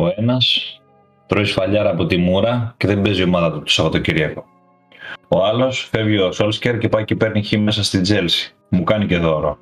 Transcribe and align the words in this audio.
Ο 0.00 0.12
ένας 0.16 0.74
τρώει 1.26 1.44
σφαλιάρα 1.44 1.90
από 1.90 2.06
τη 2.06 2.16
μούρα 2.16 2.74
και 2.76 2.86
δεν 2.86 3.02
παίζει 3.02 3.20
η 3.20 3.24
ομάδα 3.24 3.52
του 3.52 3.58
το 3.58 3.70
Σαββατοκύριακο. 3.70 4.44
Ο 5.28 5.44
άλλος 5.44 5.88
φεύγει 5.92 6.18
ο 6.18 6.32
Σόλσκιερ 6.32 6.78
και 6.78 6.88
πάει 6.88 7.04
και 7.04 7.14
παίρνει 7.14 7.42
Χ 7.42 7.52
μέσα 7.52 7.84
στην 7.84 8.02
Τζέλση. 8.02 8.54
Μου 8.68 8.82
κάνει 8.82 9.06
και 9.06 9.18
δώρο. 9.18 9.58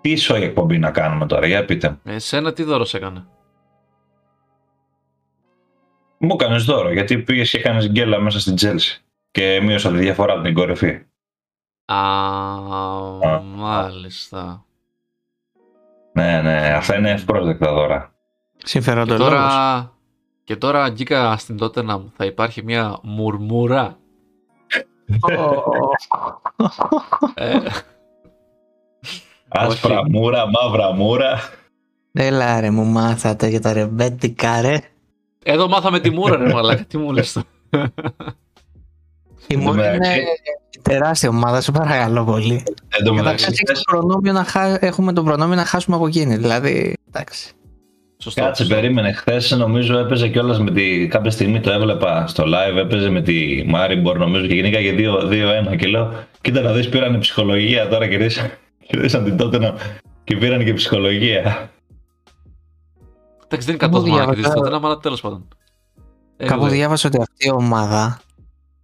Τι 0.00 0.10
η 0.10 0.42
εκπομπή 0.42 0.78
να 0.78 0.90
κάνουμε 0.90 1.26
τώρα, 1.26 1.46
για 1.46 1.64
πείτε 1.64 1.88
μου. 1.88 2.00
Εσένα 2.04 2.52
τι 2.52 2.62
δώρο 2.62 2.84
σε 2.84 2.96
έκανε; 2.96 3.26
Μου 6.18 6.36
έκανες 6.40 6.64
δώρο, 6.64 6.92
γιατί 6.92 7.18
πήγες 7.18 7.50
και 7.50 7.58
έκανες 7.58 7.88
γκέλα 7.88 8.20
μέσα 8.20 8.40
στην 8.40 8.54
Τζέλση. 8.54 9.02
Και 9.30 9.60
μείωσα 9.62 9.90
τη 9.90 9.96
διαφορά 9.96 10.32
από 10.32 10.42
την 10.42 10.54
κορυφή. 10.54 11.02
Α, 11.84 11.96
μάλιστα. 13.42 14.64
Ναι, 16.12 16.42
ναι, 16.42 16.72
αυτά 16.72 16.98
είναι 16.98 17.10
ευπρόσδεκτα 17.10 17.72
δώρα. 17.72 18.12
Και 18.64 18.80
τώρα, 18.80 19.92
και 20.44 20.56
τώρα 20.56 20.84
αγγίκα 20.84 21.36
στην 21.36 21.56
τότε 21.56 21.82
να 21.82 22.02
θα 22.16 22.24
υπάρχει 22.24 22.64
μια 22.64 22.98
μουρμούρα. 23.02 23.98
Ε. 27.34 27.58
Άσπρα 29.48 30.08
μούρα, 30.08 30.44
μαύρα 30.50 30.92
μούρα. 30.92 31.38
Έλα 32.12 32.60
ρε, 32.60 32.70
μου 32.70 32.84
μάθατε 32.84 33.46
για 33.46 33.60
τα 33.60 33.72
ρεμπέτικα 33.72 34.60
ρε. 34.60 34.80
Εδώ 35.42 35.68
μάθαμε 35.68 36.00
τη 36.00 36.10
μούρα 36.10 36.36
ρε 36.36 36.52
μαλάκα, 36.52 36.84
τι 36.84 36.98
μου 36.98 37.12
λες 37.12 37.32
το. 37.32 37.42
Η 39.46 39.56
Μούρα 39.56 39.94
είναι 39.94 40.16
τεράστια 40.82 41.28
ομάδα, 41.28 41.60
σε 41.60 41.72
παρακαλώ 41.72 42.24
πολύ. 42.24 42.62
Καταρχάς 43.16 44.78
έχουμε 44.80 45.12
το 45.12 45.22
προνόμιο 45.22 45.56
να 45.56 45.64
χάσουμε 45.64 45.96
από 45.96 46.06
εκείνη, 46.06 46.36
δηλαδή, 46.36 46.96
εντάξει. 47.08 47.52
Σωστό. 48.20 48.42
Κάτσε, 48.42 48.64
περίμενε. 48.64 49.12
Χθες 49.12 49.50
νομίζω 49.50 49.98
έπαιζε 49.98 50.28
κιόλας 50.28 50.58
με 50.58 50.70
τη. 50.70 51.08
Κάποια 51.08 51.30
στιγμή 51.30 51.60
το 51.60 51.70
έβλεπα 51.70 52.26
στο 52.26 52.44
live, 52.46 52.76
έπαιζε 52.76 53.10
με 53.10 53.20
τη 53.22 53.64
Μάριμπορ 53.66 54.18
νομίζω 54.18 54.46
και 54.46 54.54
γενικά 54.54 54.78
2-1 55.72 55.76
και 55.76 55.86
λέω: 55.86 56.12
Κοίτα 56.40 56.60
να 56.60 56.72
δεις, 56.72 56.88
πήραν 56.88 57.18
ψυχολογία 57.18 57.88
τώρα 57.88 58.08
κερδίσαν, 58.08 58.50
κερδίσαν 58.88 59.24
την 59.24 59.36
τότε 59.36 59.74
και 60.24 60.36
πήραν 60.36 60.64
και 60.64 60.74
ψυχολογία. 60.74 61.70
Εντάξει, 63.44 63.66
δεν 63.66 63.74
είναι 63.74 63.76
κακός 63.76 64.04
να 64.04 64.24
κερδίσει 64.24 64.50
τότε, 64.54 64.74
αλλά 64.74 64.98
τέλος 64.98 65.20
πάντων. 65.20 65.48
Κάπου 66.36 66.66
διάβασα 66.66 67.08
ότι 67.08 67.20
αυτή 67.20 67.46
η 67.46 67.50
ομάδα 67.50 68.20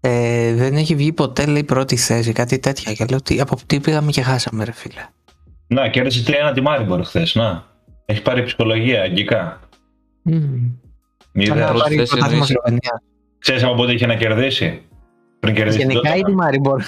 ε, 0.00 0.54
δεν 0.54 0.74
έχει 0.74 0.94
βγει 0.94 1.12
ποτέ 1.12 1.46
λέει 1.46 1.64
πρώτη 1.64 1.96
θέση, 1.96 2.32
κάτι 2.32 2.58
τέτοια. 2.58 2.92
Και 2.92 3.04
λέω 3.04 3.18
ότι 3.18 3.40
από 3.40 3.56
τι 3.66 3.80
πήγαμε 3.80 4.10
και 4.10 4.22
χάσαμε, 4.22 4.64
ρε 4.64 4.72
φίλε. 4.72 5.06
Να, 5.66 5.88
κέρδισε 5.88 6.22
3-1 6.50 6.54
τη 6.54 6.60
Μάριμπορ 6.60 7.02
χθες. 7.02 7.34
Να. 7.34 7.73
Έχεις 8.04 8.22
πάρει 8.22 8.42
ψυχολογία 8.42 9.02
αγγικά. 9.02 9.60
Mm. 10.30 10.70
Είδα. 11.32 11.74
Ξέρεις 13.38 13.62
από 13.62 13.74
πότε 13.74 13.92
είχε 13.92 14.06
να 14.06 14.14
κερδίσει; 14.14 14.82
Πριν 15.40 15.54
κερδίσει 15.54 15.78
Γενικά 15.78 16.16
ή 16.16 16.22
τη 16.22 16.32
Μάριμπορ. 16.34 16.82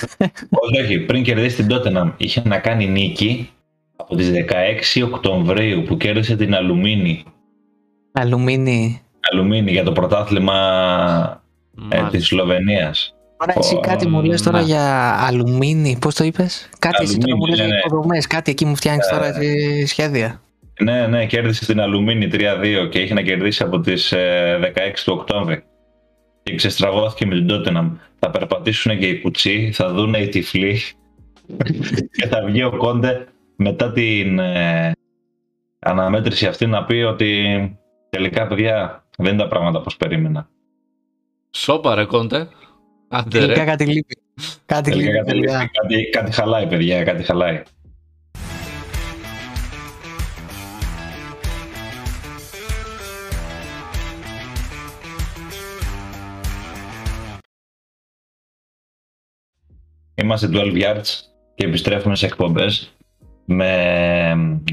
Όχι, 0.48 0.80
όχι. 0.82 0.98
Πριν 0.98 1.22
κερδίσει 1.22 1.56
την 1.56 1.66
Τότεναμ 1.66 2.12
είχε 2.16 2.42
να 2.44 2.58
κάνει 2.58 2.86
νίκη 2.86 3.50
από 3.96 4.16
τις 4.16 4.30
16 4.96 5.02
Οκτωβρίου 5.04 5.82
που 5.82 5.96
κέρδισε 5.96 6.36
την 6.36 6.54
Αλουμίνη. 6.54 7.24
Αλουμίνη. 8.12 9.00
Αλουμίνη 9.32 9.70
για 9.70 9.82
το 9.82 9.92
πρωτάθλημα 9.92 10.54
ε, 11.88 12.02
της 12.10 12.26
Σλοβενίας. 12.26 13.14
Τώρα 13.36 13.52
εσύ 13.56 13.80
κάτι 13.80 14.08
μου 14.08 14.22
λες 14.22 14.42
τώρα 14.42 14.60
για 14.60 15.14
αλουμίνη, 15.26 15.96
πώς 16.00 16.14
το 16.14 16.24
είπες; 16.24 16.68
Κάτι 16.78 17.02
εσύ 17.02 17.18
τώρα 17.18 17.36
μου 17.36 17.46
λες 17.46 17.56
για 17.56 17.66
ναι, 17.66 17.72
ναι. 17.72 17.80
υποδομές, 17.84 18.26
κάτι 18.26 18.50
εκεί 18.50 18.64
μου 18.64 18.76
φτιάχνεις 18.76 19.08
τώρα 19.08 19.26
ε, 19.26 19.86
σχέδια. 19.86 20.40
Ναι, 20.82 21.06
ναι, 21.06 21.26
κέρδισε 21.26 21.66
την 21.66 21.80
Αλουμίνη 21.80 22.28
3-2 22.32 22.88
και 22.90 22.98
έχει 22.98 23.14
να 23.14 23.22
κερδίσει 23.22 23.62
από 23.62 23.80
τις 23.80 24.12
16 24.14 24.16
ε, 24.16 24.90
του 25.04 25.12
Οκτώβρη. 25.12 25.62
Και 26.42 26.54
ξεστραβώθηκε 26.54 27.26
με 27.26 27.34
την 27.34 27.46
Τότεναμ. 27.46 27.96
Θα 28.18 28.30
περπατήσουν 28.30 28.98
και 28.98 29.08
οι 29.08 29.20
κουτσί, 29.20 29.70
θα 29.72 29.92
δουν 29.92 30.14
οι 30.14 30.28
τυφλοί 30.28 30.80
και 32.16 32.26
θα 32.26 32.44
βγει 32.44 32.62
ο 32.62 32.76
Κόντε 32.76 33.26
μετά 33.56 33.92
την 33.92 34.38
ε, 34.38 34.92
αναμέτρηση 35.78 36.46
αυτή 36.46 36.66
να 36.66 36.84
πει 36.84 36.94
ότι 36.94 37.42
τελικά 38.08 38.46
παιδιά 38.46 39.04
δεν 39.18 39.32
είναι 39.32 39.42
τα 39.42 39.48
πράγματα 39.48 39.78
όπως 39.78 39.96
περίμενα. 39.96 40.48
Σόπα 41.50 41.94
ρε 41.94 42.04
Κόντε. 42.04 42.48
Τελικά 43.30 43.64
κάτι 43.64 43.86
λείπει. 43.86 44.16
Κάτι 44.66 44.92
λείπει. 44.92 45.40
Κάτι, 45.72 46.10
κάτι 46.12 46.32
χαλάει 46.32 46.66
παιδιά, 46.66 47.04
κάτι 47.04 47.22
χαλάει. 47.22 47.62
Είμαστε 60.22 60.48
12 60.52 60.56
Yards 60.56 61.20
και 61.54 61.66
επιστρέφουμε 61.66 62.16
σε 62.16 62.26
εκπομπές 62.26 62.96
με 63.44 63.70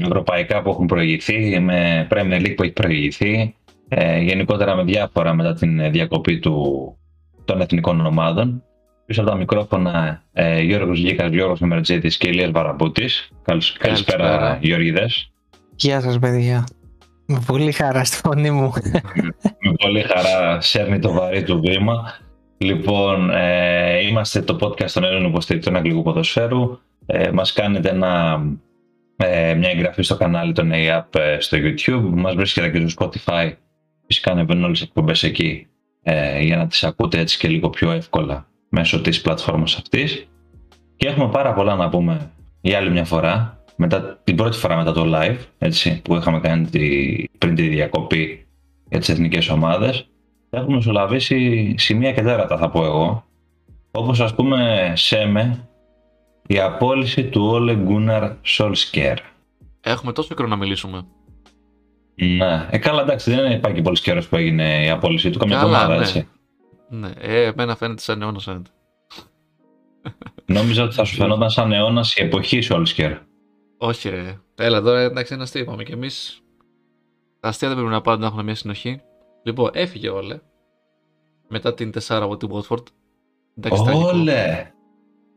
ευρωπαϊκά 0.00 0.62
που 0.62 0.70
έχουν 0.70 0.86
προηγηθεί, 0.86 1.60
με 1.60 2.06
Premier 2.10 2.40
League 2.40 2.54
που 2.56 2.62
έχει 2.62 2.72
προηγηθεί, 2.72 3.54
ε, 3.88 4.18
γενικότερα 4.18 4.74
με 4.74 4.84
διάφορα 4.84 5.34
μετά 5.34 5.54
την 5.54 5.90
διακοπή 5.90 6.38
του, 6.38 6.96
των 7.44 7.60
εθνικών 7.60 8.06
ομάδων. 8.06 8.62
Πίσω 9.06 9.20
από 9.20 9.30
τα 9.30 9.36
μικρόφωνα 9.36 10.22
ε, 10.32 10.60
Γιώργος 10.60 10.98
Γίκας, 10.98 11.30
Γιώργος 11.30 11.60
Μερτζέτης 11.60 12.16
και 12.16 12.28
Ηλίας 12.28 12.50
Βαραμπούτης. 12.50 13.28
Καλησπέρα, 13.42 13.88
Καλησπέρα 13.88 14.58
Γιώργηδες. 14.60 15.30
Γεια 15.76 16.00
σας 16.00 16.18
παιδιά. 16.18 16.64
Με 17.26 17.42
πολύ 17.46 17.72
χαρά 17.72 18.04
στη 18.04 18.16
φωνή 18.16 18.50
μου. 18.50 18.72
με 19.64 19.72
πολύ 19.78 20.02
χαρά 20.02 20.60
σέρνει 20.60 20.98
το 20.98 21.12
βαρύ 21.12 21.42
του 21.42 21.60
βήμα. 21.60 22.18
Λοιπόν, 22.64 23.30
ε, 23.30 24.06
είμαστε 24.06 24.42
το 24.42 24.58
podcast 24.60 24.90
των 24.90 25.04
Έλληνων 25.04 25.28
υποστηρικτών 25.28 25.76
Αγγλικού 25.76 26.02
Ποδοσφαίρου. 26.02 26.78
Ε, 27.06 27.30
μας 27.30 27.52
κάνετε 27.52 27.88
ένα, 27.88 28.42
ε, 29.16 29.54
μια 29.54 29.70
εγγραφή 29.70 30.02
στο 30.02 30.16
κανάλι 30.16 30.52
των 30.52 30.72
ΑΕΑΠ 30.72 31.14
ε, 31.14 31.36
στο 31.40 31.58
YouTube. 31.60 32.10
Μας 32.14 32.34
βρίσκεται 32.34 32.70
και 32.70 32.88
στο 32.88 33.10
Spotify. 33.10 33.52
Φυσικά 34.06 34.30
ανεβαίνουν 34.30 34.64
όλες 34.64 34.78
τις 34.78 34.88
εκπομπές 34.88 35.22
εκεί 35.22 35.66
ε, 36.02 36.40
για 36.40 36.56
να 36.56 36.66
τις 36.66 36.84
ακούτε 36.84 37.18
έτσι 37.18 37.38
και 37.38 37.48
λίγο 37.48 37.70
πιο 37.70 37.90
εύκολα 37.90 38.46
μέσω 38.68 39.00
της 39.00 39.20
πλατφόρμας 39.20 39.76
αυτής. 39.76 40.28
Και 40.96 41.08
έχουμε 41.08 41.28
πάρα 41.28 41.52
πολλά 41.52 41.74
να 41.74 41.88
πούμε 41.88 42.30
για 42.60 42.78
άλλη 42.78 42.90
μια 42.90 43.04
φορά. 43.04 43.62
Μετά, 43.76 44.20
την 44.24 44.36
πρώτη 44.36 44.56
φορά 44.56 44.76
μετά 44.76 44.92
το 44.92 45.04
live, 45.14 45.38
έτσι, 45.58 46.00
που 46.04 46.14
είχαμε 46.14 46.40
κάνει 46.40 46.66
τη, 46.66 47.14
πριν 47.38 47.54
τη 47.54 47.68
διακοπή 47.68 48.46
για 48.88 48.98
τις 48.98 49.08
εθνικές 49.08 49.48
ομάδες 49.48 50.08
έχουμε 50.56 50.76
μεσολαβήσει 50.76 51.74
σημεία 51.78 52.12
και 52.12 52.22
τέρατα 52.22 52.56
θα 52.58 52.70
πω 52.70 52.84
εγώ. 52.84 53.24
Όπως 53.90 54.20
ας 54.20 54.34
πούμε 54.34 54.92
ΣΕΜΕ, 54.96 55.68
η 56.46 56.60
απόλυση 56.60 57.24
του 57.24 57.46
Όλε 57.46 57.74
Γκούναρ 57.74 58.32
Σολσκέρ. 58.42 59.18
Έχουμε 59.80 60.12
τόσο 60.12 60.34
καιρό 60.34 60.48
να 60.48 60.56
μιλήσουμε. 60.56 61.06
Ναι, 62.14 62.68
ε, 62.70 62.78
καλά 62.78 63.02
εντάξει, 63.02 63.34
δεν 63.34 63.52
υπάρχει 63.52 63.82
πολύ 63.82 64.00
καιρός 64.00 64.28
που 64.28 64.36
έγινε 64.36 64.84
η 64.84 64.90
απόλυση 64.90 65.30
του, 65.30 65.38
καμιά 65.38 65.56
εβδομάδα 65.56 65.96
ναι. 65.96 66.02
έτσι. 66.02 66.28
Ναι, 66.88 67.10
ε, 67.20 67.44
εμένα 67.44 67.76
φαίνεται 67.76 68.02
σαν 68.02 68.22
αιώνα 68.22 68.38
φαίνεται. 68.38 68.70
Νόμιζα 70.46 70.82
ότι 70.84 70.94
θα 70.94 71.04
σου 71.04 71.14
φαινόταν 71.14 71.50
σαν 71.50 71.72
αιώνα 71.72 72.04
η 72.14 72.24
εποχή 72.24 72.60
Σολσκέρ. 72.60 73.12
Όχι, 73.78 74.08
ρε. 74.08 74.38
Έλα, 74.54 74.76
εδώ 74.76 74.94
εντάξει, 74.94 75.34
ένα 75.34 75.42
αστείο 75.42 75.60
είπαμε 75.60 75.82
κι 75.82 75.92
εμείς. 75.92 76.42
Τα 77.40 77.48
αστεία 77.48 77.68
δεν 77.68 77.76
πρέπει 77.76 77.92
να 77.92 78.00
πάντα 78.00 78.18
να 78.18 78.26
έχουν 78.26 78.44
μια 78.44 78.54
συνοχή. 78.54 79.00
Λοιπόν, 79.44 79.70
έφυγε 79.72 80.08
όλε. 80.08 80.40
Μετά 81.48 81.74
την 81.74 81.92
4 81.94 82.00
από 82.08 82.36
την 82.36 82.48
Watford. 82.52 82.84
Όλε! 83.94 84.72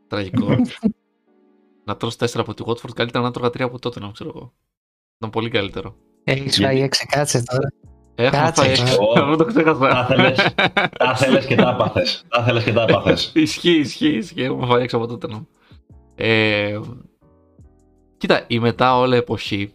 Τραγικό. 0.08 0.48
να 1.86 1.98
τρως 1.98 2.16
4 2.16 2.26
από 2.36 2.54
την 2.54 2.66
Watford, 2.68 2.92
καλύτερα 2.96 3.24
να 3.24 3.32
τρώγα 3.32 3.48
3 3.48 3.62
από 3.62 3.80
τότε, 3.80 4.00
να 4.00 4.12
ξέρω 4.12 4.32
εγώ. 4.36 4.54
Ήταν 5.18 5.30
πολύ 5.30 5.50
καλύτερο. 5.50 5.96
Έχεις 6.24 6.58
φάει 6.58 6.90
6, 6.92 6.96
κάτσε 7.10 7.44
τώρα. 7.44 7.74
Έχω 8.16 8.52
φάει 8.54 8.76
6, 8.76 9.28
δεν 9.28 9.38
το 9.38 9.46
ξέχασα. 9.46 10.08
Τα 10.98 11.16
θέλες 11.16 11.46
και 11.46 11.56
τα 11.56 11.70
έπαθες. 11.70 12.26
Τα 12.28 12.44
θέλες 12.44 12.64
και 12.64 12.74
τα 12.74 12.82
έπαθες. 12.82 13.32
Ισχύει, 13.36 13.80
ισχύει, 13.80 14.16
ισχύει. 14.16 14.44
Έχω 14.44 14.66
φάει 14.66 14.84
6 14.84 14.88
από 14.92 15.08
τότε. 15.08 15.28
Ε, 16.16 16.80
κοίτα, 18.18 18.44
η 18.48 18.60
μετά 18.60 18.98
Όλε 18.98 19.16
εποχή 19.16 19.74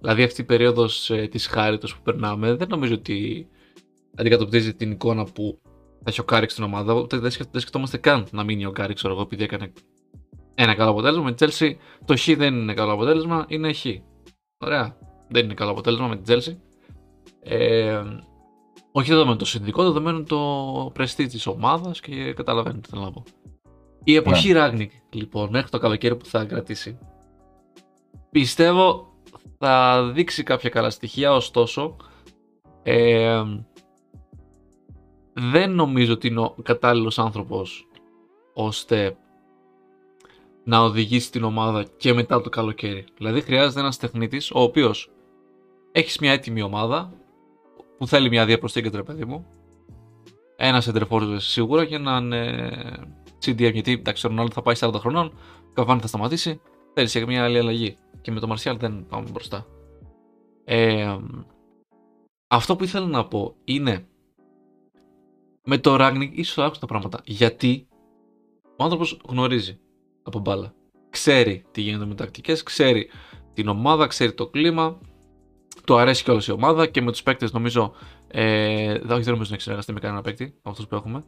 Δηλαδή 0.00 0.22
αυτή 0.22 0.40
η 0.40 0.44
περίοδος 0.44 1.10
ε, 1.10 1.26
της 1.26 1.46
χάριτος 1.46 1.96
που 1.96 2.02
περνάμε 2.02 2.54
δεν 2.54 2.68
νομίζω 2.70 2.94
ότι 2.94 3.48
αντικατοπτρίζει 4.14 4.74
την 4.74 4.90
εικόνα 4.90 5.24
που 5.24 5.58
θα 6.02 6.10
έχει 6.10 6.20
ο 6.20 6.24
Κάρικ 6.24 6.52
στην 6.52 6.64
ομάδα. 6.64 6.94
Ούτε 6.94 7.18
δεν, 7.18 7.30
σκεφτόμαστε 7.30 7.96
καν 7.96 8.26
να 8.30 8.44
μείνει 8.44 8.66
ο 8.66 8.70
Κάρικ 8.70 9.04
εγώ 9.04 9.20
επειδή 9.20 9.42
έκανε 9.42 9.72
ένα 10.54 10.74
καλό 10.74 10.90
αποτέλεσμα. 10.90 11.24
Με 11.24 11.32
την 11.32 11.48
Chelsea 11.48 11.74
το 12.04 12.16
Χ 12.16 12.36
δεν 12.36 12.54
είναι 12.54 12.74
καλό 12.74 12.92
αποτέλεσμα, 12.92 13.44
είναι 13.48 13.72
Χ. 13.72 13.86
Ωραία. 14.58 14.96
Δεν 15.28 15.44
είναι 15.44 15.54
καλό 15.54 15.70
αποτέλεσμα 15.70 16.06
με 16.06 16.16
την 16.16 16.34
Chelsea. 16.34 16.56
Ε, 17.42 18.02
όχι 18.92 19.10
δεδομένων 19.10 19.36
των 19.36 19.44
συνθηκών, 19.44 19.82
δεδομένο 19.82 20.22
το 20.22 20.90
πρεστίζ 20.94 21.26
της 21.26 21.46
ομάδας 21.46 22.00
και 22.00 22.32
καταλαβαίνετε 22.32 22.80
τι 22.80 22.88
θέλω 22.88 23.02
να 23.02 23.10
πω. 23.12 23.22
Η 24.04 24.14
εποχή 24.14 24.52
ναι. 24.52 24.58
Ράγνικ, 24.58 24.92
λοιπόν, 25.10 25.48
μέχρι 25.50 25.70
το 25.70 25.78
καλοκαίρι 25.78 26.16
που 26.16 26.24
θα 26.24 26.44
κρατήσει. 26.44 26.98
Πιστεύω 28.30 29.09
θα 29.62 30.02
δείξει 30.14 30.42
κάποια 30.42 30.70
καλά 30.70 30.90
στοιχεία, 30.90 31.32
ωστόσο 31.32 31.96
Ε, 32.82 33.42
δεν 35.32 35.70
νομίζω 35.70 36.12
ότι 36.12 36.26
είναι 36.28 36.40
ο 36.40 36.54
κατάλληλος 36.62 37.18
άνθρωπος 37.18 37.88
ώστε 38.54 39.16
να 40.64 40.80
οδηγήσει 40.80 41.30
την 41.30 41.44
ομάδα 41.44 41.84
και 41.96 42.12
μετά 42.12 42.40
το 42.40 42.48
καλοκαίρι. 42.48 43.04
Δηλαδή 43.16 43.40
χρειάζεται 43.40 43.80
ένας 43.80 43.96
τεχνίτης 43.96 44.50
ο 44.50 44.60
οποίος 44.60 45.10
έχεις 45.92 46.18
μια 46.18 46.32
έτοιμη 46.32 46.62
ομάδα 46.62 47.12
που 47.98 48.06
θέλει 48.06 48.28
μια 48.28 48.44
διαπροστήκη 48.46 48.90
ρε 48.94 49.02
παιδί 49.02 49.24
μου. 49.24 49.46
Ένας 50.56 50.86
εντρεφόρ 50.86 51.40
σίγουρα 51.40 51.84
και 51.84 51.94
έναν 51.94 52.32
ε, 52.32 53.08
CDM 53.44 53.72
γιατί 53.72 53.92
εντάξει 53.92 54.26
ο 54.26 54.28
Ρονάλντο 54.28 54.52
θα 54.52 54.62
πάει 54.62 54.74
40 54.78 54.92
χρονών, 54.94 55.26
ο 55.68 55.72
Καβάνι 55.74 56.00
θα 56.00 56.06
σταματήσει, 56.06 56.60
θέλει 56.94 57.08
και 57.08 57.26
μια 57.26 57.44
άλλη 57.44 57.58
αλλαγή. 57.58 57.96
Και 58.20 58.30
με 58.30 58.40
το 58.40 58.46
Μαρσιάλ 58.46 58.76
δεν 58.76 59.06
πάμε 59.08 59.28
μπροστά. 59.30 59.66
Ε, 60.64 61.16
αυτό 62.48 62.76
που 62.76 62.84
ήθελα 62.84 63.06
να 63.06 63.26
πω 63.26 63.54
είναι 63.64 64.06
με 65.64 65.78
το 65.78 65.96
Ragnick 66.00 66.30
ίσως 66.32 66.58
άκουσα 66.64 66.80
τα 66.80 66.86
πράγματα. 66.86 67.20
Γιατί 67.24 67.88
ο 68.76 68.84
άνθρωπος 68.84 69.20
γνωρίζει 69.28 69.78
από 70.22 70.38
μπάλα. 70.38 70.72
Ξέρει 71.10 71.64
τι 71.70 71.80
γίνεται 71.80 72.04
με 72.04 72.14
τακτικές, 72.14 72.62
ξέρει 72.62 73.10
την 73.52 73.68
ομάδα, 73.68 74.06
ξέρει 74.06 74.32
το 74.32 74.46
κλίμα. 74.46 74.98
Του 75.84 75.96
αρέσει 75.96 76.24
κιόλας 76.24 76.46
η 76.46 76.52
ομάδα 76.52 76.86
και 76.86 77.02
με 77.02 77.10
τους 77.10 77.22
παίκτες 77.22 77.52
νομίζω. 77.52 77.92
Ε, 78.28 78.98
δεν 78.98 79.22
νομίζω 79.26 79.52
να 79.52 79.58
συνεργαστεί 79.58 79.92
με 79.92 80.00
κανένα 80.00 80.22
παίκτη 80.22 80.54
από 80.58 80.70
αυτούς 80.70 80.86
που 80.86 80.94
έχουμε. 80.94 81.24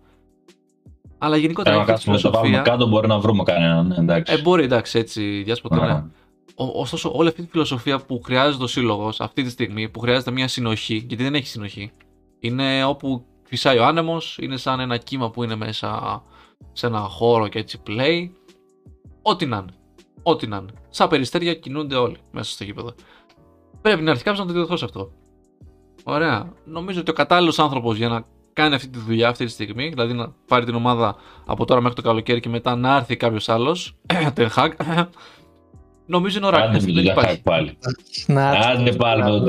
Αλλά 1.19 1.37
γενικότερα. 1.37 1.79
Αν 1.79 1.87
κάτσουμε 1.87 2.19
το 2.19 2.31
πάμε 2.31 2.62
κάτω, 2.65 2.87
μπορεί 2.89 3.06
να 3.06 3.19
βρούμε 3.19 3.43
κανέναν. 3.43 3.87
Ναι, 3.87 3.97
εντάξει. 3.97 4.33
Ε, 4.33 4.41
μπορεί, 4.41 4.65
εντάξει, 4.65 4.99
έτσι 4.99 5.43
διάσποτα. 5.43 5.87
Ναι. 5.87 6.05
Ωστόσο, 6.55 7.13
όλη 7.15 7.29
αυτή 7.29 7.43
τη 7.43 7.49
φιλοσοφία 7.49 7.99
που 7.99 8.21
χρειάζεται 8.25 8.65
ο 8.65 8.67
σύλλογος 8.67 9.21
αυτή 9.21 9.43
τη 9.43 9.51
στιγμή, 9.51 9.89
που 9.89 10.01
χρειάζεται 10.01 10.31
μια 10.31 10.49
συνοχή, 10.49 11.05
γιατί 11.09 11.23
δεν 11.23 11.35
έχει 11.35 11.47
συνοχή, 11.47 11.91
είναι 12.39 12.85
όπου 12.85 13.25
φυσάει 13.43 13.79
ο 13.79 13.85
άνεμος, 13.85 14.39
είναι 14.41 14.57
σαν 14.57 14.81
ένα 14.81 14.97
κύμα 14.97 15.31
που 15.31 15.43
είναι 15.43 15.57
μέσα 15.57 16.23
σε 16.73 16.87
ένα 16.87 16.99
χώρο 16.99 17.49
και 17.49 17.59
έτσι 17.59 17.79
play. 17.87 18.29
Ό,τι 19.23 19.47
να 19.47 19.57
είναι. 19.57 19.73
Ό,τι 20.23 20.47
να 20.47 20.57
είναι. 20.57 20.73
Σαν 20.89 21.09
περιστέρια 21.09 21.55
κινούνται 21.55 21.95
όλοι 21.95 22.17
μέσα 22.31 22.51
στο 22.51 22.65
γήπεδο. 22.65 22.95
Πρέπει 23.81 24.03
να 24.03 24.11
έρθει 24.11 24.23
κάποιο 24.23 24.41
να 24.41 24.47
το 24.47 24.53
διδοθώσει 24.53 24.85
αυτό. 24.85 25.13
Ωραία. 26.05 26.53
Νομίζω 26.65 27.01
ότι 27.01 27.11
ο 27.11 27.15
κατάλληλος 27.15 27.59
άνθρωπος 27.59 27.97
για 27.97 28.09
να 28.09 28.25
κάνει 28.53 28.75
αυτή 28.75 28.89
τη 28.89 28.99
δουλειά 28.99 29.29
αυτή 29.29 29.45
τη 29.45 29.51
στιγμή, 29.51 29.89
δηλαδή 29.89 30.13
να 30.13 30.35
πάρει 30.47 30.65
την 30.65 30.75
ομάδα 30.75 31.17
από 31.47 31.65
τώρα 31.65 31.81
μέχρι 31.81 31.97
το 31.97 32.03
καλοκαίρι 32.03 32.41
και 32.41 32.49
μετά 32.49 32.77
να 32.77 32.97
έρθει 32.97 33.17
κάποιος 33.17 33.49
άλλος. 33.49 33.97
Τενχάκ. 34.35 34.73
Νομίζω 36.07 36.39
είναι 36.39 36.47
ο 36.47 36.51
Ράκνη. 36.51 36.79
Δεν 36.93 37.05
υπάρχει. 37.05 37.43
Πάλι. 37.43 37.79
Άντε 38.37 38.93
πάλι 38.93 39.43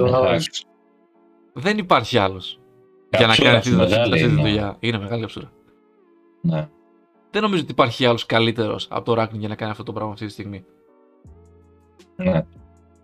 Δεν 1.54 1.78
υπάρχει 1.78 2.18
άλλος. 2.18 2.60
Για 3.18 3.28
να 3.28 3.36
κάνεις 3.36 3.74
αυτή 3.78 4.10
τη 4.10 4.26
δουλειά. 4.26 4.76
Είναι 4.80 4.98
μεγάλη 5.00 5.24
αψούρα. 5.24 5.52
Ναι. 6.42 6.70
Δεν 7.32 7.42
νομίζω 7.42 7.62
ότι 7.62 7.72
υπάρχει 7.72 8.06
άλλος 8.06 8.26
καλύτερος 8.26 8.88
από 8.90 9.06
το 9.06 9.14
Ράκνη 9.14 9.40
για 9.40 9.48
να 9.48 9.56
κάνει 9.56 9.72
αυτό 9.72 9.84
το 9.84 9.94
πράγμα 9.94 10.12
αυτή 10.12 10.26
τη 10.26 10.32
στιγμή. 10.32 10.66
Ναι. 12.16 12.46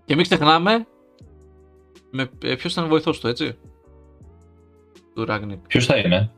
Και 0.05 0.15
μην 0.15 0.23
ξεχνάμε. 0.23 0.87
Με, 2.11 2.29
ε, 2.43 2.55
ποιος 2.55 2.71
ήταν 2.71 2.87
βοηθός 2.87 3.19
του, 3.19 3.27
έτσι; 3.27 3.57
Του 5.15 5.25
Ράγνικ. 5.25 5.67
Ποιος 5.67 5.85
θα 5.85 5.97
είναι; 5.97 6.31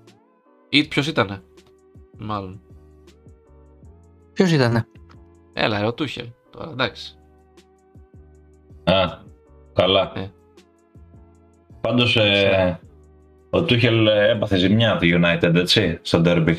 Ή 0.69 0.87
ποιος 0.87 1.07
ήτανε; 1.07 1.43
Μάλλον. 2.17 2.61
Ποιος 4.33 4.51
ήτανε; 4.51 4.87
Έλα, 5.53 5.85
ο 5.85 5.93
Τούχελ. 5.93 6.27
Τώρα 6.51 6.69
εντάξει. 6.71 7.15
Α, 8.83 9.17
καλά. 9.73 10.11
Ε. 10.15 10.31
Πάντως 11.81 12.15
ε, 12.15 12.79
ο 13.49 13.63
Τούχελ 13.63 14.07
έπαθε 14.07 14.57
ζημιά 14.57 14.91
από 14.91 14.99
το 14.99 15.07
United, 15.09 15.55
έτσι, 15.55 15.99
στο 16.01 16.21
Derby. 16.25 16.55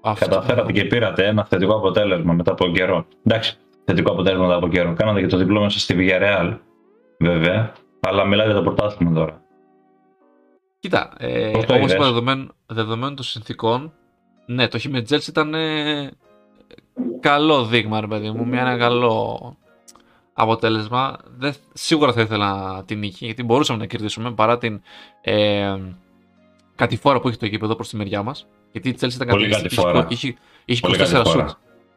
Αυτό. 0.00 0.24
Καταφέρατε 0.28 0.72
και 0.72 0.84
πήρατε 0.84 1.26
ένα 1.26 1.44
θετικό 1.44 1.76
αποτέλεσμα 1.76 2.32
μετά 2.32 2.52
από 2.52 2.68
καιρό. 2.68 3.06
Εντάξει, 3.24 3.58
θετικό 3.84 4.12
αποτέλεσμα 4.12 4.44
μετά 4.44 4.56
από 4.56 4.68
καιρό. 4.68 4.94
Κάνατε 4.94 5.20
και 5.20 5.26
το 5.26 5.36
διπλό 5.36 5.60
μέσα 5.60 5.78
στη 5.78 5.94
Villarreal, 5.98 6.58
βέβαια. 7.18 7.72
Αλλά 8.00 8.24
μιλάτε 8.24 8.50
για 8.50 8.58
το 8.58 8.64
πρωτάθλημα 8.64 9.12
τώρα. 9.12 9.42
Κοίτα, 10.78 11.12
ε, 11.18 11.52
όπως 11.56 11.92
είπα, 11.92 12.04
δεδομένου, 12.04 12.48
δεδομένου 12.66 13.14
των 13.14 13.24
συνθήκων, 13.24 13.92
ναι, 14.46 14.68
το 14.68 14.78
χ 14.78 14.84
ήταν 15.28 15.54
ε, 15.54 16.10
καλό 17.20 17.64
δείγμα, 17.64 18.00
ρε 18.00 18.06
παιδί 18.06 18.30
μου. 18.30 18.46
Μια, 18.46 18.60
ένα 18.60 18.76
καλό 18.76 19.56
αποτέλεσμα. 20.32 21.16
Δεν, 21.36 21.54
σίγουρα 21.72 22.12
θα 22.12 22.20
ήθελα 22.20 22.82
την 22.86 22.98
νίκη, 22.98 23.24
γιατί 23.24 23.42
μπορούσαμε 23.42 23.78
να 23.78 23.86
κερδίσουμε 23.86 24.32
παρά 24.32 24.58
την 24.58 24.82
ε, 25.20 25.76
κατηφόρα 26.74 27.20
που 27.20 27.28
έχει 27.28 27.36
το 27.36 27.46
γήπεδο 27.46 27.74
προς 27.74 27.88
τη 27.88 27.96
μεριά 27.96 28.22
μας. 28.22 28.46
Γιατί 28.72 28.88
η 28.88 28.92
Τσέλση 28.92 29.16
ήταν 29.16 29.28
πολύ 29.28 29.48
κατηφόρα. 29.48 30.06
Είχε, 30.08 30.36
είχε, 30.64 30.88
είχε 30.90 31.20
24 31.20 31.26
σουτ. 31.26 31.50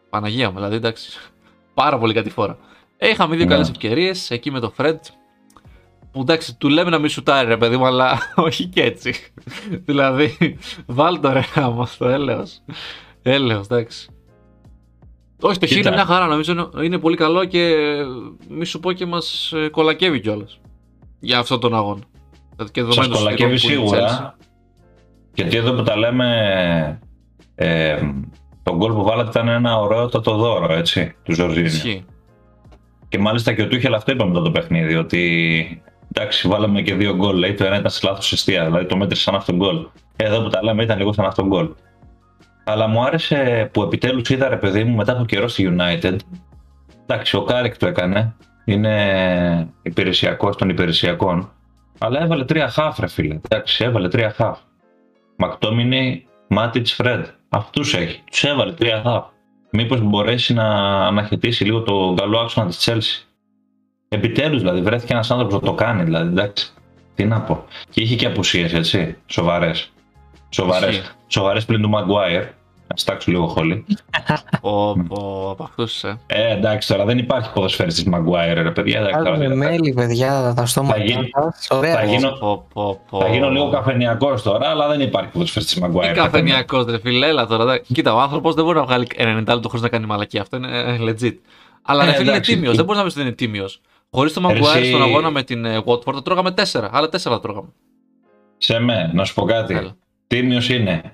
Παναγία 0.09 0.49
μου, 0.49 0.55
δηλαδή 0.55 0.75
εντάξει. 0.75 1.19
Πάρα 1.73 1.97
πολύ 1.97 2.13
κατηφόρα. 2.13 2.57
Ε, 2.97 3.09
είχαμε 3.09 3.35
δύο 3.35 3.45
ναι. 3.45 3.51
καλές 3.51 3.69
ευκαιρίες 3.69 4.31
εκεί 4.31 4.51
με 4.51 4.59
το 4.59 4.69
Φρέντ. 4.69 4.99
Που 6.11 6.21
εντάξει, 6.21 6.55
του 6.55 6.69
λέμε 6.69 6.89
να 6.89 6.99
μην 6.99 7.09
σουτάρει 7.09 7.47
ρε 7.47 7.57
παιδί 7.57 7.77
μου, 7.77 7.85
αλλά 7.85 8.19
όχι 8.35 8.65
και 8.65 8.83
έτσι. 8.83 9.13
δηλαδή, 9.85 10.57
βάλ 10.85 11.19
το 11.19 11.31
ρε 11.31 11.43
άμα 11.55 11.85
στο 11.85 12.07
έλεος. 12.07 12.61
Έλεος, 13.21 13.65
εντάξει. 13.65 14.09
Όχι, 15.41 15.59
το 15.59 15.67
χ 15.67 15.71
είναι 15.71 15.91
μια 15.91 16.05
χαρά, 16.05 16.25
νομίζω 16.25 16.71
είναι 16.83 16.97
πολύ 16.97 17.15
καλό 17.15 17.45
και 17.45 17.75
μη 18.49 18.65
σου 18.65 18.79
πω 18.79 18.91
και 18.91 19.05
μας 19.05 19.51
ε, 19.55 19.69
κολακεύει 19.69 20.19
κιόλας 20.19 20.59
για 21.19 21.39
αυτόν 21.39 21.59
τον 21.59 21.75
αγώνα. 21.75 22.01
Και 22.71 22.85
Σας 22.89 23.07
κολακεύει 23.07 23.57
σίγουρα, 23.57 24.37
γιατί 25.33 25.57
εδώ 25.57 25.73
που 25.73 25.83
τα 25.83 25.97
λέμε, 25.97 26.99
ε, 27.55 27.97
το 28.63 28.75
γκολ 28.75 28.93
που 28.93 29.03
βάλατε 29.03 29.29
ήταν 29.29 29.47
ένα 29.47 29.79
ωραίο 29.79 30.09
το 30.09 30.35
δώρο, 30.35 30.73
έτσι, 30.73 31.15
του 31.23 31.33
Ζορζίνη. 31.33 32.05
Και 33.07 33.19
μάλιστα 33.19 33.53
και 33.53 33.61
ο 33.61 33.67
Τούχελ 33.67 33.93
αυτό 33.93 34.11
είπαμε 34.11 34.33
το 34.33 34.51
παιχνίδι, 34.51 34.95
ότι 34.95 35.81
εντάξει, 36.13 36.47
βάλαμε 36.47 36.81
και 36.81 36.93
δύο 36.93 37.15
γκολ. 37.15 37.37
Λέει 37.37 37.53
το 37.53 37.65
ένα 37.65 37.77
ήταν 37.77 37.91
σε 37.91 38.07
λάθος 38.07 38.31
αιστεία, 38.31 38.65
δηλαδή 38.65 38.85
το 38.85 38.97
μέτρησε 38.97 39.21
σαν 39.21 39.35
αυτόν 39.35 39.55
γκολ. 39.55 39.87
Εδώ 40.15 40.41
που 40.41 40.49
τα 40.49 40.63
λέμε 40.63 40.83
ήταν 40.83 40.97
λίγο 40.97 41.13
σαν 41.13 41.25
αυτόν 41.25 41.47
γκολ. 41.47 41.69
Αλλά 42.69 42.87
μου 42.87 43.03
άρεσε 43.03 43.69
που 43.73 43.81
επιτέλους 43.81 44.29
είδα 44.29 44.47
ρε 44.47 44.57
παιδί 44.57 44.83
μου 44.83 44.95
μετά 44.95 45.11
από 45.11 45.25
καιρό 45.25 45.47
στη 45.47 45.75
United. 45.77 46.15
Εντάξει, 47.05 47.35
ο 47.35 47.43
Κάρικ 47.43 47.77
το 47.77 47.87
έκανε. 47.87 48.35
Είναι 48.65 49.73
υπηρεσιακός 49.81 50.55
των 50.55 50.69
υπηρεσιακών. 50.69 51.51
Αλλά 51.97 52.21
έβαλε 52.21 52.45
τρία 52.45 52.69
χαφ, 52.69 52.99
ρε 52.99 53.07
φίλε. 53.07 53.39
Εντάξει, 53.49 53.83
έβαλε 53.83 54.07
τρία 54.07 54.31
χαφ. 54.31 54.59
Μακτόμινι, 55.35 56.25
Μάτιτς, 56.47 56.87
Φρέντ. 56.87 57.25
Αυτούς 57.49 57.93
έχει. 57.93 58.23
Τους 58.31 58.43
έβαλε 58.43 58.71
τρία 58.71 59.01
χαφ. 59.05 59.25
Μήπως 59.71 60.01
μπορέσει 60.01 60.53
να 60.53 60.65
αναχαιτίσει 61.05 61.63
λίγο 61.63 61.81
το 61.81 62.13
καλό 62.17 62.39
άξονα 62.39 62.67
της 62.67 62.89
Chelsea. 62.89 63.25
Επιτέλους 64.09 64.59
δηλαδή, 64.59 64.81
βρέθηκε 64.81 65.13
ένας 65.13 65.31
άνθρωπος 65.31 65.53
να 65.53 65.59
το 65.59 65.73
κάνει. 65.73 66.03
Δηλαδή, 66.03 66.27
εντάξει. 66.27 66.73
Τι 67.15 67.25
να 67.25 67.41
πω. 67.41 67.65
Και 67.89 68.01
είχε 68.01 68.15
και 68.15 68.25
απουσίες, 68.25 68.73
έτσι. 68.73 69.17
Σοβαρές. 69.25 69.91
Σοβαρές. 70.49 71.15
Σοβαρές 71.27 71.65
πλην 71.65 71.81
του 71.81 71.91
Maguire. 71.93 72.47
Να 72.89 72.95
στάξω 72.95 73.31
λίγο 73.31 73.47
χολή. 73.47 73.85
Ο, 74.61 74.89
από 75.49 75.63
αυτούς, 75.63 76.03
ε. 76.03 76.19
ε. 76.27 76.51
εντάξει 76.51 76.87
τώρα 76.87 77.05
δεν 77.05 77.17
υπάρχει 77.17 77.53
ποδοσφαίριστη 77.53 78.09
Maguire, 78.13 78.53
ρε 78.53 78.71
παιδιά. 78.71 79.01
Με 79.37 79.55
μέλη, 79.55 79.93
παιδιά, 79.93 80.53
θα 80.55 80.65
στο 80.65 80.83
θα, 80.83 80.97
γίνω, 80.97 81.21
θα, 81.81 82.03
γίνω, 82.03 82.65
θα 83.09 83.27
γίνω 83.27 83.49
λίγο 83.49 83.69
καφενιακός 83.69 84.41
τώρα, 84.41 84.69
αλλά 84.69 84.87
δεν 84.87 85.01
υπάρχει 85.01 85.29
ποδοσφαίριστη 85.31 85.81
Maguire. 85.83 86.07
Τι 86.07 86.13
καφενιακός, 86.13 86.85
ρε 86.85 86.99
φίλε, 86.99 87.45
τώρα. 87.45 87.77
Κοίτα, 87.77 88.13
ο 88.13 88.19
άνθρωπος 88.19 88.55
δεν 88.55 88.63
μπορεί 88.63 88.77
να 88.77 88.83
βγάλει 88.83 89.07
90 89.17 89.33
λεπτό 89.35 89.61
χωρίς 89.67 89.81
να 89.81 89.89
κάνει 89.89 90.05
μαλακή. 90.05 90.39
Αυτό 90.39 90.57
είναι 90.57 90.79
ε, 90.79 90.97
legit. 90.99 91.35
Αλλά 91.81 92.07
ε, 92.07 92.13
φίλε 92.13 92.31
είναι 92.31 92.39
τίμιος. 92.39 92.75
Δεν 92.75 92.85
μπορείς 92.85 92.99
να 92.99 93.05
πεις 93.07 93.15
ότι 93.15 93.25
είναι 93.25 93.35
τίμιος. 93.35 93.81
Χωρίς 94.11 94.33
το 94.33 94.41
Maguire 94.49 94.85
στον 94.85 95.01
αγώνα 95.01 95.29
με 95.29 95.43
την 95.43 95.65
ε, 95.65 95.83
Watford 95.85 96.13
θα 96.13 96.21
τρώγαμε 96.21 96.53
4. 96.71 96.87
Άλλα 96.91 97.07
4 97.07 97.17
θα 97.17 97.39
τρώγαμε. 97.39 97.69
Σε 98.57 98.79
με, 98.79 99.11
να 99.13 99.25
σου 99.25 99.33
πω 99.33 99.45
κάτι. 99.45 99.91
Τίμιος 100.27 100.69
είναι. 100.69 101.13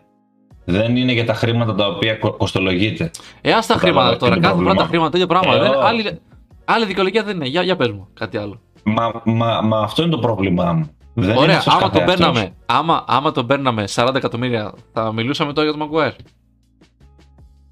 Δεν 0.66 0.96
είναι 0.96 1.12
για 1.12 1.26
τα 1.26 1.34
χρήματα 1.34 1.76
τα 1.76 1.88
οποία 1.88 2.16
κοστολογείται. 2.16 3.12
Ε, 3.42 3.52
ας 3.52 3.68
τα 3.68 3.74
χρήματα 3.74 4.18
τώρα. 4.18 4.40
Κάθε 4.40 4.56
φορά 4.56 4.74
τα 4.74 4.84
χρήματα 4.86 5.10
τέτοιο 5.10 5.28
πράγμα. 5.28 5.56
Ε, 5.56 5.60
δεν, 5.60 5.72
άλλη, 5.72 6.20
άλλη 6.66 6.86
δικαιολογία 6.86 7.24
δεν 7.24 7.36
είναι. 7.36 7.48
Για, 7.48 7.62
για 7.62 7.76
πες 7.76 7.90
μου 7.90 8.08
κάτι 8.14 8.38
άλλο. 8.38 8.60
Μα, 8.84 9.22
μα, 9.24 9.62
μα 9.62 9.80
αυτό 9.80 10.02
είναι 10.02 10.12
το 10.12 10.18
πρόβλημά 10.18 10.74
μου. 10.74 10.90
Δεν 11.14 11.38
Ωραία, 11.38 11.64
άμα 11.66 11.90
τον, 11.90 12.06
παίρναμε, 12.06 12.54
άμα, 12.66 13.04
άμα 13.08 13.32
τον 13.32 13.48
παίρναμε 13.48 13.84
40 13.96 14.12
εκατομμύρια, 14.16 14.74
θα 14.94 15.14
μιλούσαμε 15.14 15.54
τώρα 15.54 15.70
για 15.70 15.78
τον 15.78 15.90
Maguire. 15.90 16.16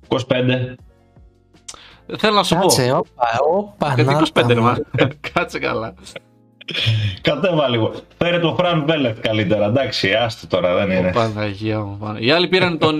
25. 0.07 0.17
Θέλω 2.17 2.35
να 2.35 2.43
σου 2.43 2.55
Κάτσε, 2.55 2.87
πω. 2.89 2.97
Όπα, 2.97 3.39
όπα, 3.53 3.93
Γιατί 3.93 4.31
25 4.33 4.55
μα. 4.55 4.77
Κάτσε 5.33 5.59
καλά. 5.59 5.93
Κατέβα 7.21 7.69
λίγο. 7.69 7.93
Φέρε 8.17 8.39
τον 8.39 8.55
Φραν 8.55 8.85
Βέλεφ 8.85 9.19
καλύτερα. 9.19 9.65
Εντάξει, 9.65 10.13
άστο 10.13 10.47
τώρα, 10.47 10.75
δεν 10.75 10.97
είναι. 10.97 11.11
Παναγία 11.11 11.79
μου. 11.79 12.15
Οι 12.19 12.31
άλλοι 12.31 12.47
πήραν 12.47 12.77
τον 12.77 12.99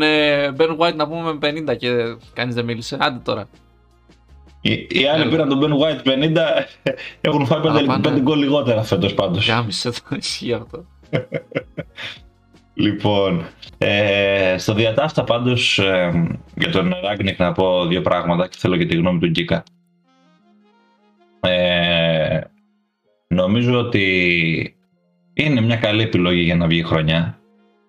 Ben 0.58 0.78
White 0.78 0.96
να 0.96 1.08
πούμε 1.08 1.34
με 1.34 1.72
50 1.74 1.78
και 1.78 1.90
κανείς 2.34 2.56
δεν 2.56 2.66
μίλησε. 2.66 2.98
Άντε 3.00 3.20
τώρα. 3.24 3.48
Οι, 4.66 4.88
οι 4.90 5.08
άλλοι 5.14 5.30
πήραν 5.30 5.50
τον 5.50 5.60
Ben 5.62 5.72
White 5.72 6.08
50, 6.08 6.38
έχουν 7.22 7.46
φάει 7.46 7.60
5 8.04 8.20
γκολ 8.22 8.40
λιγότερα 8.40 8.84
φέτος 8.84 9.14
πάντως. 9.14 9.48
Γάμισε 9.48 9.90
το, 9.90 10.16
ισχύει 10.18 10.54
αυτό. 10.54 10.86
λοιπόν, 12.74 13.46
ε, 13.78 14.56
στο 14.58 14.74
διατάφτα 14.74 15.24
πάντως 15.24 15.80
ε, 15.80 16.28
για 16.56 16.72
τον 16.72 16.94
Ράγκνικ 17.04 17.40
να 17.40 17.52
πω 17.52 17.86
δύο 17.86 18.02
πράγματα 18.02 18.48
και 18.48 18.58
θέλω 18.60 18.78
και 18.78 18.86
τη 18.86 18.96
γνώμη 18.96 19.20
του 19.20 19.28
Γκίκα. 19.28 19.64
Ε, 21.40 22.03
νομίζω 23.34 23.80
ότι 23.80 24.76
είναι 25.34 25.62
μια 25.62 25.76
καλή 25.76 26.02
επιλογή 26.02 26.42
για 26.42 26.56
να 26.56 26.68
βγει 26.68 26.84
χρονιά 26.84 27.38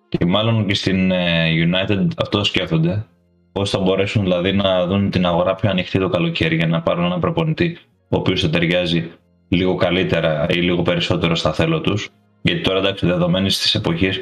και 0.09 0.25
μάλλον 0.25 0.67
και 0.67 0.73
στην 0.73 1.11
ε, 1.11 1.49
United 1.65 2.07
αυτό 2.17 2.43
σκέφτονται. 2.43 3.05
Πώς 3.51 3.69
θα 3.69 3.79
μπορέσουν 3.79 4.23
δηλαδή 4.23 4.51
να 4.51 4.85
δουν 4.85 5.09
την 5.09 5.25
αγορά 5.25 5.55
πιο 5.55 5.69
ανοιχτή 5.69 5.99
το 5.99 6.09
καλοκαίρι 6.09 6.55
για 6.55 6.67
να 6.67 6.81
πάρουν 6.81 7.05
έναν 7.05 7.19
προπονητή 7.19 7.77
ο 8.09 8.17
οποίος 8.17 8.41
θα 8.41 8.49
ταιριάζει 8.49 9.11
λίγο 9.47 9.75
καλύτερα 9.75 10.45
ή 10.49 10.53
λίγο 10.53 10.81
περισσότερο 10.81 11.35
στα 11.35 11.53
θέλω 11.53 11.81
τους. 11.81 12.09
Γιατί 12.41 12.61
τώρα 12.61 12.79
εντάξει, 12.79 13.05
δεδομένης 13.05 13.59
της 13.59 13.75
εποχής 13.75 14.19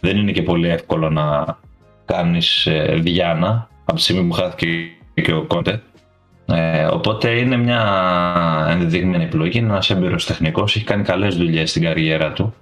δεν 0.00 0.16
είναι 0.16 0.32
και 0.32 0.42
πολύ 0.42 0.68
εύκολο 0.68 1.10
να 1.10 1.58
κάνεις 2.04 2.66
ε, 2.66 2.98
διάνα 3.00 3.68
από 3.84 3.96
τη 3.96 4.02
στιγμή 4.02 4.28
που 4.28 4.32
χάθηκε 4.32 4.66
και 5.14 5.32
ο 5.32 5.44
Κόντε. 5.46 5.82
Ε, 6.46 6.84
οπότε 6.84 7.30
είναι 7.30 7.56
μια 7.56 7.82
ενδεδειγμένη 8.70 9.24
επιλογή. 9.24 9.58
Είναι 9.58 9.68
ένας 9.68 9.90
έμπειρος 9.90 10.26
τεχνικός, 10.26 10.76
έχει 10.76 10.84
κάνει 10.84 11.02
καλές 11.02 11.36
δουλειές 11.36 11.70
στην 11.70 11.82
καριέρα 11.82 12.32
του 12.32 12.54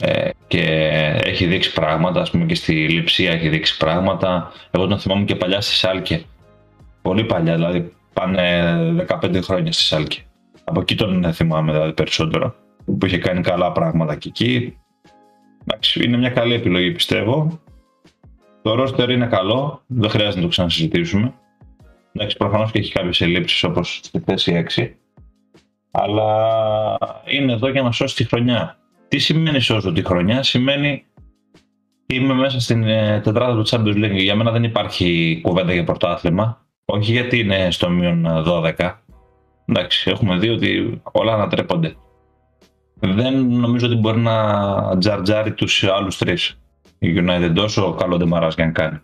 ε, 0.00 0.30
και 0.46 0.62
έχει 1.24 1.46
δείξει 1.46 1.72
πράγματα. 1.72 2.20
Α 2.20 2.26
πούμε 2.30 2.44
και 2.44 2.54
στη 2.54 2.88
Λιψία 2.88 3.32
έχει 3.32 3.48
δείξει 3.48 3.76
πράγματα. 3.76 4.52
Εγώ 4.70 4.86
τον 4.86 4.98
θυμάμαι 4.98 5.24
και 5.24 5.36
παλιά 5.36 5.60
στη 5.60 5.74
Σάλκε. 5.74 6.22
Πολύ 7.02 7.24
παλιά, 7.24 7.54
δηλαδή 7.54 7.92
πάνε 8.12 9.06
15 9.22 9.38
χρόνια 9.42 9.72
στη 9.72 9.82
Σάλκε. 9.82 10.22
Από 10.64 10.80
εκεί 10.80 10.94
τον 10.94 11.32
θυμάμαι 11.32 11.72
δηλαδή 11.72 11.92
περισσότερο. 11.92 12.54
Που 12.98 13.06
είχε 13.06 13.18
κάνει 13.18 13.40
καλά 13.40 13.72
πράγματα 13.72 14.14
και 14.16 14.28
εκεί. 14.28 14.76
Εντάξει, 15.66 16.04
είναι 16.04 16.16
μια 16.16 16.30
καλή 16.30 16.54
επιλογή 16.54 16.92
πιστεύω. 16.92 17.60
Το 18.62 18.74
ρόστερ 18.74 19.10
είναι 19.10 19.26
καλό, 19.26 19.82
δεν 19.86 20.10
χρειάζεται 20.10 20.36
να 20.36 20.42
το 20.42 20.48
ξανασυζητήσουμε. 20.48 21.34
Εντάξει, 22.16 22.36
προφανώς 22.36 22.70
και 22.70 22.78
έχει 22.78 22.92
κάποιες 22.92 23.20
ελλείψεις 23.20 23.64
όπως 23.64 24.00
στη 24.02 24.20
θέση 24.20 24.64
6. 24.76 24.88
Αλλά 25.90 26.98
είναι 27.24 27.52
εδώ 27.52 27.68
για 27.68 27.82
να 27.82 27.92
σώσει 27.92 28.16
τη 28.16 28.24
χρονιά. 28.24 28.78
Τι 29.08 29.18
σημαίνει 29.18 29.60
σώζω 29.60 29.92
τη 29.92 30.02
χρονιά, 30.04 30.42
σημαίνει 30.42 31.04
είμαι 32.06 32.34
μέσα 32.34 32.60
στην 32.60 32.82
ε, 32.82 33.20
τετράδα 33.20 33.62
του 33.62 33.68
Champions 33.68 34.04
League. 34.04 34.16
Για 34.16 34.36
μένα 34.36 34.50
δεν 34.50 34.64
υπάρχει 34.64 35.40
κουβέντα 35.42 35.72
για 35.72 35.84
πρωτάθλημα. 35.84 36.66
Όχι 36.84 37.12
γιατί 37.12 37.38
είναι 37.38 37.70
στο 37.70 37.90
μείον 37.90 38.26
12. 38.46 38.92
Εντάξει, 39.66 40.10
έχουμε 40.10 40.38
δει 40.38 40.48
ότι 40.48 41.00
όλα 41.12 41.32
ανατρέπονται. 41.32 41.96
Δεν 42.94 43.46
νομίζω 43.46 43.86
ότι 43.86 43.96
μπορεί 43.96 44.20
να 44.20 44.98
τζαρτζάρει 44.98 45.52
τους 45.52 45.84
άλλους 45.84 46.18
τρεις. 46.18 46.58
Η 46.98 47.14
United 47.16 47.52
τόσο 47.54 47.94
καλό 47.94 48.16
δεν 48.16 48.48
και 48.54 48.62
αν 48.62 48.72
κάνει. 48.72 49.00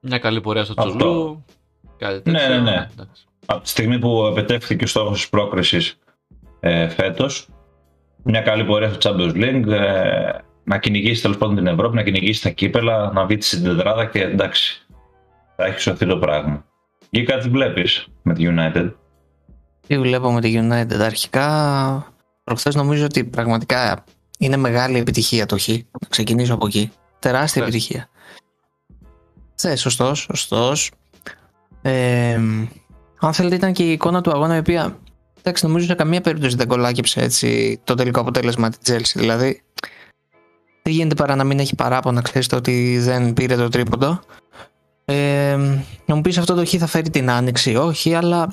Μια 0.00 0.18
καλή 0.18 0.40
πορεία 0.40 0.64
στο 0.64 0.74
Τσουλού. 0.74 1.44
Κάτι 2.04 2.30
ναι, 2.30 2.46
ναι, 2.46 2.58
ναι. 2.58 2.88
Από 3.46 3.62
τη 3.62 3.68
στιγμή 3.68 3.98
που 3.98 4.26
επετέφθηκε 4.30 4.84
ο 4.84 4.86
στόχος 4.86 5.16
της 5.16 5.28
πρόκρισης 5.28 5.98
ε, 6.60 6.88
φέτος, 6.88 7.48
μια 8.22 8.40
καλή 8.40 8.64
πορεία 8.64 8.92
στο 8.92 9.10
Champions 9.10 9.34
League, 9.34 9.68
ε, 9.68 10.30
να 10.64 10.78
κυνηγήσει 10.78 11.22
τέλος 11.22 11.36
πάντων 11.36 11.56
την 11.56 11.66
Ευρώπη, 11.66 11.96
να 11.96 12.02
κυνηγήσει 12.02 12.42
τα 12.42 12.50
κύπελα, 12.50 13.12
να 13.12 13.26
βγει 13.26 13.40
στην 13.40 13.64
τετράδα 13.64 14.04
και 14.04 14.20
εντάξει, 14.20 14.86
θα 15.56 15.64
έχει 15.64 15.80
σωθεί 15.80 16.06
το 16.06 16.16
πράγμα. 16.16 16.64
Ή 17.10 17.22
κάτι 17.22 17.48
βλέπεις 17.48 18.06
με 18.22 18.34
τη 18.34 18.44
United. 18.48 18.92
Τι 19.86 19.98
βλέπω 19.98 20.32
με 20.32 20.40
τη 20.40 20.54
United 20.56 20.98
αρχικά. 21.00 22.12
Προχθές 22.44 22.74
νομίζω 22.74 23.04
ότι 23.04 23.24
πραγματικά 23.24 24.04
είναι 24.38 24.56
μεγάλη 24.56 24.98
επιτυχία 24.98 25.46
το 25.46 25.58
Χ. 25.58 25.68
Να 25.68 26.08
ξεκινήσω 26.08 26.54
από 26.54 26.66
εκεί. 26.66 26.92
Τεράστια 27.18 27.62
yeah. 27.62 27.66
επιτυχία. 27.66 28.08
Ναι, 29.62 29.76
σωστός, 29.76 30.20
σωστός. 30.20 30.90
Ε, 31.86 32.40
αν 33.20 33.32
θέλετε, 33.32 33.54
ήταν 33.54 33.72
και 33.72 33.82
η 33.82 33.92
εικόνα 33.92 34.20
του 34.20 34.30
αγώνα 34.30 34.56
η 34.56 34.58
οποία 34.58 34.98
εντάξει, 35.38 35.66
νομίζω 35.66 35.86
σε 35.86 35.94
καμία 35.94 36.20
περίπτωση 36.20 36.56
δεν 36.56 36.66
κολάκεψε 36.66 37.20
έτσι 37.20 37.80
το 37.84 37.94
τελικό 37.94 38.20
αποτέλεσμα 38.20 38.70
της 38.70 38.78
Chelsea. 38.92 39.12
Δηλαδή, 39.14 39.62
δεν 40.82 40.92
γίνεται 40.92 41.14
παρά 41.14 41.34
να 41.34 41.44
μην 41.44 41.58
έχει 41.58 41.74
παράπονα, 41.74 42.22
ξέρετε 42.22 42.56
ότι 42.56 42.98
δεν 42.98 43.32
πήρε 43.32 43.56
το 43.56 43.68
τρίποντο. 43.68 44.20
Ε, 45.04 45.56
να 46.06 46.14
μου 46.14 46.20
πεις 46.20 46.38
αυτό 46.38 46.54
το 46.54 46.64
χ 46.66 46.74
θα 46.78 46.86
φέρει 46.86 47.10
την 47.10 47.30
άνοιξη, 47.30 47.76
όχι, 47.76 48.14
αλλά 48.14 48.48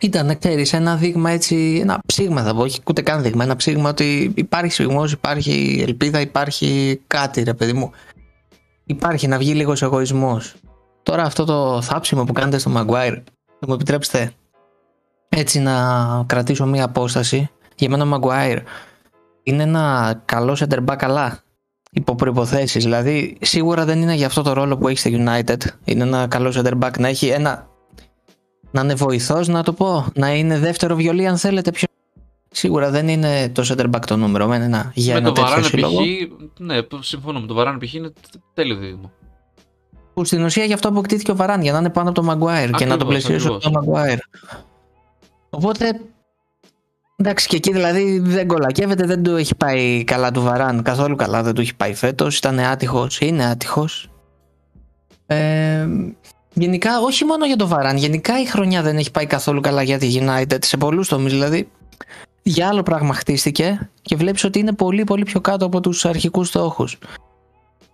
ήταν, 0.00 0.38
ξέρεις, 0.38 0.72
ένα 0.72 0.96
δείγμα 0.96 1.30
έτσι, 1.30 1.78
ένα 1.82 2.00
ψήγμα 2.06 2.42
θα 2.42 2.54
πω, 2.54 2.60
όχι 2.60 2.80
ούτε 2.86 3.02
καν 3.02 3.22
δείγμα, 3.22 3.44
ένα 3.44 3.56
ψήγμα 3.56 3.88
ότι 3.88 4.32
υπάρχει 4.34 4.72
σφιγμός, 4.72 5.12
υπάρχει 5.12 5.84
ελπίδα, 5.86 6.20
υπάρχει 6.20 7.00
κάτι, 7.06 7.42
ρε 7.42 7.54
παιδί 7.54 7.72
μου. 7.72 7.90
Υπάρχει 8.84 9.26
να 9.26 9.38
βγει 9.38 9.54
λίγος 9.54 9.82
εγωισμός. 9.82 10.54
Τώρα 11.02 11.22
αυτό 11.22 11.44
το 11.44 11.82
θάψιμο 11.82 12.24
που 12.24 12.32
κάνετε 12.32 12.58
στο 12.58 12.72
Maguire, 12.76 13.22
θα 13.60 13.66
μου 13.66 13.74
επιτρέψετε 13.74 14.32
έτσι 15.28 15.60
να 15.60 15.74
κρατήσω 16.26 16.66
μία 16.66 16.84
απόσταση. 16.84 17.50
Για 17.76 17.88
μένα 17.88 18.04
ο 18.04 18.18
Maguire 18.20 18.58
είναι 19.42 19.62
ένα 19.62 20.14
καλό 20.24 20.56
center 20.60 20.84
back 20.84 20.96
αλλά 21.00 21.42
υπό 21.90 22.14
προποθέσει. 22.14 22.78
Δηλαδή, 22.78 23.36
σίγουρα 23.40 23.84
δεν 23.84 24.02
είναι 24.02 24.14
για 24.14 24.26
αυτό 24.26 24.42
το 24.42 24.52
ρόλο 24.52 24.78
που 24.78 24.88
έχει 24.88 24.98
στο 24.98 25.10
United. 25.12 25.56
Είναι 25.84 26.02
ένα 26.02 26.26
καλό 26.26 26.52
center 26.56 26.78
back 26.78 26.98
να 26.98 27.08
έχει 27.08 27.26
ένα. 27.26 27.68
Να 28.70 28.80
είναι 28.80 28.94
βοηθός, 28.94 29.48
να 29.48 29.62
το 29.62 29.72
πω. 29.72 30.06
Να 30.14 30.34
είναι 30.34 30.58
δεύτερο 30.58 30.94
βιολί, 30.94 31.26
αν 31.26 31.36
θέλετε. 31.36 31.70
Πιο... 31.70 31.86
Σίγουρα 32.50 32.90
δεν 32.90 33.08
είναι 33.08 33.48
το 33.48 33.62
center 33.68 33.90
back 33.90 34.04
το 34.06 34.16
νούμερο. 34.16 34.46
Με, 34.46 34.56
ένα, 34.56 34.92
για 34.94 35.12
με 35.14 35.20
ένα 35.20 35.32
το 35.32 35.40
Βαράνε 35.40 35.68
π.χ. 35.68 36.58
Ναι, 36.58 36.78
συμφωνώ 37.00 37.40
με 37.40 37.46
το 37.46 37.54
Βαράνε 37.54 37.78
π.χ. 37.78 37.94
είναι 37.94 38.12
τέλειο 38.54 38.76
δίδυμο. 38.76 39.12
Που 40.14 40.24
στην 40.24 40.44
ουσία 40.44 40.64
γι' 40.64 40.72
αυτό 40.72 40.88
αποκτήθηκε 40.88 41.30
ο 41.30 41.36
Βαράν, 41.36 41.62
για 41.62 41.72
να 41.72 41.78
είναι 41.78 41.90
πάνω 41.90 42.10
από 42.10 42.22
το 42.22 42.30
Maguire 42.30 42.70
και 42.76 42.86
να 42.86 42.96
το 42.96 43.06
πλαισιώσει 43.06 43.46
το 43.46 43.72
Maguire. 43.74 44.18
Οπότε 45.50 46.00
Εντάξει, 47.20 47.48
και 47.48 47.56
εκεί 47.56 47.72
δηλαδή 47.72 48.18
δεν 48.18 48.46
κολακεύεται, 48.46 49.06
δεν 49.06 49.22
του 49.22 49.36
έχει 49.36 49.54
πάει 49.54 50.04
καλά 50.04 50.30
του 50.30 50.42
Βαράν. 50.42 50.82
Καθόλου 50.82 51.16
καλά 51.16 51.42
δεν 51.42 51.54
του 51.54 51.60
έχει 51.60 51.74
πάει 51.74 51.94
φέτος. 51.94 52.36
Ήταν 52.36 52.58
άτυχος, 52.58 53.20
είναι 53.20 53.44
άτυχος. 53.44 54.10
Ε, 55.26 55.86
γενικά, 56.52 57.00
όχι 57.00 57.24
μόνο 57.24 57.46
για 57.46 57.56
το 57.56 57.68
Βαράν, 57.68 57.96
γενικά 57.96 58.40
η 58.40 58.44
χρονιά 58.44 58.82
δεν 58.82 58.96
έχει 58.96 59.10
πάει 59.10 59.26
καθόλου 59.26 59.60
καλά 59.60 59.82
για 59.82 59.98
τη 59.98 60.18
United 60.20 60.64
σε 60.64 60.76
πολλούς 60.76 61.08
τομείς. 61.08 61.32
Δηλαδή, 61.32 61.68
για 62.42 62.68
άλλο 62.68 62.82
πράγμα 62.82 63.14
χτίστηκε 63.14 63.90
και 64.02 64.16
βλέπεις 64.16 64.44
ότι 64.44 64.58
είναι 64.58 64.72
πολύ 64.72 65.04
πολύ 65.04 65.24
πιο 65.24 65.40
κάτω 65.40 65.64
από 65.64 65.80
τους 65.80 66.04
αρχικούς 66.04 66.48
στόχους. 66.48 66.98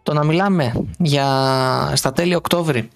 Το 0.07 0.13
να 0.13 0.25
μιλάμε 0.25 0.73
για 0.99 1.27
στα 1.95 2.13
τέλη 2.13 2.35
Οκτώβρη, 2.35 2.89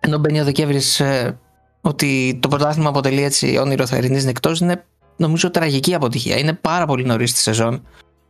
ενώ 0.00 0.18
μπαίνει 0.18 0.40
ο 0.40 0.44
Δεκέμβρης, 0.44 1.00
ε, 1.00 1.38
ότι 1.80 2.38
το 2.42 2.48
πρωτάθλημα 2.48 2.88
αποτελεί 2.88 3.22
έτσι 3.22 3.56
όνειρο 3.56 3.86
θερινή 3.86 4.24
νεκτός, 4.24 4.60
είναι 4.60 4.84
νομίζω 5.16 5.50
τραγική 5.50 5.94
αποτυχία. 5.94 6.38
Είναι 6.38 6.52
πάρα 6.52 6.86
πολύ 6.86 7.04
νωρίς 7.04 7.32
τη 7.32 7.38
σεζόν. 7.38 7.82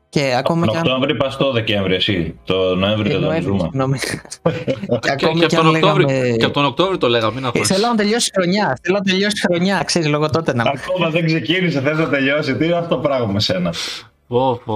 Και 0.08 0.34
ακόμα 0.38 0.66
τον 0.66 0.76
Οκτώβρη 0.76 1.10
αν... 1.10 1.16
πας 1.16 1.36
το 1.36 1.52
Δεκέμβρη, 1.52 1.94
εσύ. 1.94 2.38
Το 2.44 2.74
Νοέμβρη 2.74 3.08
δεν 3.08 3.20
το 3.20 3.40
ζούμε. 3.42 3.70
και, 3.98 5.10
ακόμη 5.10 5.40
και, 5.40 5.46
και, 5.46 5.56
τον 5.56 5.66
Οκτώβρη, 5.74 6.04
λέγαμε... 6.04 6.36
και 6.36 6.44
από 6.44 6.54
τον 6.54 6.64
Οκτώβρη 6.64 6.98
το 6.98 7.08
λέγαμε. 7.08 7.40
Μην 7.54 7.64
Θέλω 7.64 7.86
να 7.86 7.94
τελειώσει 7.94 8.30
χρονιά. 8.34 8.78
Θέλω 8.82 8.96
να 8.96 9.04
τελειώσει 9.04 9.40
χρονιά, 9.40 9.82
ξέρεις, 9.84 10.08
λόγω 10.08 10.30
τότε 10.30 10.54
να. 10.54 10.62
Ακόμα 10.62 11.10
δεν 11.10 11.26
ξεκίνησε, 11.26 11.80
θες 11.80 11.98
να 11.98 12.08
τελειώσει. 12.08 12.56
Τι 12.56 12.64
είναι 12.64 12.76
αυτό 12.76 12.94
το 12.94 13.00
πράγμα 13.00 13.32
με 13.32 13.40
σένα; 13.40 13.74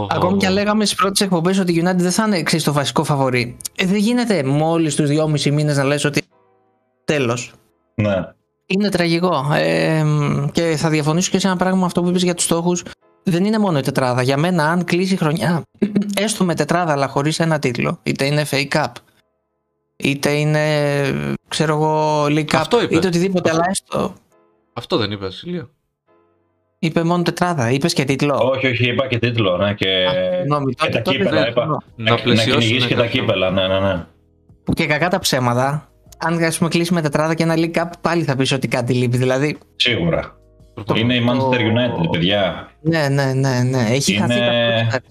Ακόμη 0.08 0.36
και 0.36 0.46
αν 0.46 0.52
λέγαμε 0.52 0.84
στις 0.84 0.96
πρώτες 0.96 1.20
εκπομπές 1.20 1.58
ότι 1.58 1.72
η 1.72 1.82
United 1.84 1.96
δεν 1.96 2.10
θα 2.10 2.24
είναι 2.26 2.42
ξέρεις, 2.42 2.64
το 2.64 2.72
βασικό 2.72 3.04
φαβορή. 3.04 3.56
Ε, 3.76 3.86
δεν 3.86 3.96
γίνεται 3.96 4.42
μόλις 4.42 4.94
τους 4.94 5.08
δυόμισι 5.08 5.50
μήνες 5.50 5.76
να 5.76 5.84
λες 5.84 6.04
ότι. 6.04 6.22
Τέλος. 7.04 7.52
Ναι. 7.94 8.28
Είναι 8.66 8.88
τραγικό. 8.88 9.52
Ε, 9.54 10.04
και 10.52 10.76
θα 10.76 10.88
διαφωνήσω 10.88 11.30
και 11.30 11.38
σε 11.38 11.46
ένα 11.46 11.56
πράγμα 11.56 11.86
αυτό 11.86 12.02
που 12.02 12.08
είπες 12.08 12.22
για 12.22 12.34
τους 12.34 12.44
στόχους. 12.44 12.84
Δεν 13.22 13.44
είναι 13.44 13.58
μόνο 13.58 13.78
η 13.78 13.82
τετράδα. 13.82 14.22
Για 14.22 14.36
μένα, 14.36 14.70
αν 14.70 14.84
κλείσει 14.84 15.14
η 15.14 15.16
χρονιά, 15.16 15.62
έστω 16.14 16.44
με 16.44 16.54
τετράδα 16.54 16.92
αλλά 16.92 17.08
χωρίς 17.08 17.40
ένα 17.40 17.58
τίτλο, 17.58 17.98
είτε 18.02 18.24
είναι 18.24 18.46
FA 18.50 18.68
Cup, 18.68 18.92
είτε 19.96 20.30
είναι 20.30 20.64
ξέρω 21.48 21.74
εγώ 21.74 22.24
League 22.24 22.50
Cup, 22.50 22.88
είτε 22.90 23.06
οτιδήποτε, 23.06 23.50
αλλά 23.50 23.64
έστω. 23.68 24.14
Αυτό 24.72 24.96
δεν 24.96 25.10
είπες, 25.10 25.42
Ηλία. 25.42 25.70
Είπε 26.82 27.02
μόνο 27.04 27.22
τετράδα, 27.22 27.70
είπες 27.70 27.92
και 27.92 28.04
τίτλο. 28.04 28.50
Όχι, 28.54 28.66
όχι, 28.66 28.88
είπα 28.88 29.06
και 29.06 29.18
τίτλο, 29.18 29.56
ναι, 29.56 29.74
και, 29.74 29.88
Α, 30.54 30.64
και 30.76 30.88
τα 30.88 31.00
κύπελα. 31.00 31.48
Είπα. 31.48 31.66
Να, 31.66 31.76
να, 31.96 32.10
να 32.10 32.16
κυνηγήσεις 32.16 32.86
και 32.86 32.94
τα 32.94 33.06
κύπελα, 33.06 33.50
ναι, 33.50 33.66
ναι, 33.66 33.80
ναι. 33.80 34.04
Που 34.64 34.72
και 34.72 34.86
κακά 34.86 35.08
τα 35.08 35.18
ψέματα, 35.18 35.88
αν 36.18 36.44
ας 36.44 36.58
πούμε, 36.58 36.70
κλείσει 36.70 36.94
με 36.94 37.00
τετράδα 37.00 37.34
και 37.34 37.42
ένα 37.42 37.54
League 37.56 37.78
Cup, 37.78 37.90
πάλι 38.00 38.22
θα 38.22 38.36
πεις 38.36 38.52
ότι 38.52 38.68
κάτι 38.68 38.92
λείπει. 38.92 39.16
Δηλαδή... 39.16 39.58
Σίγουρα. 39.76 40.36
είναι 40.94 41.14
η 41.14 41.22
Manchester 41.28 41.58
United, 41.58 42.10
παιδιά. 42.10 42.68
Ναι, 42.80 43.08
ναι, 43.08 43.32
ναι, 43.32 43.62
ναι. 43.62 43.86
Έχει 43.90 44.14
είναι... 44.14 44.26
χαθεί 44.90 45.04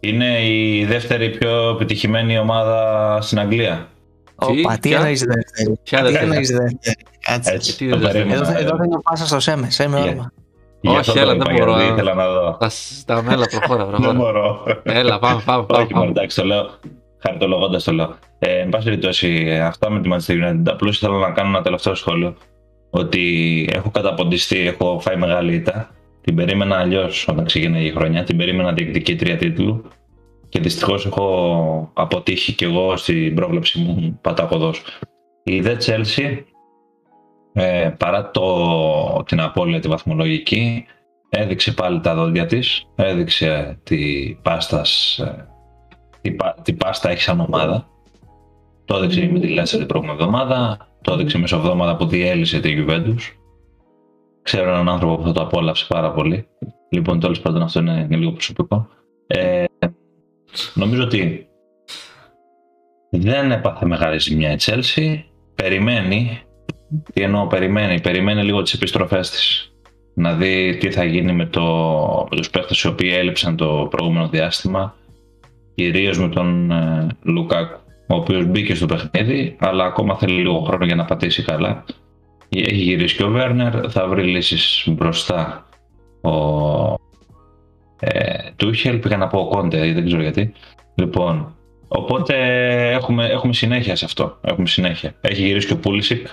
Είναι 0.00 0.46
η 0.46 0.84
δεύτερη 0.84 1.30
πιο 1.30 1.68
επιτυχημένη 1.68 2.38
ομάδα 2.38 3.18
στην 3.20 3.38
Αγγλία. 3.38 3.88
Ωπα, 4.34 4.78
τι 4.78 4.92
εννοείς 4.92 5.24
δεύτερη; 5.24 5.78
Ποια 5.82 6.02
δεύτερη; 6.02 6.46
Τι 7.76 7.84
εννοείς 7.84 8.00
δεύτερη. 8.02 8.28
Κάτσε. 8.28 8.52
Εδώ 8.58 8.76
θα 8.76 8.84
είναι 8.84 8.94
ο 8.96 9.00
Πάσα 9.10 9.26
στο 9.26 9.40
Σέμε. 9.40 9.70
Σέμε 9.70 10.00
όνομα. 10.00 10.32
Γι' 10.80 10.88
Όχι, 10.88 10.98
αυτό 10.98 11.20
έλα, 11.20 11.36
το 11.36 11.44
δεν 11.44 11.54
είπα, 11.54 11.64
μπορώ. 11.64 11.76
γιατί 11.78 11.92
ήθελα 11.92 12.14
να 12.14 12.28
δω. 12.28 12.56
Τα 12.60 12.68
συζητάμε, 12.68 13.32
έλα, 13.32 13.46
προχώρα, 13.46 13.84
Δεν 13.90 13.92
προχώρα. 14.00 14.12
μπορώ. 14.18 14.64
έλα, 14.82 15.18
πάμε, 15.18 15.42
πάμε, 15.44 15.64
πάμε. 15.64 15.82
Όχι, 15.82 15.94
μόνο 15.94 16.10
εντάξει, 16.10 16.36
το 16.36 16.44
λέω. 16.44 16.68
Χαριτολογώντα 17.18 17.78
το 17.82 17.92
λέω. 17.92 18.14
Ε, 18.38 18.58
εν 18.60 18.68
πάση 18.68 18.84
περιπτώσει, 18.84 19.50
αυτά 19.62 19.90
με 19.90 20.00
τη 20.00 20.08
Manchester 20.12 20.32
United. 20.32 20.62
Απλώς 20.70 20.96
ήθελα 20.96 21.18
να 21.18 21.30
κάνω 21.30 21.48
ένα 21.48 21.62
τελευταίο 21.62 21.94
σχόλιο. 21.94 22.34
Ότι 22.90 23.68
έχω 23.72 23.90
καταποντιστεί, 23.90 24.58
έχω 24.66 24.98
φάει 25.00 25.16
μεγάλη 25.16 25.54
ήττα. 25.54 25.90
Την 26.20 26.34
περίμενα 26.34 26.76
αλλιώς 26.78 27.28
όταν 27.28 27.44
ξεκίνησε 27.44 27.84
η 27.84 27.90
χρονιά. 27.90 28.24
Την 28.24 28.36
περίμενα 28.36 28.72
διεκδικήτρια 28.72 29.36
τίτλου. 29.36 29.84
Και 30.48 30.60
δυστυχώς 30.60 31.06
έχω 31.06 31.90
αποτύχει 31.94 32.52
κι 32.52 32.64
εγώ 32.64 32.96
στην 32.96 33.34
πρόβλεψη 33.34 33.78
μου 33.78 34.18
πατακοδό. 34.22 34.72
Η 35.44 35.60
δε 35.60 35.76
Chelsea, 35.86 36.38
ε, 37.58 37.94
παρά 37.98 38.30
το, 38.30 39.22
την 39.26 39.40
απώλεια 39.40 39.80
τη 39.80 39.88
βαθμολογική, 39.88 40.84
έδειξε 41.28 41.72
πάλι 41.72 42.00
τα 42.00 42.14
δόντια 42.14 42.46
της, 42.46 42.86
έδειξε 42.94 43.78
τι 43.82 43.98
πάστας, 44.42 45.18
ε, 45.18 45.48
τι, 46.20 46.30
πα- 46.30 46.56
τι 46.62 46.72
πάστα 46.72 47.10
έχει 47.10 47.20
σαν 47.20 47.40
ομάδα. 47.40 47.88
Το 48.84 48.96
έδειξε 48.96 49.28
με 49.32 49.38
τη 49.38 49.54
Leicester 49.58 49.76
την 49.78 49.86
προηγούμενη 49.86 50.18
εβδομάδα, 50.20 50.78
το 51.02 51.12
έδειξε 51.12 51.38
μεσοβδόμαδα 51.38 51.96
που 51.96 52.06
διέλυσε 52.06 52.60
τη 52.60 52.84
Juventus. 52.88 53.20
Ξέρω 54.42 54.70
έναν 54.70 54.88
άνθρωπο 54.88 55.16
που 55.16 55.22
θα 55.22 55.32
το 55.32 55.40
απόλαυσε 55.40 55.86
πάρα 55.88 56.12
πολύ. 56.12 56.48
Λοιπόν, 56.90 57.20
τέλος 57.20 57.40
πάντων 57.40 57.62
αυτό 57.62 57.80
είναι, 57.80 58.00
είναι 58.04 58.16
λίγο 58.16 58.32
προσωπικό. 58.32 58.88
Ε, 59.26 59.64
νομίζω 60.74 61.02
ότι 61.02 61.48
δεν 63.10 63.50
έπαθε 63.50 63.86
μεγάλη 63.86 64.18
ζημιά 64.18 64.52
η 64.52 64.56
Chelsea. 64.60 65.18
Περιμένει, 65.54 66.40
τι 67.12 67.22
εννοώ 67.22 67.46
περιμένει, 67.46 68.00
περιμένει 68.00 68.42
λίγο 68.42 68.62
τις 68.62 68.72
επιστροφές 68.72 69.30
της. 69.30 69.70
Να 70.14 70.34
δει 70.34 70.76
τι 70.80 70.90
θα 70.90 71.04
γίνει 71.04 71.32
με, 71.32 71.46
το, 71.46 71.62
με 72.30 72.36
τους 72.36 72.50
παίχτες 72.50 72.82
οι 72.82 72.88
οποίοι 72.88 73.10
έλειψαν 73.14 73.56
το 73.56 73.86
προηγούμενο 73.90 74.28
διάστημα. 74.28 74.94
Κυρίως 75.74 76.18
με 76.18 76.28
τον 76.28 76.70
ε, 76.70 77.06
Λουκάκου, 77.22 77.80
ο 78.08 78.14
οποίος 78.14 78.46
μπήκε 78.46 78.74
στο 78.74 78.86
παιχνίδι, 78.86 79.56
αλλά 79.60 79.84
ακόμα 79.84 80.16
θέλει 80.16 80.40
λίγο 80.40 80.60
χρόνο 80.60 80.84
για 80.84 80.94
να 80.94 81.04
πατήσει 81.04 81.42
καλά. 81.42 81.84
Έχει 82.48 82.74
γυρίσει 82.74 83.16
και 83.16 83.24
ο 83.24 83.28
Βέρνερ, 83.28 83.72
θα 83.88 84.08
βρει 84.08 84.22
λύσεις 84.22 84.84
μπροστά 84.88 85.66
ο 86.26 86.96
ε, 88.00 88.50
Τούχελ, 88.56 88.98
πήγα 88.98 89.16
να 89.16 89.26
πω 89.26 89.38
ο 89.38 89.48
Κόντε, 89.48 89.92
δεν 89.92 90.04
ξέρω 90.04 90.22
γιατί. 90.22 90.52
Λοιπόν, 90.94 91.54
οπότε 91.88 92.34
έχουμε, 92.90 93.26
έχουμε 93.26 93.52
συνέχεια 93.52 93.96
σε 93.96 94.04
αυτό. 94.04 94.38
Έχουμε 94.40 94.66
συνέχεια. 94.66 95.14
Έχει 95.20 95.42
γυρίσει 95.42 95.66
και 95.66 95.72
ο 95.72 95.78
Πούλησικ, 95.78 96.26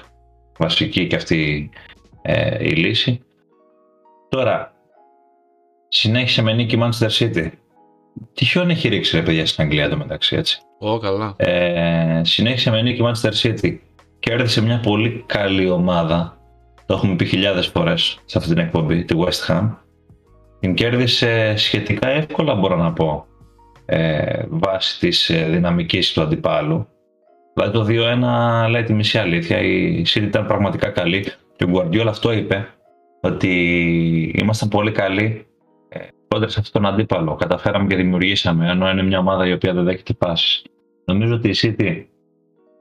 βασική 0.57 1.07
και 1.07 1.15
αυτή 1.15 1.69
ε, 2.21 2.67
η 2.67 2.71
λύση. 2.71 3.21
Τώρα, 4.29 4.73
συνέχισε 5.87 6.41
με 6.41 6.53
νίκη 6.53 6.77
Manchester 6.81 7.09
City. 7.19 7.49
Τι 8.33 8.45
χιόν 8.45 8.69
έχει 8.69 8.87
ρίξει 8.87 9.15
ρε 9.15 9.21
παιδιά 9.21 9.45
στην 9.45 9.63
Αγγλία 9.63 9.89
το 9.89 9.97
μεταξύ 9.97 10.35
έτσι; 10.35 10.59
Ω, 10.79 10.99
καλά. 10.99 11.33
Ε, 11.37 12.21
συνέχισε 12.23 12.69
με 12.69 12.81
νίκη 12.81 13.01
Manchester 13.05 13.33
City. 13.41 13.77
Κέρδισε 14.19 14.61
μια 14.61 14.79
πολύ 14.79 15.23
καλή 15.25 15.69
ομάδα. 15.69 16.37
Το 16.85 16.93
έχουμε 16.93 17.15
πει 17.15 17.25
χιλιάδες 17.25 17.67
φορές 17.67 18.19
σε 18.25 18.37
αυτή 18.37 18.49
την 18.49 18.63
εκπομπή, 18.63 19.03
τη 19.03 19.15
West 19.17 19.51
Ham. 19.51 19.69
Την 20.59 20.73
κέρδισε 20.73 21.53
σχετικά 21.57 22.07
εύκολα 22.07 22.55
μπορώ 22.55 22.75
να 22.75 22.93
πω 22.93 23.25
ε, 23.85 24.43
βάσει 24.49 24.99
της 24.99 25.29
ε, 25.29 25.47
δυναμικής 25.49 26.13
του 26.13 26.21
αντιπάλου. 26.21 26.87
Δηλαδή 27.53 27.73
το 27.73 27.85
2-1 28.65 28.69
λέει 28.69 28.83
τη 28.83 28.93
μισή 28.93 29.17
αλήθεια. 29.17 29.59
Η 29.59 30.01
City 30.07 30.21
ήταν 30.21 30.45
πραγματικά 30.45 30.89
καλή 30.89 31.25
και 31.55 31.63
ο 31.63 31.71
Guardiola 31.73 32.07
αυτό 32.07 32.31
είπε 32.31 32.67
ότι 33.21 33.51
ήμασταν 34.35 34.69
πολύ 34.69 34.91
καλοί 34.91 35.47
ε, 35.89 35.99
κόντρα 36.27 36.49
σε 36.49 36.59
αυτόν 36.59 36.81
τον 36.81 36.91
αντίπαλο. 36.91 37.35
Καταφέραμε 37.35 37.87
και 37.87 37.95
δημιουργήσαμε, 37.95 38.69
ενώ 38.69 38.89
είναι 38.89 39.03
μια 39.03 39.19
ομάδα 39.19 39.47
η 39.47 39.51
οποία 39.51 39.73
δεν 39.73 39.83
δέχεται 39.83 40.13
πάσεις. 40.13 40.63
Νομίζω 41.05 41.33
ότι 41.33 41.49
η 41.49 41.55
City 41.61 42.05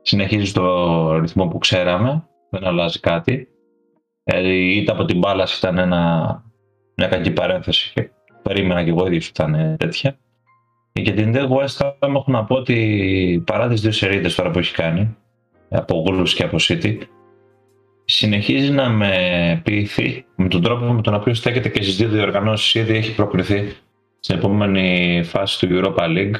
συνεχίζει 0.02 0.46
στο 0.46 1.18
ρυθμό 1.20 1.46
που 1.46 1.58
ξέραμε, 1.58 2.28
δεν 2.50 2.64
αλλάζει 2.64 3.00
κάτι. 3.00 3.48
Ε, 4.24 4.48
η 4.48 4.76
ήττα 4.76 4.92
από 4.92 5.04
την 5.04 5.18
μπάλα 5.18 5.48
ήταν 5.58 5.78
ένα, 5.78 6.42
μια 6.96 7.08
κακή 7.08 7.30
παρένθεση 7.30 7.92
και 7.94 8.10
περίμενα 8.42 8.84
και 8.84 8.90
εγώ 8.90 9.06
ίδιος 9.06 9.28
ότι 9.28 9.42
ήταν 9.42 9.76
τέτοια. 9.76 10.18
Για 10.92 11.12
την 11.12 11.32
The 11.34 11.48
West 11.48 11.86
Ham 11.86 11.92
έχω 12.00 12.24
να 12.26 12.44
πω 12.44 12.54
ότι 12.54 13.42
παρά 13.46 13.68
τις 13.68 13.80
δύο 13.80 13.92
σερίδες 13.92 14.34
τώρα 14.34 14.50
που 14.50 14.58
έχει 14.58 14.74
κάνει, 14.74 15.16
από 15.68 16.04
Wolves 16.06 16.28
και 16.28 16.44
από 16.44 16.56
City, 16.60 16.98
συνεχίζει 18.04 18.70
να 18.70 18.88
με 18.88 19.60
ποιηθεί 19.64 20.24
με 20.36 20.48
τον 20.48 20.62
τρόπο 20.62 20.84
με 20.84 21.02
τον 21.02 21.14
οποίο 21.14 21.34
στέκεται 21.34 21.68
και 21.68 21.82
στις 21.82 21.96
δύο 21.96 22.08
διοργανώσεις 22.08 22.74
ήδη 22.74 22.96
έχει 22.96 23.14
προκριθεί 23.14 23.76
στην 24.20 24.36
επόμενη 24.36 25.20
φάση 25.24 25.58
του 25.58 25.68
Europa 25.70 26.04
League. 26.04 26.34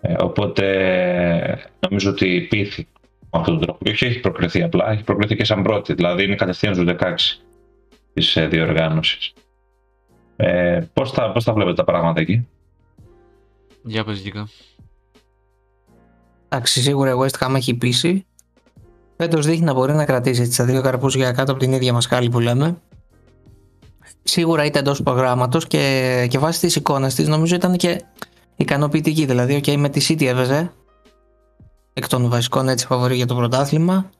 Ε, 0.00 0.14
οπότε 0.18 1.70
νομίζω 1.88 2.10
ότι 2.10 2.46
πείθει 2.50 2.86
με 3.20 3.28
αυτόν 3.30 3.54
τον 3.58 3.66
τρόπο. 3.66 3.84
Και 3.84 3.90
όχι 3.90 4.04
έχει 4.04 4.20
προκριθεί 4.20 4.62
απλά, 4.62 4.90
έχει 4.90 5.04
προκριθεί 5.04 5.36
και 5.36 5.44
σαν 5.44 5.62
πρώτη. 5.62 5.94
Δηλαδή 5.94 6.24
είναι 6.24 6.34
κατευθείαν 6.34 6.74
στους 6.74 6.86
16 6.98 7.14
της 8.12 8.36
ε, 8.36 8.46
διοργάνωσης. 8.46 9.32
Ε, 10.36 10.80
πώς, 10.92 11.10
θα, 11.10 11.32
πώς 11.32 11.44
θα 11.44 11.52
βλέπετε 11.52 11.76
τα 11.76 11.84
πράγματα 11.84 12.20
εκεί; 12.20 12.48
Για 13.84 14.04
πες 14.04 14.18
Γίκα. 14.18 14.48
Εντάξει, 16.48 16.82
σίγουρα 16.82 17.10
η 17.10 17.14
West 17.18 17.46
Ham 17.46 17.54
έχει 17.54 17.74
πείσει. 17.74 18.26
Φέτος 19.16 19.46
δείχνει 19.46 19.64
να 19.64 19.72
μπορεί 19.72 19.92
να 19.92 20.04
κρατήσει 20.04 20.48
τι 20.48 20.62
δύο 20.62 20.82
καρπούζια 20.82 21.32
κάτω 21.32 21.52
από 21.52 21.60
την 21.60 21.72
ίδια 21.72 21.92
μασκάλη 21.92 22.28
που 22.28 22.40
λέμε. 22.40 22.80
Σίγουρα 24.22 24.64
ήταν 24.64 24.82
εντός 24.82 25.02
προγράμματος 25.02 25.66
και, 25.66 26.26
και 26.30 26.38
βάσει 26.38 26.60
της 26.60 26.76
εικόνας 26.76 27.14
της 27.14 27.28
νομίζω 27.28 27.54
ήταν 27.54 27.76
και 27.76 28.04
ικανοποιητική. 28.56 29.26
Δηλαδή, 29.26 29.60
OK, 29.64 29.76
με 29.76 29.88
τη 29.88 30.06
City 30.08 30.24
έβαιζε 30.24 30.72
εκ 31.92 32.08
των 32.08 32.28
βασικών 32.28 32.68
έτσι 32.68 32.86
φαβορή 32.86 33.16
για 33.16 33.26
το 33.26 33.34
πρωτάθλημα. 33.34 34.10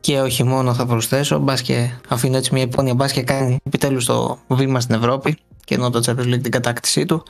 Και 0.00 0.20
όχι 0.20 0.44
μόνο 0.44 0.74
θα 0.74 0.86
προσθέσω, 0.86 1.38
μπας 1.38 1.62
και 1.62 1.90
αφήνω 2.08 2.36
έτσι 2.36 2.54
μια 2.54 2.62
υπόνοια, 2.62 2.94
μπας 2.94 3.12
και 3.12 3.22
κάνει 3.22 3.58
επιτέλους 3.64 4.04
το 4.04 4.38
βήμα 4.48 4.80
στην 4.80 4.94
Ευρώπη 4.94 5.38
και 5.64 5.74
ενώ 5.74 5.90
το 5.90 6.00
Champions 6.06 6.34
League 6.34 6.42
την 6.42 6.50
κατάκτησή 6.50 7.06
του. 7.06 7.22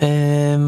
Ε, 0.00 0.58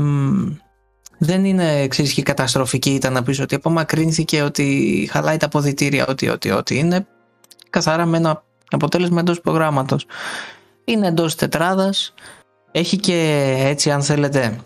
δεν 1.19 1.45
είναι 1.45 1.81
εξίσχυ 1.81 2.15
και 2.15 2.23
καταστροφική 2.23 2.91
ήταν 2.91 3.13
να 3.13 3.23
πεις 3.23 3.41
ότι 3.41 3.55
απομακρύνθηκε, 3.55 4.43
ότι 4.43 5.09
χαλάει 5.13 5.37
τα 5.37 5.47
αποδητήρια, 5.47 6.07
ότι, 6.09 6.29
ότι, 6.29 6.51
ότι 6.51 6.79
είναι 6.79 7.07
καθαρά 7.71 8.07
με 8.07 8.17
ένα 8.17 8.45
αποτέλεσμα 8.71 9.21
εντός 9.21 9.41
προγράμματος. 9.41 10.07
Είναι 10.85 11.07
εντός 11.07 11.35
τετράδας, 11.35 12.15
έχει 12.73 12.97
και 12.97 13.55
έτσι 13.59 13.91
αν 13.91 14.03
θέλετε 14.03 14.59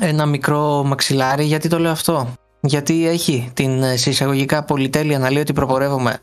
ένα 0.00 0.26
μικρό 0.26 0.82
μαξιλάρι, 0.86 1.44
γιατί 1.44 1.68
το 1.68 1.78
λέω 1.78 1.92
αυτό; 1.92 2.34
Γιατί 2.60 3.08
έχει 3.08 3.50
την 3.54 3.82
ε, 3.82 3.96
συσσαγωγικά 3.96 4.64
πολυτέλεια 4.64 5.18
να 5.18 5.30
λέει 5.30 5.42
ότι 5.42 5.52
προπορεύομαι 5.52 6.18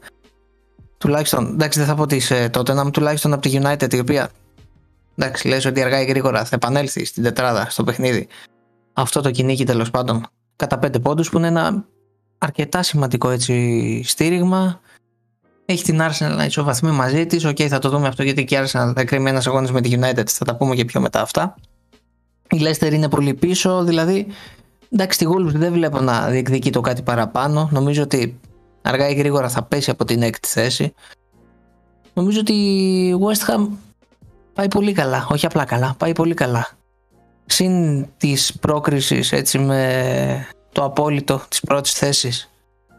τουλάχιστον, 0.97 1.47
εντάξει 1.53 1.79
δεν 1.79 1.88
θα 1.88 1.95
πω 1.95 2.05
της 2.05 2.31
ε, 2.31 2.49
τότε, 2.49 2.73
να 2.73 2.91
τουλάχιστον 2.91 3.33
από 3.33 3.41
τη 3.41 3.59
United 3.62 3.93
η 3.93 3.99
οποία 3.99 4.29
εντάξει 5.19 5.47
λες 5.47 5.65
ότι 5.65 5.82
αργά 5.82 6.01
ή 6.01 6.05
γρήγορα 6.05 6.45
θα 6.45 6.55
επανέλθει 6.55 7.05
στην 7.05 7.23
τετράδα 7.23 7.69
στο 7.69 7.84
παιχνίδι. 7.84 8.27
Αυτό 8.93 9.21
το 9.21 9.32
κυνήγι 9.32 9.63
τέλος 9.63 9.91
πάντων 9.91 10.27
κατά 10.55 10.79
πέντε 10.79 10.99
πόντους 10.99 11.29
που 11.29 11.38
είναι 11.38 11.47
ένα 11.47 11.86
αρκετά 12.38 12.84
σημαντικό 12.84 13.29
έτσι 13.29 14.01
στήριγμα. 14.05 14.82
Έχει 15.65 15.84
την 15.84 15.99
Arsenal 16.01 16.36
να 16.36 16.45
ισοβαθμεί 16.45 16.91
μαζί 16.91 17.25
της. 17.25 17.45
Οκ 17.45 17.58
θα 17.69 17.79
το 17.79 17.89
δούμε 17.89 18.08
αυτό 18.08 18.23
γιατί 18.23 18.43
και 18.43 18.55
η 18.55 18.60
Arsenal 18.62 18.93
θα 18.95 19.03
κρίνει 19.05 19.29
ένας 19.29 19.47
αγώνας 19.47 19.71
με 19.71 19.82
τη 19.82 19.89
United. 19.99 20.27
Θα 20.27 20.45
τα 20.45 20.55
πούμε 20.55 20.75
και 20.75 20.86
πιο 20.86 21.01
μετά 21.01 21.21
αυτά. 21.21 21.55
Η 22.51 22.58
Leicester 22.62 22.93
είναι 22.93 23.10
πολύ 23.10 23.34
πίσω 23.34 23.84
δηλαδή 23.84 24.27
εντάξει 24.89 25.17
τη 25.17 25.25
Wolves 25.27 25.53
δεν 25.53 25.73
βλέπω 25.73 25.99
να 25.99 26.29
διεκδικεί 26.29 26.69
το 26.69 26.82
κάτι 26.82 27.01
παραπάνω. 27.01 27.69
Νομίζω 27.71 28.03
ότι 28.03 28.39
αργά 28.82 29.10
ή 29.10 29.13
γρήγορα 29.13 29.49
θα 29.49 29.63
πέσει 29.63 29.89
από 29.89 30.05
την 30.05 30.21
έκτη 30.21 30.47
θέση. 30.47 30.93
Νομίζω 32.13 32.39
ότι 32.39 32.53
η 32.53 33.13
West 33.19 33.53
Ham 33.53 33.67
πάει 34.59 34.67
πολύ 34.67 34.91
καλά 34.93 35.27
όχι 35.29 35.45
απλά 35.45 35.65
καλά 35.65 35.95
πάει 35.97 36.11
πολύ 36.11 36.33
καλά. 36.33 36.67
Συν 37.45 38.05
της 38.17 38.57
πρόκρισης 38.59 39.31
έτσι 39.31 39.59
με 39.59 40.47
το 40.71 40.83
απόλυτο 40.83 41.41
της 41.49 41.59
πρώτης 41.59 41.93
θέσης. 41.93 42.49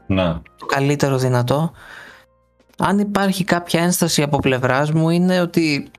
Ναι. 0.07 0.35
το 0.59 0.67
καλύτερο 0.67 1.19
δυνατό. 1.19 1.73
Αν 2.79 2.99
υπάρχει 2.99 3.45
κάποια 3.45 3.83
ένσταση 3.83 4.23
από 4.23 4.39
πλευράς 4.39 4.91
μου 4.91 5.11
είναι 5.11 5.41
ότι 5.41 5.91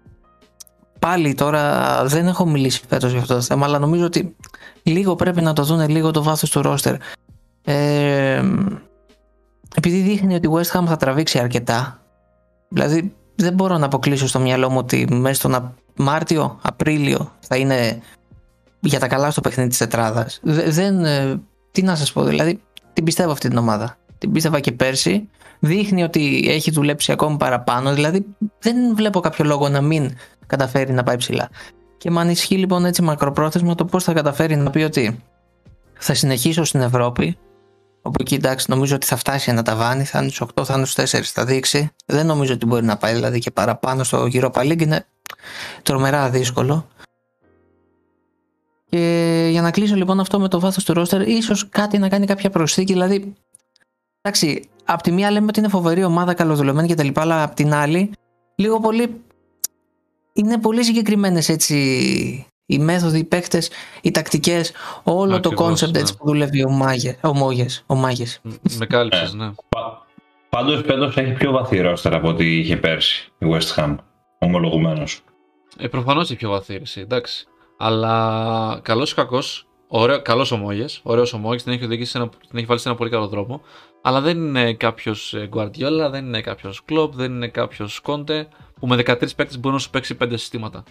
πάλι 1.00 1.34
τώρα 1.34 2.06
δεν 2.06 2.28
έχω 2.28 2.46
μιλήσει 2.46 2.82
φέτος 2.88 3.12
για 3.12 3.20
αυτό 3.22 3.34
το 3.34 3.42
θέμα 3.42 3.66
αλλά 3.66 3.80
νομίζω 3.80 4.06
ότι 4.06 4.36
λίγο 4.84 5.16
πρέπει 5.16 5.42
να 5.42 5.54
το 5.54 5.64
δούνε 5.64 5.88
λίγο 5.88 6.12
το 6.12 6.24
βάθος 6.24 6.50
του 6.50 6.62
ρόστερ. 6.62 6.96
Ε, 7.64 8.44
επειδή 9.76 10.00
δείχνει 10.00 10.36
ότι 10.36 10.48
η 10.48 10.52
West 10.54 10.80
Ham 10.80 10.84
θα 10.88 10.98
τραβήξει 10.98 11.40
αρκετά 11.40 12.00
δηλαδή 12.70 13.16
δεν 13.36 13.54
μπορώ 13.54 13.78
να 13.78 13.86
αποκλείσω 13.86 14.28
στο 14.28 14.40
μυαλό 14.40 14.70
μου 14.70 14.78
ότι 14.78 15.08
μέσα 15.12 15.34
στον 15.34 15.74
Μάρτιο, 15.96 16.60
Απρίλιο 16.62 17.32
θα 17.40 17.56
είναι 17.58 18.02
για 18.80 19.00
τα 19.00 19.08
καλά 19.08 19.32
στο 19.32 19.42
παιχνίδι 19.42 19.70
της 19.70 19.78
τετράδας. 19.78 20.40
Δεν, 20.68 21.06
ε, 21.06 21.42
τι 21.72 21.82
να 21.82 21.96
σας 21.96 22.12
πω, 22.12 22.24
δηλαδή 22.24 22.62
την 22.94 23.04
πιστεύω 23.04 23.32
αυτή 23.32 23.48
την 23.48 23.58
ομάδα. 23.58 23.98
την 24.18 24.32
πίστευα 24.32 24.60
και 24.60 24.72
πέρσι. 24.72 25.30
Δείχνει 25.60 26.04
ότι 26.04 26.46
έχει 26.48 26.72
δουλέψει 26.72 27.12
ακόμη 27.12 27.38
παραπάνω. 27.38 27.94
Δηλαδή 27.94 28.26
δεν 28.60 28.96
βλέπω 28.96 29.20
κάποιο 29.20 29.46
λόγο 29.46 29.70
να 29.70 29.82
μην 29.82 30.18
καταφέρει 30.48 30.94
να 30.94 31.04
πάει 31.04 31.18
ψηλά. 31.18 31.50
Και 31.98 32.12
με 32.12 32.20
ανισχύει 32.20 32.56
λοιπόν 32.56 32.86
έτσι 32.86 33.02
μακροπρόθεσμα 33.02 33.76
το 33.76 33.86
πώς 33.86 34.04
θα 34.04 34.14
καταφέρει 34.14 34.56
να 34.56 34.70
πει 34.70 34.82
ότι 34.82 35.24
θα 35.94 36.14
συνεχίσω 36.14 36.64
στην 36.64 36.82
Ευρώπη. 36.82 37.38
Όπου 38.02 38.22
εκεί 38.22 38.36
εντάξει 38.36 38.66
νομίζω 38.70 38.96
ότι 38.96 39.06
θα 39.06 39.16
φτάσει 39.16 39.52
ένα 39.52 39.64
ταβάνι, 39.64 40.04
θα 40.04 40.20
είναι 40.20 40.30
στους 40.30 40.48
8, 40.56 40.66
θα 40.66 40.74
είναι 40.74 40.86
στους 40.86 41.20
4, 41.20 41.22
θα 41.24 41.46
δείξει. 41.46 41.90
Δεν 42.06 42.26
νομίζω 42.26 42.54
ότι 42.54 42.66
μπορεί 42.66 42.86
να 42.86 42.98
πάει 42.98 43.14
δηλαδή 43.14 43.40
και 43.40 43.52
παραπάνω 43.52 44.04
στο 44.04 44.28
Europa 44.34 44.52
League. 44.52 44.82
Είναι 44.82 45.06
τρομερά 45.84 46.30
δύσκολο. 46.30 46.88
Και 48.90 49.48
για 49.52 49.62
να 49.62 49.72
κλείσω 49.72 49.96
λοιπόν 49.96 50.20
αυτό 50.20 50.40
με 50.40 50.48
το 50.48 50.60
βάθος 50.60 50.84
του 50.84 50.94
ρόστερ, 50.94 51.28
ίσως 51.28 51.70
κάτι 51.70 51.98
να 51.98 52.10
κάνει 52.10 52.26
κάποια 52.26 52.50
προσθήκη, 52.50 52.94
δηλαδή 52.94 53.34
εντάξει, 54.22 54.70
απ' 54.86 55.02
τη 55.02 55.12
μία 55.12 55.32
λέμε 55.32 55.46
ότι 55.46 55.60
είναι 55.60 55.68
φοβερή 55.68 56.04
ομάδα, 56.04 56.34
καλοδουλεμένη 56.34 56.88
κτλ. 56.88 57.10
Αλλά 57.14 57.44
απ' 57.44 57.54
την 57.54 57.74
άλλη, 57.74 58.12
λίγο 58.56 58.80
πολύ. 58.80 59.22
Είναι 60.34 60.58
πολύ 60.58 60.84
συγκεκριμένες 60.84 61.50
έτσι 61.50 62.46
οι 62.72 62.80
μέθοδοι, 62.80 63.20
οι 63.20 63.24
παίκτες, 63.24 63.70
οι 64.02 64.12
τακτικές, 64.12 64.72
όλο 65.04 65.40
το 65.40 65.54
concept 65.54 65.98
ναι. 65.98 66.02
που 66.02 66.26
δουλεύει 66.26 66.64
ο 66.64 66.70
Μάγες. 66.70 67.18
Ο 67.86 67.96
Μόγες. 67.96 68.42
Με 68.78 68.86
κάλυψες, 68.86 69.34
ναι. 69.34 69.52
Πάντως 70.50 70.82
φέτος 70.86 71.18
έχει 71.18 71.32
πιο 71.32 71.52
βαθύ 71.52 71.80
ρόστερ 71.82 72.14
από 72.14 72.28
ό,τι 72.28 72.60
είχε 72.60 72.78
πέρσι 72.78 73.32
η 73.38 73.46
West 73.52 73.76
Ham. 73.76 73.96
Ομολογουμένως. 74.40 75.22
Ε, 75.78 75.88
Προφανώς 75.88 76.24
έχει 76.30 76.36
πιο 76.36 76.50
βαθύ, 76.50 76.82
εντάξει. 76.96 77.46
Αλλά 77.78 78.80
καλός 78.84 79.12
ή 79.12 79.16
κακός, 79.16 79.68
καλός 80.22 80.52
ο 80.52 80.58
Μόγες, 80.58 81.00
ωραίος 81.04 81.34
ο 81.34 81.38
Μόγες, 81.38 81.64
την, 81.64 81.74
έχει 81.74 81.88
την 81.88 82.30
έχει 82.54 82.66
βάλει 82.66 82.80
σε 82.80 82.90
ένα 82.90 82.98
πολύ 82.98 83.10
καλό 83.10 83.28
δρόμο. 83.28 83.62
Αλλά 84.02 84.22
δεν 84.22 84.38
είναι 84.38 84.74
κάποιος 84.74 85.36
Guardiola, 85.54 86.08
δεν 86.12 86.26
είναι 86.26 86.42
κάποιος 86.42 86.82
Klopp, 86.90 87.12
δεν 87.12 87.32
είναι 87.32 87.48
κάποιος 87.48 88.02
Conte 88.04 88.46
που 88.80 88.88
με 88.88 88.96
13 88.96 89.36
παίκτες 89.36 89.60
μπορεί 89.60 89.74
να 89.74 89.82
σου 89.82 89.90
παίξει 89.90 90.18
5 90.24 90.28
συστήματα. 90.30 90.84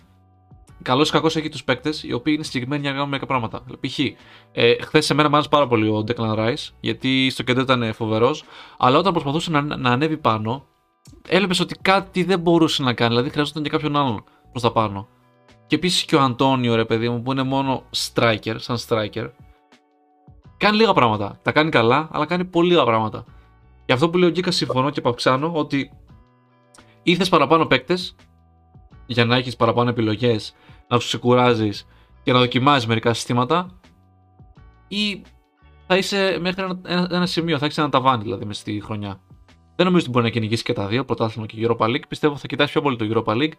Καλός 0.83 1.09
ή 1.09 1.13
κακός 1.13 1.37
έχει 1.37 1.49
τους 1.49 1.65
παίκτες 1.65 2.03
οι 2.03 2.13
οποίοι 2.13 2.33
είναι 2.37 2.45
συγκεκριμένοι 2.45 2.81
για 2.81 2.91
να 2.91 2.97
κάνουν 2.97 3.11
μερικά 3.11 3.29
πράγματα. 3.29 3.63
Π.χ. 3.81 3.99
Ε, 4.53 4.83
Χθες 4.83 5.05
σε 5.05 5.15
μένα 5.15 5.29
μου 5.29 5.35
άρεσε 5.35 5.51
πάρα 5.51 5.67
πολύ 5.67 5.89
ο 5.89 6.05
Declan 6.07 6.39
Rice, 6.39 6.69
γιατί 6.81 7.31
στο 7.31 7.43
κέντρο 7.43 7.63
ήταν 7.63 7.95
φοβερός, 7.95 8.45
αλλά 8.79 8.99
όταν 8.99 9.13
προσπαθούσε 9.13 9.51
να, 9.51 9.61
να 9.63 9.91
ανέβει 9.91 10.17
πάνω, 10.17 10.67
έλεπε 11.29 11.55
ότι 11.61 11.75
κάτι 11.83 12.25
δεν 12.25 12.41
μπορούσε 12.41 12.83
να 12.83 12.93
κάνει, 12.93 13.11
δηλαδή 13.11 13.31
χρειαζόταν 13.31 13.63
και 13.63 13.69
κάποιον 13.69 13.97
άλλον 13.97 14.25
προς 14.51 14.63
τα 14.63 14.73
πάνω. 14.73 15.09
Και 15.67 15.77
επίσης 15.77 16.05
και 16.05 16.17
ο 16.17 16.21
Αντώνιο, 16.21 16.75
ρε 16.75 16.85
παιδί 16.85 17.09
μου, 17.09 17.23
που 17.23 17.33
είναι 17.33 17.43
μόνο 17.43 17.83
striker, 17.97 18.55
σαν 18.57 18.77
striker. 18.89 19.31
Κάνει 20.57 20.77
λίγα 20.77 20.93
πράγματα. 20.93 21.39
Τα 21.43 21.53
κάνει 21.53 21.71
καλά, 21.71 22.09
αλλά 22.13 22.27
κάνει 22.27 22.45
πολύ 22.45 22.69
λίγα 22.69 22.85
πράγματα. 22.85 23.25
Γι' 23.87 23.93
αυτό 23.93 24.11
που 24.11 24.19
λέω 24.19 24.31
Γκίκα 24.31 24.51
συμφωνώ 24.51 24.91
και 24.91 25.01
παυξάνω 25.01 25.53
ότι 25.55 25.91
ήρθε 27.03 27.25
παραπάνω 27.25 27.67
παίκτες 27.67 28.15
για 29.07 29.25
να 29.25 29.37
έχεις 29.37 29.57
παραπάνω 29.57 29.91
επιλογές, 29.91 30.55
να 30.91 30.97
τους 30.97 31.07
ξεκουράζεις 31.07 31.87
και 32.23 32.33
να 32.33 32.39
δοκιμάζεις 32.39 32.87
μερικά 32.87 33.15
συστήματα, 33.15 33.81
ή 34.89 35.23
θα 35.87 35.97
είσαι 35.97 36.39
μέχρι 36.41 36.63
ένα, 36.63 37.09
ένα, 37.11 37.27
σημείο, 37.27 37.59
θα 37.59 37.65
έχεις 37.65 37.79
ένα 37.79 37.89
ταβάνι 37.89 38.23
δηλαδή 38.23 38.45
μες 38.45 38.59
στη 38.59 38.81
χρονιά. 38.85 39.21
Δεν 39.77 39.87
νομίζω 39.87 40.05
ότι 40.05 40.11
μπορεί 40.11 40.25
να 40.25 40.31
κυνηγήσεις 40.31 40.63
και 40.65 40.73
τα 40.73 40.87
δύο, 40.87 41.05
πρωτάθλημα 41.05 41.47
και 41.47 41.67
Europa 41.67 41.87
League. 41.87 42.03
Πιστεύω 42.09 42.37
θα 42.37 42.47
κοιτάξει 42.47 42.73
πιο 42.73 42.83
πολύ 42.83 42.97
το 42.97 43.07
Europa 43.11 43.33
League 43.33 43.53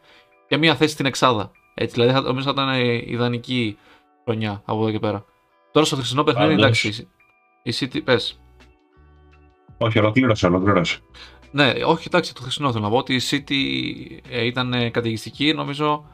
για 0.47 0.57
μια 0.57 0.75
θέση 0.75 0.93
στην 0.93 1.05
Εξάδα. 1.05 1.51
Έτσι, 1.73 1.93
δηλαδή 1.93 2.13
θα, 2.13 2.21
νομίζω 2.21 2.53
θα 2.53 2.63
ήταν 2.63 2.85
ιδανική 3.05 3.77
χρονιά 4.23 4.61
από 4.65 4.81
εδώ 4.81 4.91
και 4.91 4.99
πέρα. 4.99 5.25
Τώρα 5.71 5.85
στο 5.85 5.95
χθεσινό 5.95 6.23
παιχνίδι, 6.23 6.53
εντάξει. 6.53 7.07
Η 7.63 7.73
City, 7.79 8.03
πες. 8.03 8.41
Όχι, 9.77 9.99
ολοκλήρωσε, 9.99 10.45
ολοκλήρωσε. 10.45 10.99
Ναι, 11.51 11.73
όχι, 11.85 12.03
εντάξει, 12.07 12.33
το 12.35 12.41
χθεσινό 12.41 12.71
θέλω 12.71 12.83
να 12.83 12.89
πω 12.89 12.97
ότι 12.97 13.15
η 13.15 13.21
City 13.29 13.53
ε, 14.29 14.45
ήταν 14.45 14.91
καταιγιστική. 14.91 15.53
Νομίζω 15.53 16.05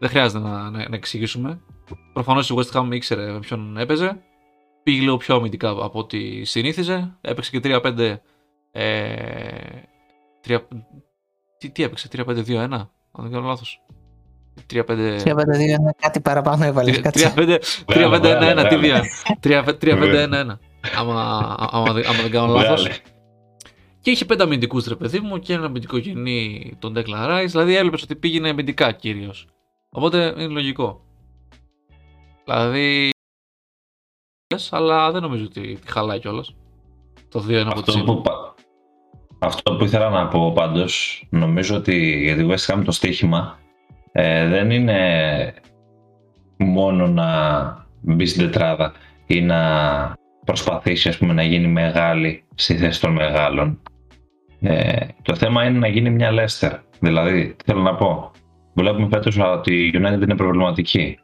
δεν 0.00 0.08
χρειάζεται 0.08 0.38
να, 0.38 0.70
να, 0.70 0.88
να 0.88 0.96
εξηγήσουμε. 0.96 1.60
Προφανώς 2.12 2.50
η 2.50 2.54
West 2.56 2.80
Ham 2.80 2.88
ήξερε 2.92 3.32
με 3.32 3.38
ποιον 3.38 3.76
έπαιζε. 3.76 4.22
Πήγε 4.82 5.00
λίγο 5.00 5.16
πιο 5.16 5.34
αμυντικά 5.36 5.68
από 5.68 5.98
ό,τι 5.98 6.44
συνήθιζε. 6.44 7.16
Έπαιξε 7.20 7.50
και 7.50 7.80
3-5. 7.82 8.16
Ε, 8.72 9.48
3, 10.48 10.58
τι, 11.58 11.70
τι 11.70 11.82
έπαιξε, 11.82 12.08
3-5-2-1, 12.12 12.56
αν 12.56 12.88
δεν 13.12 13.30
κάνω 13.30 13.46
λάθος. 13.46 13.82
3-5-2 14.72 15.22
είναι 15.58 15.94
κάτι 16.00 16.20
παραπάνω 16.20 16.64
έβαλες. 16.64 17.00
3-5-1-1, 17.86 18.66
τι 18.68 18.76
βία. 18.76 19.02
3-5-1-1. 19.42 20.58
Άμα 21.70 21.92
δεν 22.22 22.30
κάνω 22.30 22.54
λάθος. 22.54 22.88
Και 24.00 24.10
είχε 24.10 24.24
πέντε 24.24 24.42
αμυντικούς 24.42 24.86
ρε 24.86 24.94
παιδί 24.94 25.20
μου 25.20 25.38
και 25.38 25.52
ένα 25.52 25.66
αμυντικό 25.66 25.98
γεννή 25.98 26.72
τον 26.78 26.94
Declan 26.96 27.28
Rice. 27.28 27.46
Δηλαδή 27.46 27.74
έβλεπες 27.76 28.02
ότι 28.02 28.16
πήγαινε 28.16 28.48
αμυντικά 28.48 28.92
κυρίως. 28.92 29.48
Οπότε 29.92 30.34
είναι 30.36 30.46
λογικό. 30.46 31.00
Δηλαδή. 32.44 33.10
Αλλά 34.70 35.10
δεν 35.10 35.22
νομίζω 35.22 35.44
ότι 35.44 35.78
χαλάει 35.86 36.18
κιόλας. 36.18 36.54
Το 37.28 37.44
2-1 37.48 37.54
από 37.54 37.82
το 37.82 38.22
Αυτό 39.38 39.76
που 39.76 39.84
ήθελα 39.84 40.10
να 40.10 40.28
πω 40.28 40.52
πάντως, 40.52 41.24
νομίζω 41.30 41.76
ότι 41.76 42.22
για 42.22 42.36
τη 42.36 42.46
West 42.48 42.74
Ham 42.74 42.82
το 42.84 42.92
στοίχημα 42.92 43.58
ε, 44.12 44.48
δεν 44.48 44.70
είναι 44.70 45.54
μόνο 46.56 47.06
να 47.06 47.26
μπει 48.00 48.26
στην 48.26 48.42
τετράδα 48.42 48.92
ή 49.26 49.40
να 49.40 49.60
προσπαθήσεις 50.44 51.06
ας 51.06 51.18
πούμε, 51.18 51.32
να 51.32 51.42
γίνει 51.42 51.66
μεγάλη 51.66 52.44
στη 52.54 52.76
θέση 52.76 53.00
των 53.00 53.12
μεγάλων. 53.12 53.82
Ε, 54.60 55.06
το 55.22 55.36
θέμα 55.36 55.64
είναι 55.64 55.78
να 55.78 55.88
γίνει 55.88 56.10
μια 56.10 56.30
Leicester. 56.32 56.78
Δηλαδή, 57.00 57.54
τι 57.54 57.64
θέλω 57.64 57.82
να 57.82 57.94
πω; 57.94 58.29
Βλέπουμε 58.80 59.08
φέτος 59.10 59.38
ότι 59.38 59.74
η 59.74 59.92
United 59.94 60.22
είναι 60.22 60.36
προβληματική. 60.36 61.18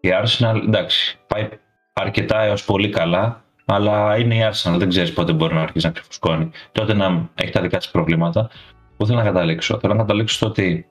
Η 0.00 0.08
Arsenal, 0.22 0.62
εντάξει, 0.66 1.18
πάει 1.26 1.48
αρκετά 1.92 2.42
έως 2.42 2.64
πολύ 2.64 2.88
καλά, 2.88 3.44
αλλά 3.64 4.18
είναι 4.18 4.34
η 4.34 4.40
Arsenal, 4.50 4.78
δεν 4.78 4.88
ξέρεις 4.88 5.12
πότε 5.12 5.32
μπορεί 5.32 5.54
να 5.54 5.60
αρχίσει 5.60 5.86
να 5.86 5.92
ξεφουσκώνει. 5.92 6.50
Τότε 6.72 6.94
να 6.94 7.28
έχει 7.34 7.50
τα 7.52 7.60
δικά 7.60 7.78
της 7.78 7.90
προβλήματα. 7.90 8.50
Πού 8.96 9.06
θέλω 9.06 9.18
να 9.18 9.24
καταλήξω. 9.24 9.78
Θέλω 9.78 9.92
να 9.92 9.98
καταλήξω 9.98 10.34
στο 10.34 10.46
ότι 10.46 10.86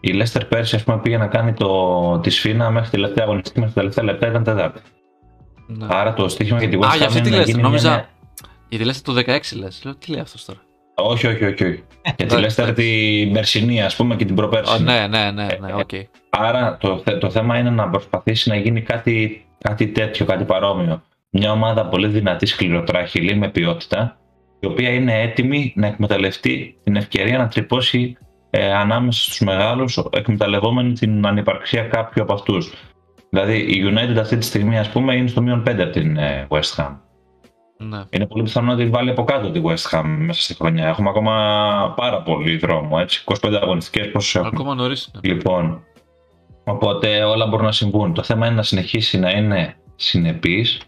η 0.00 0.22
Leicester 0.22 0.42
πέρσι, 0.48 0.76
ας 0.76 0.84
πούμε, 0.84 0.98
πήγε 0.98 1.18
να 1.18 1.26
κάνει 1.26 1.52
το, 1.52 2.18
τη 2.18 2.30
σφίνα 2.30 2.70
μέχρι 2.70 2.90
τη 2.90 2.96
τελευταία 2.96 3.24
αγωνιστική, 3.24 3.58
μέχρι 3.58 3.74
τα 3.74 3.80
τελευταία 3.80 4.04
λεπτά 4.04 4.28
ήταν 4.28 4.44
τέταρτη. 4.44 4.80
Ναι. 5.66 5.86
Άρα 5.90 6.14
το 6.14 6.28
στοίχημα 6.28 6.58
για 6.58 6.68
τη 6.68 6.78
West 6.80 6.84
Ham. 6.84 6.92
Α, 6.92 6.96
για 6.96 7.06
αυτή 7.06 7.20
τη 7.20 7.30
Leicester, 7.32 7.60
νόμιζα. 7.60 7.90
Μια... 7.90 8.08
Για 8.68 8.78
τη 8.78 8.84
Leicester 8.84 9.02
το 9.02 9.32
16 9.32 9.58
λες. 9.58 9.82
Λέω, 9.84 9.94
τι 9.94 10.10
λέει 10.10 10.20
αυτός 10.20 10.44
τώρα; 10.44 10.60
Όχι, 10.94 11.26
όχι, 11.26 11.44
όχι. 11.44 11.64
όχι. 11.64 11.82
για 12.16 12.26
τη 12.26 12.34
Leicester 12.38 12.72
την 12.74 13.32
περσινή, 13.32 13.82
ας 13.82 13.96
πούμε, 13.96 14.16
και 14.16 14.24
την 14.24 14.34
προπέρσινη. 14.34 14.78
Oh, 14.78 14.82
ναι, 14.82 15.06
ναι, 15.06 15.30
ναι, 15.30 15.46
ναι, 15.60 15.74
okay. 15.76 16.02
Άρα 16.30 16.76
το, 16.80 17.02
το 17.20 17.30
θέμα 17.30 17.58
είναι 17.58 17.70
να 17.70 17.88
προσπαθήσει 17.88 18.48
να 18.48 18.56
γίνει 18.56 18.82
κάτι, 18.82 19.46
κάτι 19.58 19.86
τέτοιο, 19.86 20.26
κάτι 20.26 20.44
παρόμοιο. 20.44 21.02
Μια 21.30 21.52
ομάδα 21.52 21.86
πολύ 21.86 22.06
δυνατή, 22.06 22.46
σκληροτράχηλη, 22.46 23.34
με 23.34 23.48
ποιότητα, 23.48 24.18
η 24.60 24.66
οποία 24.66 24.90
είναι 24.90 25.20
έτοιμη 25.20 25.72
να 25.76 25.86
εκμεταλλευτεί 25.86 26.76
την 26.84 26.96
ευκαιρία 26.96 27.38
να 27.38 27.48
τρυπώσει 27.48 28.16
ε, 28.50 28.72
ανάμεσα 28.74 29.22
στους 29.22 29.40
μεγάλους 29.40 29.98
εκμεταλλευόμενοι 30.10 30.92
την 30.92 31.26
ανυπαρξία 31.26 31.82
κάποιου 31.82 32.22
από 32.22 32.32
αυτούς. 32.32 32.72
Δηλαδή 33.30 33.56
η 33.58 33.82
United 33.86 34.16
αυτή 34.18 34.36
τη 34.36 34.44
στιγμή 34.44 34.78
ας 34.78 34.88
πούμε 34.88 35.14
είναι 35.14 35.28
στο 35.28 35.42
μείον 35.42 35.62
5 35.66 35.74
από 35.78 35.90
την 35.90 36.16
ε, 36.16 36.46
West 36.50 36.74
Ham. 36.76 36.96
Ναι. 37.76 38.02
Είναι 38.10 38.26
πολύ 38.26 38.42
πιθανό 38.42 38.66
να 38.66 38.76
την 38.76 38.90
βάλει 38.90 39.10
από 39.10 39.24
κάτω 39.24 39.50
τη 39.50 39.60
West 39.64 39.90
Ham 39.90 40.04
μέσα 40.18 40.42
στη 40.42 40.54
χρονιά. 40.54 40.86
Έχουμε 40.86 41.08
ακόμα 41.08 41.32
πάρα 41.96 42.22
πολύ 42.22 42.56
δρόμο, 42.56 42.96
έτσι. 43.00 43.24
25 43.42 43.58
αγωνιστικές 43.62 44.10
πόσες 44.10 44.34
έχουμε. 44.34 44.50
Ακόμα 44.54 44.74
νωρίς. 44.74 45.10
Ναι. 45.14 45.32
Λοιπόν, 45.32 45.82
οπότε 46.64 47.24
όλα 47.24 47.46
μπορούν 47.46 47.64
να 47.64 47.72
συμβούν. 47.72 48.14
Το 48.14 48.22
θέμα 48.22 48.46
είναι 48.46 48.54
να 48.54 48.62
συνεχίσει 48.62 49.18
να 49.18 49.30
είναι 49.30 49.76
συνεπής 49.96 50.80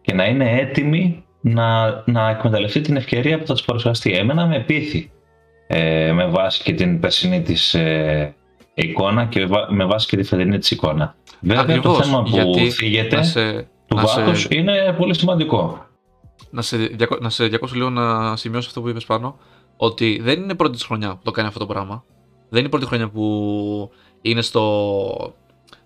και 0.00 0.14
να 0.14 0.24
είναι 0.24 0.58
έτοιμη 0.60 1.24
να, 1.40 2.02
να 2.06 2.28
εκμεταλλευτεί 2.28 2.80
την 2.80 2.96
ευκαιρία 2.96 3.38
που 3.38 3.46
θα 3.46 3.52
της 3.52 3.64
παρουσιαστεί. 3.64 4.12
Εμένα 4.12 4.46
με 4.46 4.60
πείθει 4.60 5.10
ε, 5.66 6.12
με 6.12 6.26
βάση 6.26 6.62
και 6.62 6.72
την 6.72 7.00
περσινή 7.00 7.42
της 7.42 7.74
ε, 7.74 8.34
εικόνα 8.74 9.24
και 9.24 9.46
με 9.68 9.84
βάση 9.84 10.06
και 10.06 10.16
τη 10.16 10.22
φετινή 10.22 10.58
της 10.58 10.70
εικόνα. 10.70 11.14
Βέβαια 11.40 11.80
το 11.80 11.94
θέμα 11.94 12.22
που 12.22 12.54
θίγεται 12.70 13.20
του 13.86 13.96
βάθους 13.96 14.46
είναι 14.50 14.94
πολύ 14.98 15.14
σημαντικό. 15.14 15.87
Να 16.50 16.62
σε, 16.62 16.96
να 17.20 17.30
σε 17.30 17.46
διακόσω 17.46 17.74
λίγο 17.74 17.90
να 17.90 18.36
σημειώσω 18.36 18.68
αυτό 18.68 18.80
που 18.80 18.88
είπες 18.88 19.04
πάνω, 19.04 19.38
ότι 19.76 20.18
δεν 20.22 20.42
είναι 20.42 20.54
πρώτη 20.54 20.84
χρονιά 20.84 21.10
που 21.10 21.22
το 21.22 21.30
κάνει 21.30 21.48
αυτό 21.48 21.58
το 21.58 21.66
πράγμα. 21.66 22.04
Δεν 22.48 22.60
είναι 22.60 22.68
πρώτη 22.68 22.86
χρονιά 22.86 23.08
που 23.08 23.90
είναι 24.22 24.42
στο, 24.42 25.34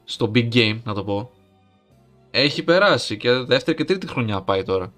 στο 0.05 0.31
big 0.35 0.55
game, 0.55 0.79
να 0.85 0.95
το 0.95 1.05
πω. 1.05 1.31
Έχει 2.31 2.63
περάσει 2.63 3.17
και 3.17 3.33
δεύτερη 3.33 3.77
και 3.77 3.85
τρίτη 3.85 4.07
χρονιά 4.07 4.43
πάει 4.43 4.63
τώρα. 4.63 4.93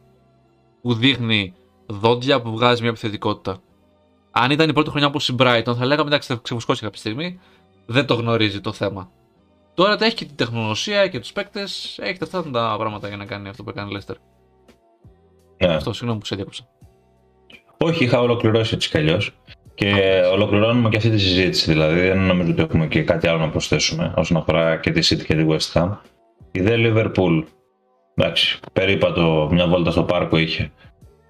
Που 0.82 0.94
δείχνει 0.94 1.54
δόντια 1.86 2.42
που 2.42 2.50
βγάζει 2.50 2.80
μια 2.80 2.90
επιθετικότητα 2.90 3.60
αν 4.36 4.50
ήταν 4.50 4.68
η 4.68 4.72
πρώτη 4.72 4.90
χρονιά 4.90 5.08
όπως 5.08 5.28
η 5.28 5.34
Brighton, 5.38 5.74
θα 5.78 5.86
λέγαμε 5.86 6.08
εντάξει, 6.08 6.32
θα 6.32 6.40
ξεφουσκώσει 6.42 6.82
κάποια 6.82 6.98
στιγμή. 6.98 7.40
Δεν 7.86 8.06
το 8.06 8.14
γνωρίζει 8.14 8.60
το 8.60 8.72
θέμα. 8.72 9.10
Τώρα 9.74 9.96
τα 9.96 10.04
έχει 10.04 10.14
και 10.14 10.24
την 10.24 10.36
τεχνολογία 10.36 11.08
και 11.08 11.20
τους 11.20 11.32
παίκτες. 11.32 11.98
Έχει 12.00 12.18
αυτά 12.22 12.50
τα 12.50 12.74
πράγματα 12.78 13.08
για 13.08 13.16
να 13.16 13.24
κάνει 13.24 13.48
αυτό 13.48 13.62
που 13.62 13.70
έκανε 13.70 13.90
η 13.90 13.96
Leicester. 13.98 14.14
Yeah. 15.58 15.66
Αυτό, 15.66 15.92
συγγνώμη 15.92 16.20
που 16.20 16.26
σε 16.26 16.34
διάκοψα. 16.34 16.68
Όχι, 17.78 18.04
είχα 18.04 18.20
ολοκληρώσει 18.20 18.74
έτσι 18.74 18.90
κι 18.90 18.98
αλλιώς. 18.98 19.32
Και 19.74 20.20
ολοκληρώνουμε 20.32 20.88
και 20.88 20.96
αυτή 20.96 21.10
τη 21.10 21.18
συζήτηση. 21.18 21.70
Δηλαδή, 21.72 22.00
δεν 22.00 22.18
νομίζω 22.18 22.50
ότι 22.50 22.62
έχουμε 22.62 22.86
και 22.86 23.02
κάτι 23.02 23.28
άλλο 23.28 23.38
να 23.38 23.48
προσθέσουμε 23.48 24.12
όσον 24.16 24.36
αφορά 24.36 24.76
και 24.76 24.90
τη 24.90 25.14
City 25.14 25.24
και 25.24 25.34
τη 25.34 25.46
West 25.48 25.72
Ham. 25.72 25.96
Η 26.50 26.60
δε 26.60 26.74
Liverpool, 26.76 27.44
εντάξει, 28.14 28.58
περίπατο 28.72 29.48
μια 29.52 29.66
βόλτα 29.66 29.90
στο 29.90 30.02
πάρκο 30.02 30.36
είχε 30.36 30.70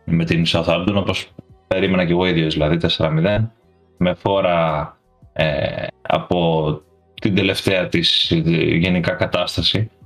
με 0.04 0.24
την 0.24 0.44
Southampton, 0.46 0.94
όπως 0.94 1.28
περίμενα 1.66 2.04
και 2.04 2.12
εγώ 2.12 2.26
ίδιος, 2.26 2.52
δηλαδή 2.52 2.78
4-0, 2.96 3.50
με 3.96 4.14
φόρα 4.14 4.98
ε, 5.32 5.86
από 6.02 6.80
την 7.20 7.34
τελευταία 7.34 7.88
της 7.88 8.32
γενικά 8.76 9.12
κατάσταση, 9.12 9.78
ε, 9.78 10.03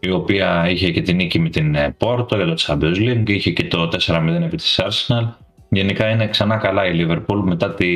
η 0.00 0.10
οποία 0.10 0.70
είχε 0.70 0.90
και 0.90 1.02
την 1.02 1.16
νίκη 1.16 1.38
με 1.38 1.48
την 1.48 1.76
Πόρτο 1.96 2.36
για 2.36 2.46
το 2.46 2.54
Champions 2.58 2.96
League, 2.96 3.28
είχε 3.30 3.50
και 3.50 3.64
το 3.64 3.88
4-0 4.06 4.42
επί 4.42 4.56
της 4.56 4.80
Arsenal. 4.82 5.28
Γενικά 5.68 6.08
είναι 6.10 6.28
ξανά 6.28 6.56
καλά 6.56 6.86
η 6.86 6.92
Liverpool 7.00 7.40
μετά 7.42 7.74
τη 7.74 7.86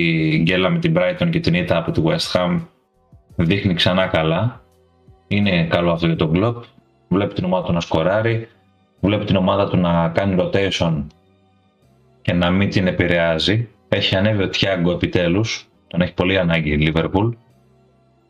γκέλα 0.42 0.70
με 0.70 0.78
την 0.78 0.94
Brighton 0.96 1.28
και 1.30 1.40
την 1.40 1.54
ήττα 1.54 1.76
από 1.76 1.90
τη 1.90 2.02
West 2.04 2.32
Ham. 2.32 2.60
Δείχνει 3.36 3.74
ξανά 3.74 4.06
καλά. 4.06 4.60
Είναι 5.28 5.64
καλό 5.64 5.92
αυτό 5.92 6.06
για 6.06 6.16
τον 6.16 6.32
κλοπ. 6.32 6.64
Βλέπει 7.08 7.34
την 7.34 7.44
ομάδα 7.44 7.66
του 7.66 7.72
να 7.72 7.80
σκοράρει. 7.80 8.48
Βλέπει 9.00 9.24
την 9.24 9.36
ομάδα 9.36 9.68
του 9.68 9.76
να 9.76 10.08
κάνει 10.08 10.36
rotation 10.38 11.04
και 12.22 12.32
να 12.32 12.50
μην 12.50 12.70
την 12.70 12.86
επηρεάζει. 12.86 13.68
Έχει 13.88 14.16
ανέβει 14.16 14.42
ο 14.42 14.48
Τιάγκο 14.48 14.90
επιτέλους. 14.90 15.68
Τον 15.86 16.00
έχει 16.00 16.14
πολύ 16.14 16.38
ανάγκη 16.38 16.70
η 16.70 16.92
Liverpool. 16.94 17.30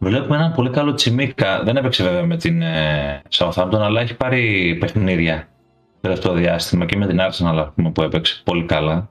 Βλέπουμε 0.02 0.36
έναν 0.36 0.52
πολύ 0.52 0.70
καλό 0.70 0.94
Τσιμίκα. 0.94 1.62
Δεν 1.62 1.76
έπαιξε 1.76 2.02
βέβαια 2.02 2.26
με 2.26 2.36
την 2.36 2.62
ε, 2.62 3.22
Southampton, 3.30 3.78
αλλά 3.80 4.00
έχει 4.00 4.16
πάρει 4.16 4.76
παιχνίδια 4.80 5.48
το 5.94 6.00
τελευταίο 6.00 6.32
διάστημα 6.32 6.84
και 6.86 6.96
με 6.96 7.06
την 7.06 7.18
Arsenal 7.20 7.68
που 7.92 8.02
έπαιξε 8.02 8.40
πολύ 8.44 8.64
καλά. 8.64 9.10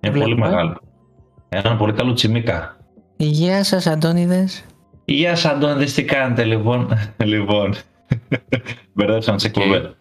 Είναι 0.00 0.18
πολύ 0.18 0.36
μεγάλο. 0.36 0.80
Έναν 1.48 1.76
πολύ 1.76 1.92
καλό 1.92 2.12
Τσιμίκα. 2.12 2.76
Γεια 3.16 3.64
σας 3.64 3.86
Αντώνιδες. 3.86 4.64
Γεια 5.04 5.36
σας 5.36 5.52
Αντώνιδες, 5.52 5.94
τι 5.94 6.04
κάνετε 6.04 6.44
λοιπόν; 6.44 6.88
λοιπόν, 7.24 7.74
μπερδέψαμε 8.94 9.36
τις 9.36 9.46
εκπομπές. 9.46 9.96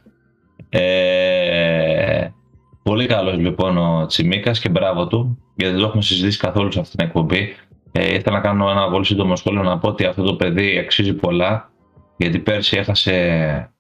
Ε, 0.69 2.27
πολύ 2.83 3.05
καλός 3.05 3.37
λοιπόν 3.37 3.77
ο 3.77 4.05
Τσιμίκας 4.05 4.59
και 4.59 4.69
μπράβο 4.69 5.07
του, 5.07 5.37
γιατί 5.55 5.71
δεν 5.71 5.81
το 5.81 5.87
έχουμε 5.87 6.01
συζητήσει 6.01 6.37
καθόλου 6.37 6.71
σε 6.71 6.79
αυτή 6.79 6.97
την 6.97 7.05
εκπομπή. 7.05 7.55
Ε, 7.99 8.13
ήθελα 8.13 8.35
να 8.35 8.41
κάνω 8.41 8.69
ένα 8.69 8.89
πολύ 8.89 9.05
σύντομο 9.05 9.35
σχόλιο 9.35 9.63
να 9.63 9.77
πω 9.77 9.87
ότι 9.87 10.05
αυτό 10.05 10.23
το 10.23 10.35
παιδί 10.35 10.77
αξίζει 10.77 11.13
πολλά, 11.13 11.71
γιατί 12.17 12.39
πέρσι 12.39 12.77
έχασε 12.77 13.71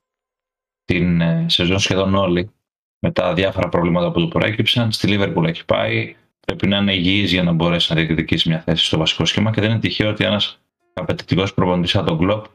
την 0.85 1.21
ε, 1.21 1.45
σεζόν 1.49 1.79
σχεδόν 1.79 2.15
όλη 2.15 2.51
με 2.99 3.11
τα 3.11 3.33
διάφορα 3.33 3.69
προβλήματα 3.69 4.11
που 4.11 4.19
του 4.19 4.27
προέκυψαν. 4.27 4.91
Στη 4.91 5.07
Λίβερπουλ 5.07 5.45
έχει 5.45 5.65
πάει. 5.65 6.15
Πρέπει 6.45 6.67
να 6.67 6.77
είναι 6.77 6.93
υγιής 6.93 7.31
για 7.31 7.43
να 7.43 7.51
μπορέσει 7.51 7.93
να 7.93 7.99
διεκδικήσει 7.99 8.49
μια 8.49 8.59
θέση 8.59 8.85
στο 8.85 8.97
βασικό 8.97 9.25
σχήμα 9.25 9.51
και 9.51 9.61
δεν 9.61 9.69
είναι 9.69 9.79
τυχαίο 9.79 10.09
ότι 10.09 10.25
ένας 10.25 10.59
απαιτητικός 10.93 11.53
προπονητής 11.53 11.91
σαν 11.91 12.05
τον 12.05 12.17
Κλοπ 12.17 12.45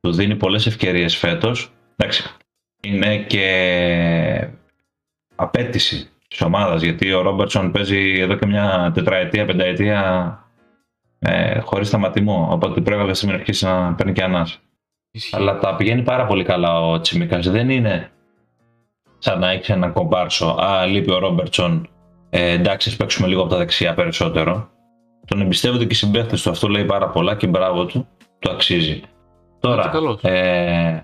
του 0.00 0.12
δίνει 0.12 0.36
πολλές 0.36 0.66
ευκαιρίες 0.66 1.16
φέτος. 1.16 1.72
Είναι 2.82 3.16
και 3.16 4.48
απέτηση 5.34 6.10
της 6.28 6.40
ομάδας 6.40 6.82
γιατί 6.82 7.12
ο 7.12 7.22
Ρόμπερτσον 7.22 7.72
παίζει 7.72 8.20
εδώ 8.20 8.34
και 8.34 8.46
μια 8.46 8.90
τετραετία, 8.94 9.44
πενταετία 9.44 10.36
ε, 11.22 11.58
χωρίς 11.58 11.88
σταματημό. 11.88 12.48
Οπότε 12.50 12.80
πρέπει 12.80 13.00
κάποια 13.00 13.14
στιγμή 13.14 13.34
να 13.34 13.40
αρχίσει 13.40 13.64
να 13.64 13.94
παίρνει 13.94 14.12
και 14.12 14.22
ανάσα. 14.22 14.58
Αλλά 15.30 15.58
τα 15.58 15.76
πηγαίνει 15.76 16.02
πάρα 16.02 16.26
πολύ 16.26 16.44
καλά 16.44 16.80
ο 16.80 17.00
Τσιμίκας. 17.00 17.50
Δεν 17.50 17.70
είναι 17.70 18.10
σαν 19.18 19.38
να 19.38 19.50
έχει 19.50 19.72
ένα 19.72 19.88
κομπάρσο. 19.88 20.46
Α, 20.46 20.86
λείπει 20.86 21.12
ο 21.12 21.18
Ρόμπερτσον. 21.18 21.88
Ε, 22.30 22.50
εντάξει, 22.50 22.88
ας 22.88 22.96
παίξουμε 22.96 23.28
λίγο 23.28 23.40
από 23.40 23.50
τα 23.50 23.56
δεξιά 23.56 23.94
περισσότερο. 23.94 24.68
Τον 25.26 25.40
εμπιστεύονται 25.40 25.84
και 25.84 25.92
οι 25.92 25.96
συμπαίχτες 25.96 26.42
του. 26.42 26.50
Αυτό 26.50 26.68
λέει 26.68 26.84
πάρα 26.84 27.08
πολλά 27.08 27.36
και 27.36 27.46
μπράβο 27.46 27.86
του. 27.86 28.08
Το 28.38 28.50
αξίζει. 28.52 29.00
Τώρα, 29.60 29.92
ε, 30.22 31.00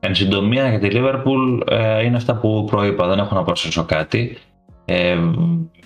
εν 0.00 0.14
συντομία 0.14 0.68
για 0.68 0.78
τη 0.78 0.88
Liverpool 0.92 1.60
ε, 1.70 2.04
είναι 2.04 2.16
αυτά 2.16 2.36
που 2.36 2.64
προείπα. 2.70 3.06
Δεν 3.08 3.18
έχω 3.18 3.34
να 3.34 3.42
προσθέσω 3.42 3.84
κάτι. 3.84 4.38
Ε, 4.84 5.16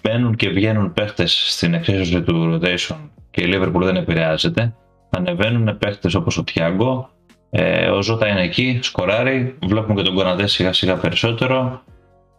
μπαίνουν 0.02 0.34
και 0.34 0.48
βγαίνουν 0.48 0.92
παίχτες 0.92 1.46
στην 1.48 1.74
εξίσωση 1.74 2.22
του 2.22 2.60
rotation 2.60 2.96
και 3.32 3.42
η 3.42 3.52
Liverpool 3.54 3.82
δεν 3.82 3.96
επηρεάζεται. 3.96 4.74
Ανεβαίνουν 5.10 5.78
παίχτε 5.78 6.10
όπως 6.16 6.38
ο 6.38 6.44
Thiago, 6.54 7.04
ε, 7.50 7.88
ο 7.88 8.02
Ζώτα 8.02 8.28
είναι 8.28 8.42
εκεί, 8.42 8.78
σκοράρει. 8.82 9.58
Βλέπουμε 9.62 9.94
και 9.94 10.02
τον 10.02 10.14
Κοναντέ 10.14 10.46
σιγά 10.46 10.72
σιγά 10.72 10.96
περισσότερο. 10.96 11.82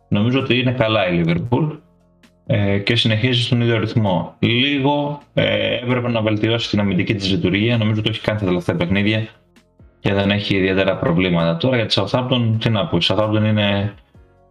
Νομίζω 0.07 0.39
ότι 0.39 0.59
είναι 0.59 0.71
καλά 0.71 1.07
η 1.07 1.23
Liverpool 1.25 1.77
ε, 2.45 2.77
και 2.77 2.95
συνεχίζει 2.95 3.41
στον 3.41 3.61
ίδιο 3.61 3.79
ρυθμό. 3.79 4.35
Λίγο 4.39 5.21
ε, 5.33 5.75
έπρεπε 5.75 6.09
να 6.09 6.21
βελτιώσει 6.21 6.69
την 6.69 6.79
αμυντική 6.79 7.15
της 7.15 7.29
λειτουργία. 7.31 7.77
Νομίζω 7.77 7.99
ότι 7.99 8.09
το 8.09 8.09
έχει 8.09 8.21
κάνει 8.21 8.39
τα 8.39 8.45
τελευταία 8.45 8.75
παιχνίδια 8.75 9.27
και 9.99 10.13
δεν 10.13 10.31
έχει 10.31 10.55
ιδιαίτερα 10.55 10.97
προβλήματα. 10.97 11.57
Τώρα 11.57 11.75
για 11.75 11.85
τη 11.85 11.93
Southampton, 11.97 12.55
τι 12.59 12.69
να 12.69 12.87
πω, 12.87 12.97
η 12.97 13.01
Southampton 13.03 13.43
είναι 13.45 13.93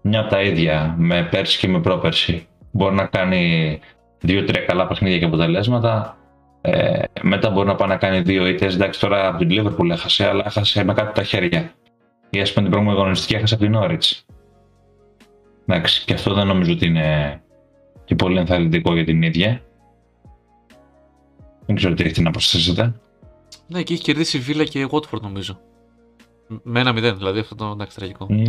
μια 0.03 0.21
από 0.21 0.31
τα 0.31 0.43
ίδια 0.43 0.95
με 0.99 1.29
πέρσι 1.31 1.59
και 1.59 1.69
με 1.69 1.81
πρόπερσι. 1.81 2.47
Μπορεί 2.71 2.95
να 2.95 3.07
κάνει 3.07 3.79
δύο-τρία 4.21 4.61
καλά 4.61 4.87
παιχνίδια 4.87 5.19
και 5.19 5.25
αποτελέσματα. 5.25 6.17
Ε, 6.65 7.03
μετά 7.23 7.51
μπορεί 7.51 7.67
να 7.67 7.75
πάει 7.75 7.89
να 7.89 7.97
κάνει 7.97 8.21
δύο 8.21 8.47
ήττε. 8.47 8.67
Εντάξει, 8.67 9.01
τώρα 9.01 9.29
από 9.29 9.39
την 9.39 9.49
Liverpool 9.51 9.91
έχασε, 9.91 10.29
αλλά 10.29 10.43
έχασε 10.47 10.85
με 10.85 10.93
κάτι 10.93 11.15
τα 11.15 11.23
χέρια. 11.23 11.73
Η 12.31 12.41
α 12.41 12.45
την 12.45 12.71
προηγούμενη 12.71 12.99
αγωνιστική 12.99 13.35
έχασε 13.35 13.55
από 13.55 13.65
την 13.65 13.75
Norwich. 13.77 14.21
Εντάξει, 15.67 16.05
και 16.05 16.15
αυτό 16.15 16.35
δεν 16.35 16.47
νομίζω 16.47 16.73
ότι 16.73 16.87
είναι 16.87 17.41
και 18.05 18.15
πολύ 18.15 18.39
ενθαρρυντικό 18.39 18.95
για 18.95 19.05
την 19.05 19.23
ίδια. 19.23 19.61
Δεν 21.67 21.77
ξέρω 21.77 21.95
τι 21.95 22.05
έχετε 22.05 22.21
να 22.21 22.31
προσθέσετε. 22.31 22.95
Ναι, 23.67 23.83
και 23.83 23.93
έχει 23.93 24.03
κερδίσει 24.03 24.37
η 24.37 24.41
Βίλα 24.41 24.65
και 24.65 24.81
η 24.81 24.89
Watford 24.91 25.21
νομίζω. 25.21 25.61
Με 26.63 26.81
ένα 26.81 26.93
μηδέν, 26.93 27.17
δηλαδή 27.17 27.39
αυτό 27.39 27.55
το 27.55 27.71
εντάξει, 27.75 27.97
τραγικό. 27.97 28.27
Ναι. 28.31 28.45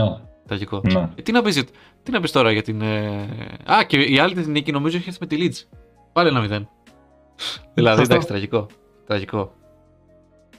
Τραγικό. 0.48 0.82
Ναι. 0.84 1.10
Ε, 1.16 1.22
τι, 1.22 1.32
να 1.32 1.42
πεις, 1.42 1.64
τι 2.04 2.12
να 2.12 2.20
πεις 2.20 2.32
τώρα 2.32 2.52
για 2.52 2.62
την. 2.62 2.82
Ε... 2.82 3.28
Α, 3.72 3.84
και 3.88 3.98
η 3.98 4.20
άλλη 4.20 4.34
την 4.34 4.52
νίκη 4.52 4.72
νομίζω 4.72 4.98
έχει 4.98 5.10
έρθει 5.10 5.20
με 5.22 5.28
τη 5.28 5.38
Leeds. 5.40 5.78
Πάλι 6.14 6.28
ένα 6.28 6.42
μηδέν. 6.42 6.70
Δηλαδή, 7.74 8.02
εντάξει, 8.02 8.28
τραγικό. 8.28 8.68
Τραγικό. 9.08 9.54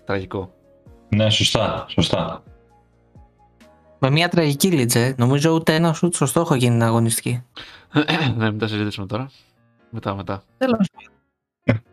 Τραγικό. 0.05 0.55
Ναι, 1.09 1.31
σωστά. 1.31 1.85
σωστά. 1.89 2.43
Με 3.99 4.11
μια 4.11 4.29
τραγική 4.29 4.69
λίτσε. 4.69 5.15
Νομίζω 5.19 5.51
ούτε 5.51 5.75
ένα 5.75 5.93
σουτ 5.93 6.15
στο 6.15 6.27
στόχο 6.27 6.55
γίνει 6.55 6.85
αγωνιστική. 6.85 7.43
ναι, 8.37 8.51
μην 8.51 8.59
τα 8.59 8.67
συζητήσουμε 8.67 9.07
τώρα. 9.07 9.31
Μετά, 9.91 10.15
μετά. 10.15 10.43
Τέλο 10.59 10.79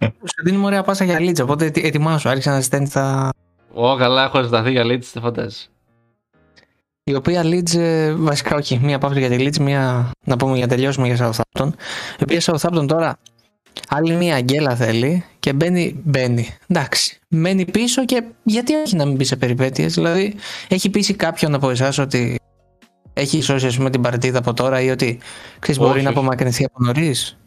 Σου 0.03 0.43
δίνουμε 0.43 0.65
ωραία 0.65 0.83
πάσα 0.83 1.03
για 1.03 1.19
λίτσε, 1.19 1.41
οπότε 1.41 1.65
ετοιμάσου. 1.75 2.29
Άρχισε 2.29 2.49
να 2.49 2.61
στέλνει 2.61 2.89
τα. 2.89 3.29
Ω, 3.73 3.95
καλά, 3.95 4.23
έχω 4.23 4.43
ζηταθεί 4.43 4.71
για 4.71 4.83
λίτσε, 4.83 5.09
δεν 5.13 5.23
φαντάζεσαι. 5.23 5.69
Η 7.03 7.15
οποία 7.15 7.41
Leeds, 7.43 7.75
ε, 7.75 8.13
βασικά 8.13 8.55
όχι, 8.55 8.79
μία 8.79 8.97
πάυση 8.97 9.19
για 9.19 9.29
τη 9.29 9.35
Leeds, 9.39 9.57
μία 9.57 10.11
να 10.25 10.37
πούμε 10.37 10.57
για 10.57 10.67
τελειώσουμε 10.67 11.07
για 11.07 11.17
Southampton. 11.17 11.69
Η 12.19 12.23
οποία 12.23 12.41
Southampton 12.41 12.87
τώρα 12.87 13.17
Άλλη 13.89 14.13
μία 14.13 14.35
αγγέλα 14.35 14.75
θέλει 14.75 15.25
και 15.39 15.53
μπαίνει, 15.53 16.01
μπαίνει. 16.03 16.47
Εντάξει. 16.67 17.19
Μένει 17.27 17.65
πίσω 17.65 18.05
και 18.05 18.23
γιατί 18.43 18.75
όχι 18.75 18.95
να 18.95 19.05
μην 19.05 19.15
μπει 19.15 19.23
σε 19.23 19.35
περιπέτειες. 19.35 19.93
Δηλαδή, 19.93 20.35
έχει 20.67 20.89
πείσει 20.89 21.13
κάποιον 21.13 21.53
από 21.53 21.69
εσάς 21.69 21.97
ότι 21.97 22.39
έχει 23.13 23.41
σώσει 23.41 23.65
ας 23.65 23.77
πούμε, 23.77 23.89
την 23.89 24.01
παρτίδα 24.01 24.39
από 24.39 24.53
τώρα 24.53 24.81
ή 24.81 24.89
ότι 24.89 25.19
ξέρεις, 25.59 25.81
μπορεί 25.81 26.01
να 26.01 26.09
απομακρυνθεί 26.09 26.63
από 26.63 26.83
νωρίς; 26.83 27.37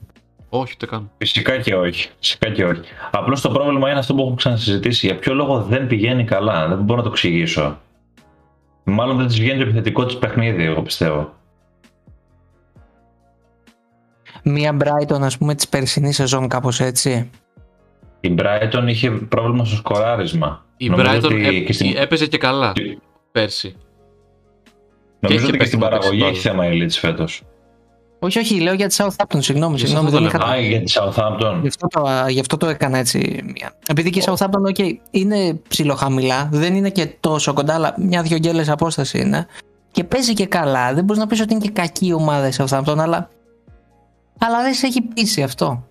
Όχι, 0.48 0.72
ούτε 0.74 0.86
καν. 0.86 1.10
Φυσικά 1.18 1.58
και 1.58 1.74
όχι. 1.74 2.08
Φυσικά 2.18 2.50
και 2.50 2.64
όχι. 2.64 2.80
Απλώς 3.10 3.40
το 3.40 3.50
πρόβλημα 3.50 3.90
είναι 3.90 3.98
αυτό 3.98 4.14
που 4.14 4.20
έχω 4.20 4.34
ξανασυζητήσει. 4.34 5.06
Για 5.06 5.16
ποιο 5.16 5.34
λόγο 5.34 5.62
δεν 5.62 5.86
πηγαίνει 5.86 6.24
καλά; 6.24 6.68
Δεν 6.68 6.78
μπορώ 6.78 6.96
να 6.96 7.04
το 7.04 7.10
εξηγήσω. 7.10 7.78
Μάλλον 8.84 9.16
δεν 9.16 9.26
της 9.26 9.38
βγαίνει 9.38 9.58
το 9.58 9.62
επιθετικό 9.64 10.04
της 10.04 10.16
παιχνίδι, 10.16 10.64
εγώ 10.64 10.82
πιστεύω. 10.82 11.34
Μία 14.46 14.76
Brighton, 14.80 15.20
ας 15.20 15.38
πούμε, 15.38 15.54
της 15.54 15.68
περσινής 15.68 16.16
σεζόν, 16.16 16.48
κάπως 16.48 16.80
έτσι. 16.80 17.30
Η 18.20 18.34
Brighton 18.38 18.84
είχε 18.86 19.10
πρόβλημα 19.10 19.64
στο 19.64 19.76
σκοράρισμα. 19.76 20.64
Η 20.76 20.90
Brighton 20.96 21.64
έ... 21.68 21.72
στην... 21.72 21.96
έπαιζε 21.96 22.26
και 22.26 22.38
καλά 22.38 22.72
πέρσι. 23.32 23.76
Νομίζω 25.20 25.44
και 25.44 25.48
ότι 25.48 25.58
και 25.58 25.64
στην 25.64 25.78
παραγωγή 25.78 26.22
έχει 26.22 26.40
θέμα 26.40 26.66
η 26.66 26.82
Leeds 26.82 26.92
φέτος. 26.92 27.42
Όχι, 28.18 28.38
όχι, 28.38 28.60
λέω 28.60 28.74
για 28.74 28.88
τη 28.88 28.96
Southampton, 28.98 29.38
συγγνώμη. 29.38 29.78
συγγνώμη 29.78 30.10
δεν 30.10 30.24
είχα... 30.24 30.38
Α, 30.38 30.58
για 30.58 30.82
τη 30.82 30.92
Southampton. 30.96 31.58
Γι' 31.60 31.68
αυτό, 31.68 31.86
το, 31.86 32.08
γι 32.28 32.40
αυτό 32.40 32.56
το 32.56 32.66
έκανα 32.66 32.98
έτσι. 32.98 33.42
Επειδή 33.86 34.10
και 34.10 34.18
η 34.18 34.22
Southampton, 34.26 34.72
okay, 34.74 34.92
είναι 35.10 35.60
ψιλοχαμηλά, 35.68 36.48
δεν 36.52 36.74
είναι 36.74 36.90
και 36.90 37.06
τόσο 37.20 37.52
κοντά, 37.52 37.74
αλλά 37.74 37.94
μια-δυο 37.98 38.38
γκέλες 38.38 38.68
απόσταση 38.68 39.20
είναι. 39.20 39.46
Και 39.90 40.04
παίζει 40.04 40.32
και 40.32 40.46
καλά. 40.46 40.94
Δεν 40.94 41.04
μπορείς 41.04 41.22
να 41.22 41.28
πεις 41.28 41.40
ότι 41.40 41.52
είναι 41.54 41.62
και 41.64 41.70
κακή 41.70 42.12
ομάδα 42.12 42.48
η 42.48 42.52
Southampton, 42.56 42.98
αλλά 42.98 43.30
αλλά 44.38 44.62
δεν 44.62 44.74
σε 44.74 44.86
έχει 44.86 45.02
πείσει 45.02 45.42
αυτό. 45.42 45.86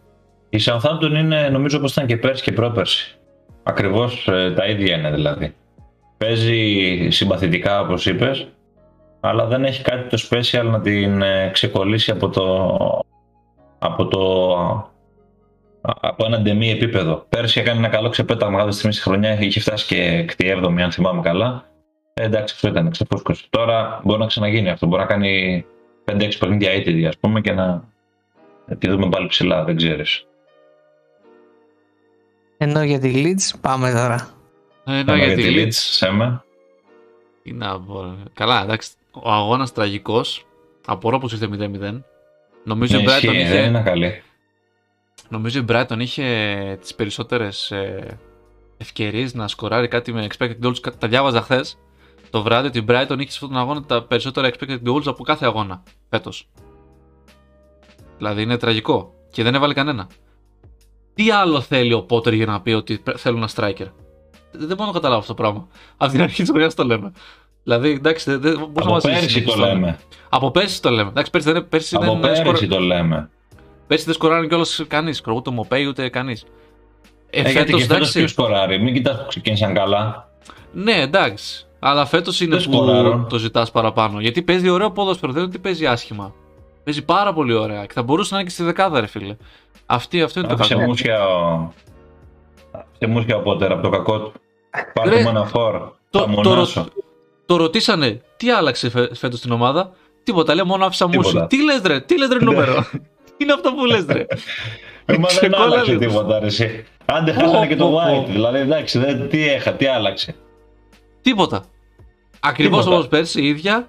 Η 0.49 0.59
Southampton 0.65 1.11
είναι 1.11 1.49
νομίζω 1.49 1.79
πως 1.79 1.91
ήταν 1.91 2.07
και 2.07 2.17
πέρσι 2.17 2.43
και 2.43 2.51
πρόπερσι. 2.51 3.17
Ακριβώς 3.63 4.27
ε, 4.27 4.53
τα 4.55 4.65
ίδια 4.65 4.97
είναι 4.97 5.11
δηλαδή. 5.11 5.55
Παίζει 6.17 7.07
συμπαθητικά 7.09 7.79
όπως 7.79 8.05
είπες, 8.05 8.47
αλλά 9.19 9.45
δεν 9.45 9.63
έχει 9.63 9.81
κάτι 9.83 10.09
το 10.09 10.27
special 10.29 10.65
να 10.71 10.81
την 10.81 11.21
ε, 11.21 11.49
ξεκολλήσει 11.53 12.11
από 12.11 12.29
το, 12.29 12.77
από 13.79 14.07
το 14.07 14.21
από 15.81 16.25
ένα 16.25 16.39
ντεμή 16.39 16.71
επίπεδο. 16.71 17.25
Πέρσι 17.29 17.59
έκανε 17.59 17.77
ένα 17.79 17.87
καλό 17.87 18.09
ξεπέταγμα 18.09 18.57
κάποια 18.57 18.71
στιγμή 18.71 18.93
στη 18.93 19.03
χρονιά, 19.03 19.39
είχε 19.39 19.59
φτάσει 19.59 19.85
και 19.85 20.01
εκτη 20.01 20.61
7 20.63 20.81
αν 20.81 20.91
θυμάμαι 20.91 21.21
καλά. 21.21 21.65
Ε, 22.13 22.23
εντάξει, 22.23 22.53
αυτό 22.55 22.67
ήταν 22.67 22.91
ξεφούσκωση. 22.91 23.47
Τώρα 23.49 24.01
μπορεί 24.03 24.19
να 24.19 24.25
ξαναγίνει 24.25 24.69
αυτό. 24.69 24.87
Μπορεί 24.87 25.01
να 25.01 25.07
κάνει 25.07 25.65
5-6 26.11 26.31
παιχνίδια 26.39 26.71
έτοιμη, 26.71 27.07
ας 27.07 27.17
πούμε, 27.17 27.41
και 27.41 27.51
να 27.51 27.83
τη 28.79 28.87
δούμε 28.89 29.09
πάλι 29.09 29.27
ψηλά, 29.27 29.63
δεν 29.63 29.75
ξέρεις. 29.75 30.25
Ενώ 32.57 32.83
για 32.83 32.99
τη 32.99 33.11
Leeds 33.15 33.59
πάμε 33.61 33.91
τώρα. 33.91 34.29
Ε, 34.85 34.97
ενώ 34.97 35.15
για, 35.15 35.35
τη 35.35 35.43
Leeds, 35.55 35.71
Σέμε. 35.71 36.43
Τι 37.43 37.53
να 37.53 37.79
πω. 37.81 38.15
Καλά, 38.33 38.61
εντάξει. 38.63 38.89
Ο 39.11 39.31
αγώνας 39.31 39.71
τραγικός. 39.73 40.45
Απορώ 40.85 41.17
πως 41.17 41.31
ήρθε 41.33 41.47
0-0. 41.47 42.01
Νομίζω 42.63 42.99
η 42.99 43.03
Ναι, 43.03 43.11
Brighton 43.11 43.23
ισχύει, 43.23 43.37
είχε. 43.37 43.47
δεν 43.53 43.67
είναι 43.67 43.81
καλή. 43.81 44.21
Νομίζω 45.29 45.59
η 45.59 45.65
Brighton 45.69 45.97
είχε 45.99 46.77
τις 46.81 46.95
περισσότερες 46.95 47.71
ε, 47.71 48.17
ευκαιρίες 48.77 49.33
να 49.33 49.47
σκοράρει 49.47 49.87
κάτι 49.87 50.13
με 50.13 50.27
expected 50.29 50.55
goals. 50.63 50.97
Τα 50.97 51.07
διάβαζα 51.07 51.41
χθες 51.41 51.77
το 52.29 52.41
βράδυ 52.41 52.67
ότι 52.67 52.77
η 52.79 52.85
Brighton 52.87 53.15
είχε 53.19 53.31
σε 53.31 53.39
αυτόν 53.41 53.49
τον 53.49 53.57
αγώνα 53.57 53.83
τα 53.83 54.03
περισσότερα 54.03 54.49
expected 54.53 54.79
goals 54.85 55.05
από 55.05 55.23
κάθε 55.23 55.45
αγώνα 55.45 55.83
φέτος. 56.09 56.49
Δηλαδή 58.23 58.41
είναι 58.41 58.57
τραγικό 58.57 59.13
και 59.31 59.43
δεν 59.43 59.55
έβαλε 59.55 59.73
κανένα. 59.73 60.07
Τι 61.13 61.31
άλλο 61.31 61.61
θέλει 61.61 61.93
ο 61.93 62.01
Πότερ 62.01 62.33
για 62.33 62.45
να 62.45 62.61
πει 62.61 62.71
ότι 62.71 62.97
πρέ- 62.97 63.17
θέλουν 63.17 63.37
ένα 63.37 63.49
striker; 63.55 63.87
Δεν 64.51 64.67
δεν 64.67 64.75
μπορώ 64.77 64.85
να 64.87 64.91
καταλάβω 64.93 65.19
αυτό 65.19 65.33
το 65.33 65.41
πράγμα. 65.41 65.67
Από 65.97 66.11
την 66.11 66.21
αρχή 66.21 66.41
της 66.41 66.49
χρονιάς 66.49 66.73
το 66.75 66.83
λέμε. 66.83 67.11
Δηλαδή, 67.63 67.89
εντάξει, 67.89 68.29
δεν, 68.31 68.41
δεν 68.41 68.53
πώς 68.53 68.69
να 68.75 68.81
Από 68.83 68.91
μας 68.93 69.03
πέρσι 69.03 69.21
το 69.23 69.29
συνεχίσουμε. 69.29 69.67
λέμε. 69.67 69.99
Από 70.29 70.51
πέρσι 70.51 70.81
το 70.81 70.89
λέμε. 70.89 71.09
Εντάξει, 71.09 71.31
πέρσι 71.31 71.51
δεν, 71.51 71.67
πέρσι 71.69 71.95
Από 71.95 72.05
δεν, 72.05 72.35
σκορα- 72.35 72.41
πέρσι 72.43 72.67
το 72.67 72.79
λέμε. 72.79 73.29
Πέρσι 73.87 74.05
δεν 74.05 74.13
σκοράρει 74.13 74.47
κιόλας 74.47 74.83
κανείς. 74.87 75.21
Ούτε 75.27 75.49
ο 75.49 75.53
Μοπέι 75.53 75.85
ούτε 75.85 76.09
κανείς. 76.09 76.45
Ε, 77.29 77.39
Ε, 77.39 77.41
γιατί 77.41 77.57
φέτος, 77.57 77.71
και 77.81 77.81
φέτος 77.81 77.95
εντάξει. 77.97 78.17
ποιος 78.19 78.31
σκοράρει; 78.31 78.79
Μην 78.81 78.93
κοιτάς 78.93 79.17
που 79.17 79.25
ξεκίνησαν 79.27 79.73
καλά. 79.73 80.29
Ναι, 80.73 80.93
εντάξει. 81.01 81.65
Αλλά 81.79 82.05
φέτος 82.05 82.41
είναι 82.41 82.55
Δεν 82.57 82.65
που 82.65 82.73
σκοράρουν. 82.73 83.27
το 83.27 83.37
ζητάς 83.37 83.71
παραπάνω. 83.71 84.19
Γιατί 84.19 84.41
παίζει 84.41 84.69
ωραίο 84.69 84.91
ποδόσφαιρο, 84.91 85.31
δεν 85.31 85.41
είναι 85.41 85.51
ότι 85.51 85.59
παίζει 85.61 85.85
άσχημα. 85.87 86.33
Παίζει 86.83 87.03
πάρα 87.05 87.33
πολύ 87.33 87.53
ωραία 87.53 87.85
και 87.85 87.93
θα 87.93 88.03
μπορούσε 88.03 88.33
να 88.33 88.39
είναι 88.39 88.47
και 88.49 88.53
στη 88.53 88.63
δεκάδα, 88.63 88.99
ρε 88.99 89.05
φίλε. 89.07 89.35
Αυτή, 89.85 90.21
αυτό 90.21 90.39
είναι 90.39 90.47
το 90.49 90.53
Άφησε 90.53 90.73
κακό. 90.73 90.85
μουσια 90.85 91.27
ο... 91.27 91.71
Άφησε 92.71 93.07
μουσια 93.07 93.35
ο 93.35 93.41
Πότερ 93.41 93.71
από 93.71 93.81
το 93.81 93.89
κακό 93.89 94.19
του. 94.19 94.31
Πάρτε 94.93 95.15
Ρε, 95.15 95.21
μου 95.23 95.29
ένα 95.29 95.45
φόρ. 95.45 95.71
το- 96.09 96.19
Θα 96.19 96.25
το 96.25 96.27
μονάσω. 96.27 96.87
Το 97.45 97.55
ρωτήσανε 97.55 98.21
τι 98.37 98.49
άλλαξε 98.51 98.89
φε, 98.89 99.15
φέτος 99.15 99.39
στην 99.39 99.51
ομάδα; 99.51 99.91
Τίποτα, 100.23 100.55
λέει 100.55 100.65
μόνο 100.65 100.85
άφησα 100.85 101.07
μουσι. 101.07 101.19
Τίποτα. 101.29 101.47
Τι 101.47 101.63
λες, 101.63 101.81
ρε, 101.85 101.99
τι 102.01 102.17
λες, 102.17 102.29
ρε 102.29 102.43
νούμερο; 102.45 102.73
τι 102.91 103.33
είναι 103.43 103.53
αυτό 103.53 103.73
που 103.73 103.85
λες, 103.85 104.05
ρε. 104.05 104.25
Ε, 105.05 105.17
Μα 105.17 105.27
δεν 105.27 105.37
Ξεκόλλα 105.37 105.63
άλλαξε 105.63 105.91
λίγο. 105.91 105.99
τίποτα 106.11 106.39
ρε 106.39 106.45
εσύ. 106.45 106.85
Άντε 107.05 107.33
Πω, 107.33 107.39
χάσανε 107.39 107.67
και 107.67 107.75
το 107.75 107.85
πω, 107.85 107.91
πω. 107.91 108.23
White. 108.23 108.29
Δηλαδή 108.29 108.57
εντάξει, 108.57 108.99
δεν, 108.99 109.29
τι 109.29 109.49
έχα, 109.49 109.73
τι 109.73 109.85
άλλαξε. 109.85 110.35
Τίποτα. 111.21 111.65
Ακριβώς 112.39 112.77
Τίποτα. 112.79 112.95
όπως 112.97 113.07
πέρσι 113.09 113.41
η 113.41 113.47
ίδια. 113.47 113.87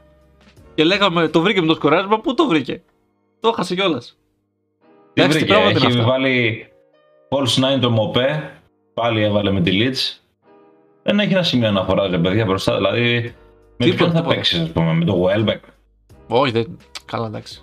Και 0.75 0.85
λέγαμε, 0.85 1.29
το 1.29 1.41
βρήκε 1.41 1.61
με 1.61 1.67
το 1.67 1.75
σκοράρισμα. 1.75 2.21
Πού 2.21 2.35
το 2.35 2.47
βρήκε; 2.47 2.83
Το 3.41 3.49
έχασε 3.49 3.75
κιόλας. 3.75 4.19
Τι 5.13 5.23
Εντάξει, 5.23 5.39
τι 5.39 5.45
βρήκε, 5.45 5.61
πράγματα 5.61 5.79
είναι 5.79 5.89
έχει 5.89 5.99
αυτά. 5.99 6.11
βάλει 6.11 6.67
Paul 7.29 7.47
Snyder 7.47 7.81
το 7.81 7.91
Μοπέ, 7.91 8.53
πάλι 8.95 9.23
έβαλε 9.23 9.51
με 9.51 9.61
τη 9.61 9.71
Leeds. 9.81 10.19
Δεν 11.03 11.19
έχει 11.21 11.33
ένα 11.33 11.43
σημείο 11.43 11.69
αναφορά 11.69 12.07
ρε 12.09 12.19
παιδιά 12.19 12.45
μπροστά, 12.45 12.77
δηλαδή 12.77 13.35
με 13.77 13.85
Τίποτα, 13.85 13.97
ποιον 13.97 14.11
θα 14.11 14.17
τίποτα. 14.17 14.35
παίξεις, 14.35 14.61
ας 14.61 14.71
πούμε, 14.71 14.93
με 14.95 15.05
το 15.05 15.27
Welbeck; 15.29 15.59
Όχι, 16.29 16.53
δεν. 16.53 16.77
Καλά, 17.05 17.27
εντάξει. 17.27 17.63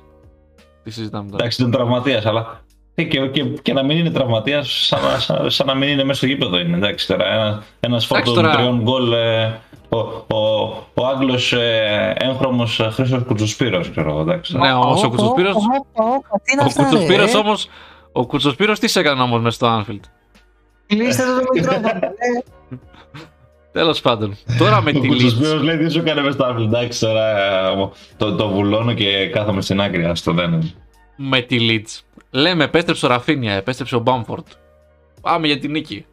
Τι 0.84 0.92
συζητάμε 0.92 1.24
τώρα. 1.30 1.38
Εντάξει, 1.44 1.62
ήταν 1.62 1.72
τραυματίας, 1.74 2.26
αλλά 2.26 2.62
και, 2.96 3.04
και, 3.04 3.20
και, 3.28 3.44
και 3.44 3.74
να 3.74 3.84
μην 3.84 3.98
είναι 3.98 4.10
τραυματία, 4.10 4.64
σαν, 4.64 5.00
να- 5.04 5.20
σαν, 5.20 5.52
σαν 5.52 5.68
να 5.68 5.74
μην 5.76 5.90
είναι 5.90 6.04
μέσα 6.04 6.18
στο 6.18 6.26
γήπεδο 6.26 6.60
είναι. 6.60 6.78
Εντάξει, 6.78 7.08
τώρα 7.08 7.26
ένα 7.26 7.64
ένας 7.80 8.06
φόρτο 8.06 8.34
τώρα- 8.34 8.56
τριών 8.56 8.82
γκολ. 8.82 9.14
ε, 9.14 9.60
ο, 9.90 9.98
ο, 10.36 10.38
ο 10.94 11.06
Άγγλος 11.08 11.54
ε, 11.54 12.14
έγχρωμος 12.18 12.80
ε, 12.80 12.90
Χρήστος 12.90 13.24
Κουτσουσπύρος, 13.24 13.90
ξέρω 13.90 14.10
εγώ, 14.10 14.22
εντάξει. 14.22 14.58
Ναι, 14.58 14.72
όμως 14.74 15.04
ο 15.04 15.10
Κουτσοσπύρος- 15.10 15.56
Τι 16.44 16.52
είναι 16.54 16.62
Ο 16.62 16.66
αυτά, 16.66 16.84
Κουτσοσπύρο 16.84 17.26
ρε. 17.26 17.38
όμω. 17.38 17.54
Ο 18.12 18.26
Κουτσοσπύρο 18.26 18.74
τι 18.74 18.88
σε 18.88 19.00
έκανε 19.00 19.22
όμως 19.22 19.42
μέσα 19.42 19.56
στο 19.56 19.68
Anfield; 19.88 20.00
Κλείστε 20.88 21.24
το 21.24 21.36
το 21.40 21.44
μικρόφωνο. 21.54 21.88
ε. 21.88 22.44
Τέλος 23.72 24.02
πάντων. 24.02 24.38
Τώρα 24.58 24.82
με 24.82 24.90
Ο 24.96 25.00
τη 25.00 25.08
Κουτσουσπύρος 25.08 25.60
Leeds. 25.60 25.64
λέει 25.64 25.78
τι 25.78 25.92
σου 25.92 26.00
έκανε 26.00 26.22
μες 26.22 26.34
στο 26.34 26.46
Anfield, 26.50 26.64
εντάξει, 26.66 27.00
τώρα 27.00 27.38
ε, 27.68 27.90
το, 28.18 28.36
το 28.36 28.50
βουλώνω 28.50 28.94
και 28.94 29.28
κάθομαι 29.28 29.62
στην 29.62 29.82
άκρη, 29.82 30.06
ας 30.06 30.24
το 30.24 30.32
δεν 30.34 30.54
είναι. 30.54 30.72
Με 31.16 31.42
τη 31.42 31.58
Leeds. 31.60 32.00
Λέμε, 32.32 32.64
επέστρεψε 32.64 33.06
ο 33.06 33.10
Ραφίνια, 33.10 33.54
επέστρεψε 33.54 33.96
ο 33.96 34.00
Μπάμφορντ. 34.00 34.48
Πάμε 35.22 35.48
για 35.48 35.60
την 35.60 35.72
νίκη. 35.72 36.06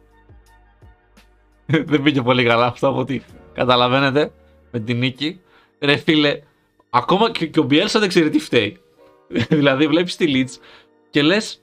Δεν 1.65 2.01
πήγε 2.01 2.21
πολύ 2.21 2.43
καλά 2.43 2.65
αυτό 2.65 2.87
από 2.87 2.99
ό,τι 2.99 3.21
καταλαβαίνετε. 3.53 4.31
Με 4.71 4.79
την 4.79 4.97
νίκη. 4.97 5.41
Ρε 5.79 5.95
φίλε, 5.95 6.41
ακόμα 6.89 7.31
και, 7.31 7.45
και 7.47 7.59
ο 7.59 7.63
Μπιέλσα 7.63 7.99
δεν 7.99 8.09
ξέρει 8.09 8.29
τι 8.29 8.39
φταίει. 8.39 8.77
δηλαδή, 9.59 9.87
βλέπεις 9.87 10.15
τη 10.15 10.25
Leeds 10.35 10.61
και 11.09 11.21
λες, 11.21 11.61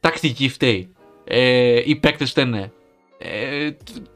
τακτική 0.00 0.48
φταίει. 0.48 0.88
Ε, 1.24 1.82
οι 1.84 1.96
παίκτες 1.96 2.30
φταίνε. 2.30 2.72
Ε, 3.18 3.70
τ- 3.70 4.06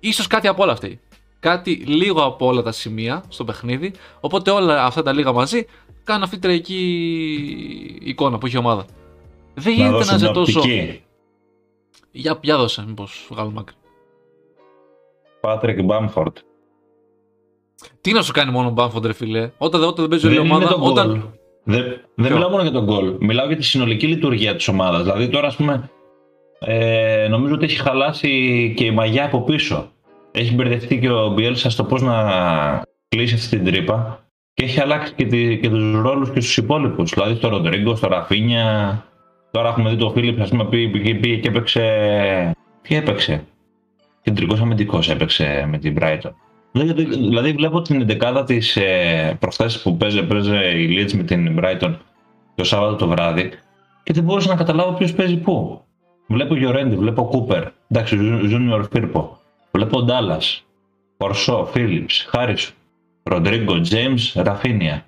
ίσως 0.00 0.26
κάτι 0.26 0.48
από 0.48 0.62
όλα 0.62 0.76
φταίει. 0.76 1.00
Κάτι 1.40 1.72
λίγο 1.72 2.24
από 2.24 2.46
όλα 2.46 2.62
τα 2.62 2.72
σημεία 2.72 3.24
στο 3.28 3.44
παιχνίδι. 3.44 3.92
Οπότε 4.20 4.50
όλα 4.50 4.84
αυτά 4.84 5.02
τα 5.02 5.12
λίγα 5.12 5.32
μαζί 5.32 5.66
κάνουν 6.04 6.22
αυτή 6.22 6.34
την 6.38 6.44
τραγική 6.44 7.98
εικόνα 8.02 8.38
που 8.38 8.46
έχει 8.46 8.54
η 8.54 8.58
ομάδα. 8.58 8.84
Δεν 9.60 9.76
Να 9.76 9.84
γίνεται 9.84 9.90
να, 9.90 9.98
δώσω 9.98 10.14
είσαι 10.14 10.24
μια 10.24 10.32
τόσο. 10.32 10.58
οπτική. 10.58 11.02
Για, 12.10 12.38
για 12.40 12.56
δώσε, 12.56 12.84
μήπως 12.86 13.26
βγάλουμε 13.30 13.60
άκρη. 13.60 13.74
Πάτρικ 15.40 15.82
Μπάμφορντ. 15.82 16.36
Τι 18.00 18.12
να 18.12 18.22
σου 18.22 18.32
κάνει 18.32 18.50
μόνο 18.50 18.68
ο 18.68 18.70
Μπάμφοντ, 18.70 19.06
ρε 19.06 19.12
φίλε; 19.12 19.50
Όταν, 19.58 19.80
όταν 19.82 19.94
δεν 19.96 20.08
παίζει 20.08 20.26
όλη 20.26 20.34
η 20.34 20.38
Δεν 20.38 20.46
είναι 20.46 20.54
ομάδα. 20.54 20.72
το 20.74 20.78
γκολ. 20.80 20.90
Όταν... 20.90 21.34
Δεν, 21.64 21.82
δεν 22.14 22.26
Ποιο; 22.26 22.34
μιλάω 22.34 22.50
μόνο 22.50 22.62
για 22.62 22.70
τον 22.70 22.84
γκολ. 22.84 23.16
Μιλάω 23.20 23.46
για 23.46 23.56
τη 23.56 23.62
συνολική 23.62 24.06
λειτουργία 24.06 24.54
της 24.56 24.68
ομάδας. 24.68 25.02
Δηλαδή 25.02 25.28
τώρα, 25.28 25.46
ας 25.46 25.56
πούμε, 25.56 25.90
ε, 26.58 27.26
νομίζω 27.30 27.54
ότι 27.54 27.64
έχει 27.64 27.76
χαλάσει 27.80 28.28
και 28.76 28.84
η 28.84 28.90
μαγιά 28.90 29.24
από 29.24 29.42
πίσω. 29.42 29.90
Έχει 30.32 30.54
μπερδευτεί 30.54 30.98
και 31.00 31.10
ο 31.10 31.28
Μπιέλσα 31.28 31.70
στο 31.70 31.84
πώς 31.84 32.02
να 32.02 32.24
κλείσει 33.08 33.34
αυτή 33.34 33.48
την 33.48 33.64
τρύπα 33.64 34.24
και 34.54 34.64
έχει 34.64 34.80
αλλάξει 34.80 35.12
και, 35.14 35.26
τη, 35.26 35.58
και 35.58 35.68
τους 35.68 36.00
ρόλους 36.00 36.30
και 36.30 36.40
στους 36.40 36.56
υπόλοιπους. 36.56 37.10
Δηλαδή 37.10 37.34
στο 37.34 37.48
Ροντρίγκο, 37.48 37.96
στο 37.96 38.08
Ραφίνια. 38.08 39.04
Τώρα 39.50 39.68
έχουμε 39.68 39.90
δει 39.90 39.96
το 39.96 40.10
Φίλιπ, 40.10 40.40
ας 40.40 40.48
πούμε, 40.48 40.64
πήγε, 40.64 40.88
πήγε, 40.88 41.14
πήγε 41.14 41.36
και 41.36 41.48
έπαιξε... 41.48 42.56
Τι 42.82 42.94
έπαιξε; 42.94 43.44
Κεντρικός 44.22 44.60
αμυντικός 44.60 45.10
έπαιξε 45.10 45.66
με 45.70 45.78
την 45.78 45.96
Brighton. 46.00 46.30
Δηλαδή, 46.72 47.04
δηλαδή 47.04 47.52
βλέπω 47.52 47.82
την 47.82 48.00
εντεκάδα 48.00 48.44
της 48.44 48.76
ε, 48.76 49.36
προχθές 49.40 49.82
που 49.82 49.96
παίζει, 49.96 50.26
παίζει 50.26 50.50
η 50.56 50.98
Leeds 50.98 51.12
με 51.12 51.22
την 51.22 51.58
Brighton 51.60 51.94
το 52.54 52.64
Σάββατο 52.64 52.96
το 52.96 53.08
βράδυ 53.08 53.50
και 54.02 54.12
δεν 54.12 54.24
μπορούσα 54.24 54.48
να 54.48 54.56
καταλάβω 54.56 54.92
ποιος 54.92 55.12
παίζει 55.12 55.36
πού. 55.36 55.84
Βλέπω 56.26 56.54
Γιορέντι, 56.56 56.96
βλέπω 56.96 57.24
Κούπερ, 57.24 57.68
εντάξει, 57.88 58.18
Junior 58.52 58.84
Φίρπο. 58.90 59.38
Βλέπω 59.70 60.02
Ντάλλα, 60.02 60.40
Ορσό, 61.16 61.68
Φίλιπ, 61.72 62.08
Χάρισον, 62.28 62.74
Ροντρίγκο, 63.22 63.80
Τζέιμ, 63.80 64.14
Ραφίνια. 64.34 65.04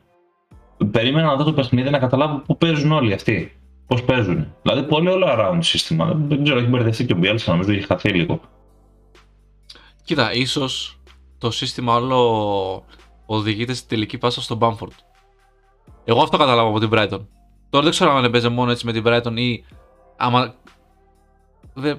Περίμενα 0.91 1.27
να 1.27 1.37
δω 1.37 1.45
το 1.45 1.53
παιχνίδι 1.53 1.91
να 1.91 1.99
καταλάβω 1.99 2.39
πού 2.39 2.57
παίζουν 2.57 2.93
όλοι 2.93 3.13
αυτοί. 3.13 3.53
Πώς 3.87 4.03
παίζουν. 4.05 4.55
Δηλαδή 4.63 4.83
πολύ 4.83 5.09
all 5.11 5.39
around 5.39 5.59
σύστημα. 5.61 6.07
Δεν, 6.07 6.29
δεν 6.29 6.43
ξέρω, 6.45 6.59
έχει 6.59 6.69
μπερδευτεί 6.69 7.07
και 7.07 7.13
ο 7.13 7.17
Μπιέλσα, 7.17 7.53
νομίζω 7.53 7.73
έχει 7.73 7.87
χαθεί 7.87 8.11
λίγο. 8.11 8.41
Κοίτα, 10.05 10.33
ίσως 10.33 11.01
το 11.39 11.51
σύστημα 11.51 11.95
όλο 11.95 12.85
οδηγείται 13.27 13.75
στη 13.75 13.89
τελική 13.89 14.19
πάσα 14.19 14.43
στον 14.43 14.57
Μπάμφορντ. 14.57 14.93
Εγώ 16.05 16.23
αυτό 16.23 16.37
καταλάβω 16.37 16.69
από 16.69 16.79
την 16.79 16.89
Brighton. 16.93 17.27
Τώρα 17.71 17.85
δεν 17.85 17.91
ξέρω 17.91 18.13
αν 18.13 18.25
έπαιζε 18.25 18.49
μόνο 18.49 18.71
έτσι 18.71 18.87
με 18.87 18.93
την 18.93 19.03
Brighton 19.07 19.33
ή 19.35 19.65
άμα. 20.17 20.55
Δε... 21.75 21.95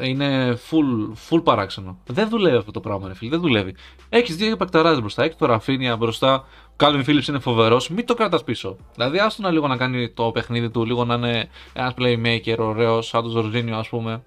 Είναι 0.00 0.58
full, 0.70 1.12
full 1.28 1.44
παράξενο. 1.44 1.98
Δεν 2.06 2.28
δουλεύει 2.28 2.56
αυτό 2.56 2.70
το 2.70 2.80
πράγμα, 2.80 3.08
ρε 3.08 3.14
φίλε. 3.14 3.30
Δεν 3.30 3.40
δουλεύει. 3.40 3.74
Έχεις 4.08 4.36
δύο 4.36 4.52
επακταράδες 4.52 5.00
μπροστά. 5.00 5.22
Έχεις 5.22 5.36
το 5.36 5.46
Ραφίνια 5.46 5.96
μπροστά. 5.96 6.44
Ο 6.80 6.84
Κάλβιν 6.84 7.04
Φίλιπ 7.04 7.24
είναι 7.28 7.38
φοβερός. 7.38 7.88
Μην 7.88 8.06
το 8.06 8.14
κρατάς 8.14 8.44
πίσω. 8.44 8.76
Δηλαδή, 8.94 9.18
άστο 9.18 9.42
να 9.42 9.50
λίγο 9.50 9.66
να 9.66 9.76
κάνει 9.76 10.10
το 10.10 10.30
παιχνίδι 10.30 10.70
του, 10.70 10.84
λίγο 10.84 11.04
να 11.04 11.14
είναι 11.14 11.48
ένας 11.72 11.94
playmaker 11.98 12.56
ωραίος, 12.58 13.06
σαν 13.06 13.22
τον 13.22 13.30
Ζορζίνιο, 13.30 13.76
ας 13.76 13.88
πούμε. 13.88 14.22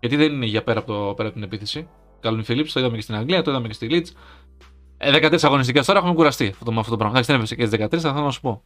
Γιατί 0.00 0.16
δεν 0.16 0.32
είναι 0.32 0.46
για 0.46 0.62
πέρα 0.62 0.78
από, 0.78 0.92
το, 0.92 1.14
πέρα 1.14 1.28
από 1.28 1.36
την 1.36 1.46
επίθεση. 1.46 1.88
Κάλβιν 2.20 2.44
Φίλιπ, 2.44 2.66
το 2.72 2.80
είδαμε 2.80 2.96
και 2.96 3.02
στην 3.02 3.14
Αγγλία, 3.14 3.42
το 3.42 3.50
είδαμε 3.50 3.66
και 3.68 3.74
στη 3.74 3.88
Leeds. 3.90 4.16
Ε, 4.98 5.10
14 5.30 5.38
αγωνιστικές 5.42 5.86
τώρα 5.86 5.98
έχουμε 5.98 6.14
κουραστεί 6.14 6.48
αυτό, 6.48 6.72
με 6.72 6.78
αυτό 6.78 6.90
το 6.90 6.96
πράγμα. 6.96 7.18
Εντάξει, 7.18 7.30
δεν 7.32 7.40
έπεσε 7.40 7.54
και 7.54 7.88
τις 7.88 7.98
13, 7.98 8.00
θα 8.00 8.12
θέλω 8.12 8.24
να 8.24 8.30
σου 8.30 8.40
πω. 8.40 8.62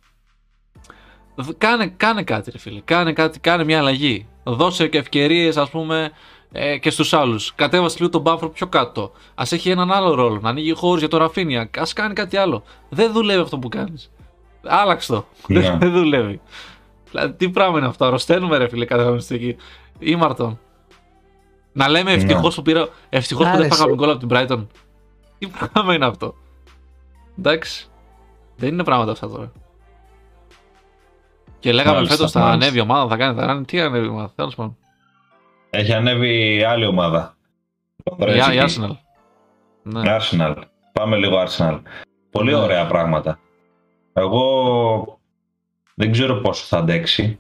Δ- 1.35 1.59
Κάνε, 1.59 1.87
κάνε 1.87 2.23
κάτι, 2.23 2.51
ρε 2.51 2.59
φίλε. 2.59 2.81
Κάνε 2.85 3.13
κάτι, 3.13 3.41
κάνε 3.41 3.65
μια 3.65 3.79
αλλαγή. 3.79 4.27
Δώσε 4.45 4.89
και 4.89 4.99
ευκαιρίες, 4.99 5.57
ας 5.57 5.71
πούμε, 5.71 6.11
ε, 6.53 6.79
και 6.79 6.91
στους 6.91 7.13
άλλους. 7.13 7.55
Κατέβασε 7.55 7.97
λίγο 7.99 8.11
τον 8.11 8.21
Μπάμφορ 8.21 8.49
πιο 8.51 8.67
κάτω. 8.67 9.03
Α 9.35 9.43
έχει 9.51 9.71
έναν 9.71 9.93
άλλο 9.93 10.15
ρόλο. 10.15 10.39
Να 10.41 10.49
ανοίγει 10.49 10.73
χώρους 10.73 10.99
για 10.99 11.09
το 11.09 11.17
Ραφίνια. 11.17 11.61
Α 11.61 11.83
κάνει 11.95 12.15
κάτι 12.15 12.37
άλλο. 12.37 12.63
Δεν 12.89 13.13
δουλεύει 13.13 13.41
αυτό 13.41 13.59
που 13.59 13.69
κάνεις. 13.69 14.11
Άλλαξε 14.67 15.13
το. 15.13 15.25
Ναι. 15.47 15.61
Δεν- 15.61 15.79
Δεν 15.81 15.93
δουλεύει. 15.93 16.41
Δηλαδή, 17.11 17.33
τι 17.33 17.49
πράγμα 17.51 17.79
είναι 17.79 17.87
αυτό, 17.87 18.05
αρρωσταίνουμε 18.05 18.57
ρε 18.57 18.69
φίλε 18.69 18.85
κάθε 18.85 19.03
αγωνιστική. 19.03 19.57
Ήμαρτον. 19.99 20.59
Να 21.73 21.89
λέμε 21.89 22.13
ευτυχώς 22.13 22.55
που 22.55 22.63
πήρα. 22.63 22.89
Ευτυχώς 23.09 23.45
που 23.45 23.51
δεν 23.51 23.61
Άρεσε. 23.61 23.75
φάγαμε 23.77 23.95
γκολ 23.95 24.11
από 24.11 24.27
την 24.27 24.29
Brighton. 24.33 24.67
Τι 25.39 25.47
πράγμα 25.47 25.95
είναι 25.95 26.07
αυτό. 26.07 26.35
Εντάξει. 27.39 27.87
Δεν 28.57 28.69
είναι 28.69 28.85
πράγματα 28.85 29.13
αυτά 29.13 29.29
τώρα. 29.29 29.53
Και 31.59 31.73
λέγαμε 31.73 31.95
Μάλιστα, 31.95 32.17
φέτος 32.17 32.31
θα 32.33 32.41
μάλιστα. 32.41 32.63
ανέβει 32.65 32.79
η 32.79 32.81
ομάδα, 32.81 33.09
θα 33.09 33.17
κάνει. 33.17 33.39
Θα 33.41 33.47
κάνει 33.47 33.65
τι 33.65 33.81
ανέβει 33.81 34.07
η 34.07 34.09
ομάδα, 34.09 34.33
τέλος 34.35 34.55
πάντων. 34.55 34.77
Έχει 35.71 35.93
ανέβει 35.93 36.65
άλλη 36.65 36.87
ομάδα. 36.87 37.37
Η, 38.19 38.35
η 38.55 38.61
Arsenal. 38.63 38.97
Ναι. 39.83 40.03
Arsenal. 40.19 40.55
Πάμε 40.93 41.17
λίγο 41.17 41.43
Arsenal. 41.47 41.81
Πολύ 42.31 42.51
Ναι. 42.51 42.57
ωραία 42.57 42.87
πράγματα. 42.87 43.39
Εγώ 44.13 45.21
δεν 45.95 46.13
ξέρω 46.13 46.35
πόσο 46.35 46.65
θα 46.67 46.79
αντέξει 46.79 47.39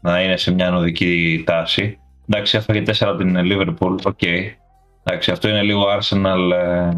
να 0.00 0.22
είναι 0.22 0.36
σε 0.36 0.52
μια 0.52 0.66
ανοδική 0.68 1.42
τάση. 1.46 1.98
Εντάξει, 2.28 2.56
έφαγε 2.56 2.82
4 2.86 2.92
από 3.00 3.16
την 3.16 3.36
Liverpool, 3.38 3.96
OK. 4.04 4.22
Εντάξει, 5.04 5.30
αυτό 5.30 5.48
είναι 5.48 5.62
λίγο 5.62 5.84
Arsenal, 5.98 6.50
ε, 6.52 6.88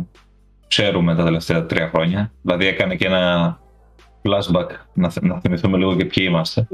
ξέρουμε 0.68 1.14
τα 1.14 1.24
τελευταία 1.24 1.66
τρία 1.66 1.89
χρόνια. 1.89 2.32
Δηλαδή 2.43 2.66
έκανε 2.66 2.95
και 2.97 3.07
ένα 3.07 3.59
flashback, 4.22 4.68
να, 4.93 5.11
θυ- 5.11 5.22
να 5.24 5.41
θυμηθούμε 5.41 5.76
λίγο 5.78 5.97
και 5.97 6.05
ποιοι 6.05 6.26
είμαστε. 6.28 6.68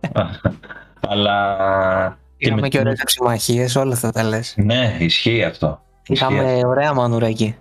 Αλλά... 1.10 2.18
και 2.44 2.50
Είχαμε 2.50 2.60
με- 2.60 2.68
και 2.68 2.78
ωραίες 2.78 3.00
αξιμαχίες, 3.00 3.76
όλα 3.76 3.92
αυτά 3.92 4.10
τα 4.12 4.22
λες. 4.22 4.54
Ναι, 4.56 4.96
ισχύει 5.00 5.42
αυτό. 5.44 5.80
Ισχύει 6.06 6.24
αυτό. 6.24 6.36
Είχαμε 6.36 6.60
ωραία 6.66 6.92
μανούρα 6.94 7.26
εκεί. 7.26 7.56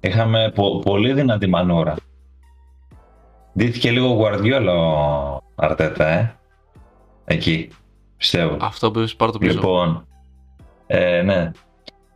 Είχαμε 0.00 0.52
πο- 0.54 0.78
πολύ 0.78 1.12
δυνατή 1.12 1.46
μανούρα. 1.46 1.94
Ντύθηκε 3.58 3.90
λίγο 3.90 4.06
Γουαρδιόλα 4.06 4.72
ο 4.72 5.40
Αρτέτα, 5.54 6.08
ε. 6.08 6.34
Εκεί, 7.24 7.68
πιστεύω. 8.16 8.56
Αυτό 8.60 8.90
που 8.90 8.98
είπες, 8.98 9.16
πάρω 9.16 9.32
το 9.32 9.38
πίσω. 9.38 9.52
λοιπόν, 9.52 10.06
ε, 10.86 11.22
ναι. 11.22 11.50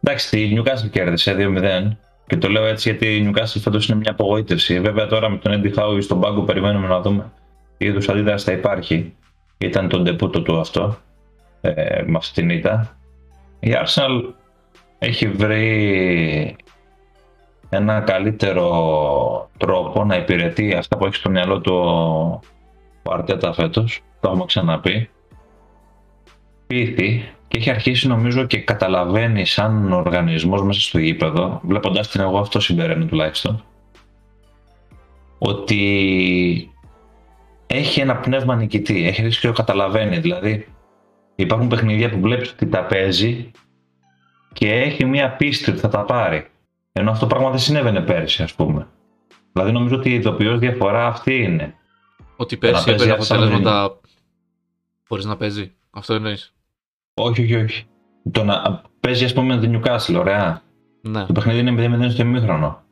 Εντάξει, 0.03 0.31
τη 0.31 0.55
Newcastle 0.57 0.91
κέρδισε 0.91 1.35
2-0 1.35 1.97
και 2.27 2.37
το 2.37 2.49
λέω 2.49 2.65
έτσι 2.65 2.89
γιατί 2.91 3.17
η 3.17 3.31
Newcastle 3.35 3.61
φέτος 3.61 3.89
είναι 3.89 3.99
μια 3.99 4.11
απογοήτευση. 4.11 4.81
Βέβαια 4.81 5.07
τώρα 5.07 5.29
με 5.29 5.37
τον 5.37 5.61
Eddie 5.63 5.79
Howe 5.79 6.03
στον 6.03 6.21
πάγκο 6.21 6.43
περιμένουμε 6.43 6.87
να 6.89 7.01
δούμε 7.01 7.33
τι 7.77 7.85
είδους 7.87 8.09
αντίδραση 8.09 8.45
θα 8.45 8.53
υπάρχει. 8.53 9.15
Ήταν 9.59 9.89
το 9.89 9.99
ντεπούτο 10.01 10.43
του 10.43 10.61
αυτό, 10.61 10.99
ε, 11.65 12.03
με 12.07 12.17
αυτή 12.17 12.41
την 12.41 12.51
ήττα. 12.51 12.97
Η 13.61 13.73
Arsenal 13.85 14.33
έχει 14.99 15.29
βρει 15.29 16.57
ένα 17.69 18.01
καλύτερο 18.01 19.51
τρόπο 19.57 20.05
να 20.05 20.17
υπηρετεί 20.17 20.75
αυτά 20.75 20.97
που 20.97 21.07
έχει 21.07 21.15
στο 21.15 21.31
μυαλό 21.31 21.61
του 21.61 21.75
ο 23.03 23.13
Αρτέτα 23.13 23.53
φέτος. 23.53 24.01
Το 24.21 24.29
έχουμε 24.29 24.45
ξαναπεί. 24.45 25.11
Πείθει 26.67 27.33
και 27.49 27.59
έχει 27.59 27.71
αρχίσει 27.71 28.09
νομίζω 28.09 28.45
και 28.45 28.59
καταλαβαίνει 28.59 29.45
σαν 29.47 29.93
οργανισμός 29.93 30.63
μέσα 30.63 30.81
στο 30.81 30.99
γήπεδο, 30.99 31.61
βλέποντας 31.63 32.09
την 32.09 32.21
εγώ 32.21 32.39
αυτό 32.39 32.61
συμπεραίνω 32.61 33.05
τουλάχιστον, 33.05 33.65
ότι 35.39 36.71
έχει 37.67 38.01
ένα 38.01 38.17
πνεύμα 38.17 38.57
νικητή, 38.57 39.07
έχει 39.07 39.21
αρχίσει 39.21 39.41
και 39.41 39.47
το 39.47 39.53
καταλαβαίνει, 39.53 40.19
δηλαδή 40.19 40.67
υπάρχουν 41.43 41.68
παιχνίδια 41.68 42.11
που 42.11 42.20
βλέπεις 42.20 42.51
ότι 42.51 42.66
τα 42.66 42.84
παίζει 42.84 43.51
και 44.53 44.72
έχει 44.72 45.05
μία 45.05 45.36
πίστη 45.36 45.70
ότι 45.70 45.78
θα 45.78 45.88
τα 45.88 46.05
πάρει. 46.05 46.47
Ενώ 46.93 47.11
αυτό 47.11 47.26
το 47.26 47.34
πράγμα 47.34 47.51
δεν 47.51 47.59
συνέβαινε 47.59 48.01
πέρσι, 48.01 48.43
ας 48.43 48.55
πούμε. 48.55 48.86
Δηλαδή 49.53 49.72
νομίζω 49.72 49.97
ότι 49.97 50.11
η 50.11 50.14
ειδοποιώς 50.14 50.59
διαφορά 50.59 51.07
αυτή 51.07 51.43
είναι. 51.43 51.74
Ότι 52.36 52.57
πέρσι 52.57 52.84
παίζει 52.84 53.05
έπαιρνε 53.05 53.24
σαν 53.24 53.36
αποτελέσματα 53.36 54.01
χωρίς 55.09 55.24
να 55.24 55.36
παίζει. 55.36 55.72
Αυτό 55.90 56.14
εννοείς. 56.14 56.55
Όχι, 57.14 57.43
όχι, 57.43 57.57
όχι. 57.57 57.84
Το 58.30 58.45
να 58.45 58.82
παίζει, 59.01 59.24
ας 59.24 59.32
πούμε, 59.32 59.55
με 59.55 59.61
την 59.61 59.80
Newcastle, 59.80 60.14
ωραία. 60.18 60.62
Ναι. 61.01 61.26
Το 61.26 61.32
παιχνίδι 61.32 61.59
είναι 61.59 62.07
0-0 62.07 62.11
στο 62.11 62.22
ημίχρονο. 62.22 62.82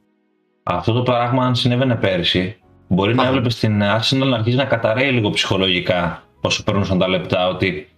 Αυτό 0.62 0.92
το 0.92 1.02
πράγμα, 1.02 1.46
αν 1.46 1.54
συνέβαινε 1.54 1.96
πέρσι, 1.96 2.56
μπορεί 2.88 3.14
να 3.14 3.20
Αχα. 3.20 3.30
έβλεπες 3.30 3.58
την 3.58 3.80
Arsenal 3.82 4.26
να 4.26 4.36
αρχίσει 4.36 4.56
να 4.56 4.64
καταραίει 4.64 5.10
λίγο 5.10 5.30
ψυχολογικά 5.30 6.22
όσο 6.40 6.62
περνούσαν 6.62 6.98
τα 6.98 7.08
λεπτά. 7.08 7.48
Ότι 7.48 7.88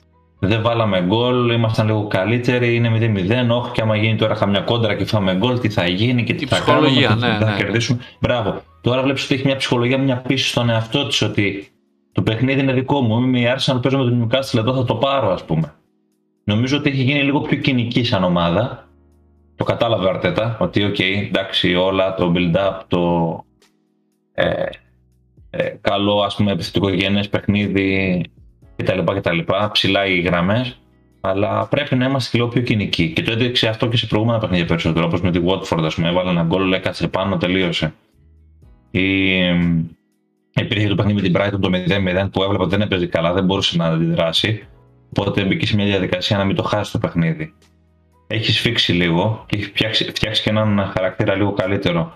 δεν 0.45 0.63
βάλαμε 0.63 1.03
γκολ, 1.03 1.51
ήμασταν 1.51 1.87
λίγο 1.87 2.07
καλύτεροι, 2.07 2.75
είναι 2.75 2.91
0-0. 3.49 3.63
Όχι, 3.63 3.71
και 3.73 3.81
άμα 3.83 3.97
γίνει 3.97 4.17
τώρα 4.17 4.35
καμιά 4.35 4.61
κόντρα 4.61 4.95
και 4.95 5.05
φάμε 5.05 5.35
γκολ, 5.35 5.59
τι 5.59 5.69
θα 5.69 5.87
γίνει 5.87 6.25
και 6.25 6.35
τι 6.35 6.45
Η 6.45 6.47
θα 6.47 6.61
κάνουμε, 6.61 6.87
ψυχολογία, 6.87 7.09
και 7.09 7.27
ναι, 7.27 7.45
θα 7.45 7.51
ναι. 7.51 7.57
κερδίσουμε. 7.57 7.99
Μπράβο. 8.21 8.63
Τώρα 8.81 9.03
βλέπεις 9.03 9.25
ότι 9.25 9.35
έχει 9.35 9.47
μια 9.47 9.57
ψυχολογία, 9.57 9.99
μια 9.99 10.17
πίστη 10.17 10.49
στον 10.49 10.71
εαυτό 10.71 11.07
της 11.07 11.23
ότι 11.23 11.69
το 12.13 12.23
παιχνίδι 12.23 12.61
είναι 12.61 12.73
δικό 12.73 13.01
μου. 13.01 13.19
Είμαι 13.19 13.41
η 13.41 13.45
Arsenal, 13.57 13.83
παίζω 13.83 13.99
με 13.99 14.05
τον 14.05 14.29
Newcastle, 14.29 14.59
εδώ 14.59 14.75
θα 14.75 14.85
το 14.85 14.95
πάρω, 14.95 15.33
ας 15.33 15.45
πούμε. 15.45 15.75
Νομίζω 16.45 16.77
ότι 16.77 16.91
έχει 16.91 17.03
γίνει 17.03 17.23
λίγο 17.23 17.41
πιο 17.41 17.57
κυνική 17.57 18.05
σαν 18.05 18.25
ομάδα. 18.25 18.89
Το 19.57 19.65
κατάλαβε 19.65 20.07
ο 20.07 20.09
Αρτέτα 20.09 20.57
ότι, 20.61 20.85
οκ, 20.85 20.99
εντάξει, 20.99 21.75
όλα 21.75 22.15
το 22.15 22.33
build-up, 22.37 22.81
το 22.89 23.45
ε, 24.35 24.65
ε, 25.51 25.75
καλό 25.81 26.21
ας 26.21 26.35
πούμε 26.35 26.53
επιθετικό 26.53 26.89
γενές 26.89 27.29
παιχνίδι 27.29 28.23
κτλ. 28.83 29.13
κτλ. 29.15 29.39
Ψηλά 29.73 30.07
οι 30.07 30.21
γραμμές. 30.21 30.77
Αλλά 31.21 31.67
πρέπει 31.67 31.97
να 31.97 32.05
είμαστε 32.05 32.37
λίγο 32.37 32.49
πιο 32.49 32.63
κυνικοί. 32.63 33.13
Και 33.13 33.23
το 33.23 33.33
έδειξε 33.33 33.69
αυτό 33.69 33.89
και 33.89 33.97
σε 33.97 34.07
προηγούμενα 34.07 34.39
παιχνίδια 34.39 34.67
περισσότερο. 34.67 35.07
Όπως 35.07 35.21
με 35.21 35.31
τη 35.31 35.41
Watford, 35.45 35.83
ας 35.85 35.95
πούμε, 35.95 36.09
έβαλε 36.09 36.31
ένα 36.31 36.43
γκολ, 36.43 36.73
έκατσε 36.73 37.09
πάνω, 37.09 37.37
τελείωσε. 37.37 37.95
Ή 38.91 39.39
εμ, 39.39 39.85
υπήρχε 40.55 40.89
το 40.89 40.95
παιχνίδι 40.95 41.21
με 41.21 41.29
την 41.29 41.37
Brighton 41.37 41.61
το 41.61 41.71
0-0 42.25 42.29
που 42.33 42.43
έβλεπα 42.43 42.63
ότι 42.63 42.71
δεν 42.71 42.81
έπαιζε 42.81 43.07
καλά, 43.07 43.33
δεν 43.33 43.45
μπορούσε 43.45 43.77
να 43.77 43.85
αντιδράσει. 43.85 44.67
Οπότε 45.17 45.45
μπήκε 45.45 45.67
σε 45.67 45.77
μια 45.77 45.85
διαδικασία 45.85 46.37
να 46.37 46.45
μην 46.45 46.57
το 46.57 46.63
χάσει 46.63 46.93
το 46.93 46.99
παιχνίδι. 46.99 47.55
Έχει 48.27 48.53
σφίξει 48.53 48.93
λίγο 48.93 49.45
και 49.49 49.57
έχει 49.57 49.65
φτιάξει, 49.65 50.05
φτιάξει 50.05 50.43
και 50.43 50.51
έναν 50.51 50.93
χαρακτήρα 50.97 51.35
λίγο 51.35 51.53
καλύτερο. 51.53 52.13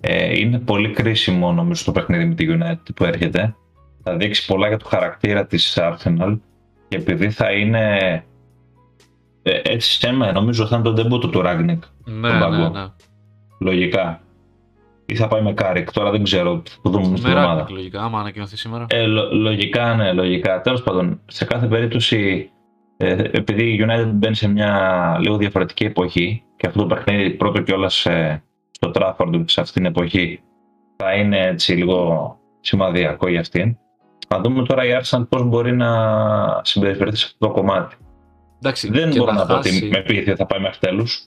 Ε, 0.00 0.38
είναι 0.38 0.58
πολύ 0.58 0.90
κρίσιμο 0.90 1.52
νομίζω 1.52 1.84
το 1.84 1.92
παιχνίδι 1.92 2.24
με 2.24 2.34
τη 2.34 2.46
United 2.48 2.94
που 2.94 3.04
έρχεται. 3.04 3.54
Θα 4.02 4.16
δείξει 4.16 4.46
πολλά 4.46 4.68
για 4.68 4.76
το 4.76 4.84
χαρακτήρα 4.88 5.46
της 5.46 5.78
Arsenal 5.80 6.38
και 6.88 6.96
επειδή 6.96 7.30
θα 7.30 7.52
είναι 7.52 7.96
ε, 9.42 9.60
έτσι 9.64 9.90
σε 10.00 10.12
μένα 10.12 10.32
νομίζω 10.32 10.66
θα 10.66 10.74
είναι 10.76 10.84
το 10.84 10.92
ντεμπούτο 10.92 11.28
του 11.28 11.40
Ράγνικ 11.42 11.82
Ναι, 12.04 12.28
Τον 12.28 12.38
ναι, 12.38 12.40
πάγκο. 12.40 12.68
ναι. 12.68 12.86
λογικά. 13.60 14.20
Ή 15.06 15.14
θα 15.14 15.28
πάει 15.28 15.42
με 15.42 15.52
Κάρικ, 15.52 15.92
τώρα 15.92 16.10
δεν 16.10 16.22
ξέρω, 16.22 16.62
θα 16.68 16.76
το 16.82 16.90
δούμε 16.90 17.04
στην 17.04 17.20
Με 17.22 17.28
εβδομάδα. 17.28 17.46
Ράνγκνικ 17.58 17.70
λογικά, 17.76 18.02
άμα 18.02 18.20
ανακοινωθεί 18.20 18.56
σήμερα. 18.56 18.86
Ε, 18.88 19.06
λο- 19.06 19.34
λογικά, 19.34 19.94
ναι, 19.94 20.12
λογικά. 20.12 20.60
Τέλος 20.60 20.82
πάντων, 20.82 21.20
σε 21.26 21.44
κάθε 21.44 21.66
περίπτωση, 21.66 22.50
ε, 22.96 23.12
επειδή 23.30 23.64
η 23.72 23.84
United 23.88 24.10
μπαίνει 24.12 24.34
σε 24.34 24.48
μια 24.48 25.16
λίγο 25.20 25.36
διαφορετική 25.36 25.84
εποχή 25.84 26.42
και 26.56 26.66
αυτό 26.66 26.80
το 26.80 26.86
παιχνίδι 26.94 27.30
πρώτο 27.30 27.62
κιόλας 27.62 28.06
ε, 28.06 28.42
στο 28.70 28.90
Trafford 28.94 29.42
σε 29.44 29.60
αυτήν 29.60 29.82
την 29.82 29.90
εποχή 29.90 30.40
θα 30.96 31.14
είναι 31.14 31.46
έτσι 31.46 31.72
λίγο 31.72 32.34
σημαδιακό 32.60 33.28
για 33.28 33.40
αυτήν. 33.40 33.76
Να 34.34 34.40
δούμε 34.40 34.62
τώρα 34.64 34.84
η 34.84 34.90
Arsenal 35.02 35.26
πώς 35.28 35.42
μπορεί 35.44 35.76
να 35.76 35.90
συμπεριφερθεί 36.64 37.16
σε 37.16 37.24
αυτό 37.26 37.46
το 37.46 37.52
κομμάτι. 37.52 37.96
Εντάξει, 38.58 38.90
Δεν 38.90 39.10
και 39.10 39.18
μπορώ 39.18 39.32
να, 39.32 39.46
πω 39.46 39.54
χάσει- 39.54 39.76
ότι 39.82 39.88
με 39.90 40.02
πείθει 40.02 40.30
ότι 40.30 40.38
θα 40.38 40.46
πάει 40.46 40.60
μέχρι 40.60 40.78
τέλους. 40.78 41.24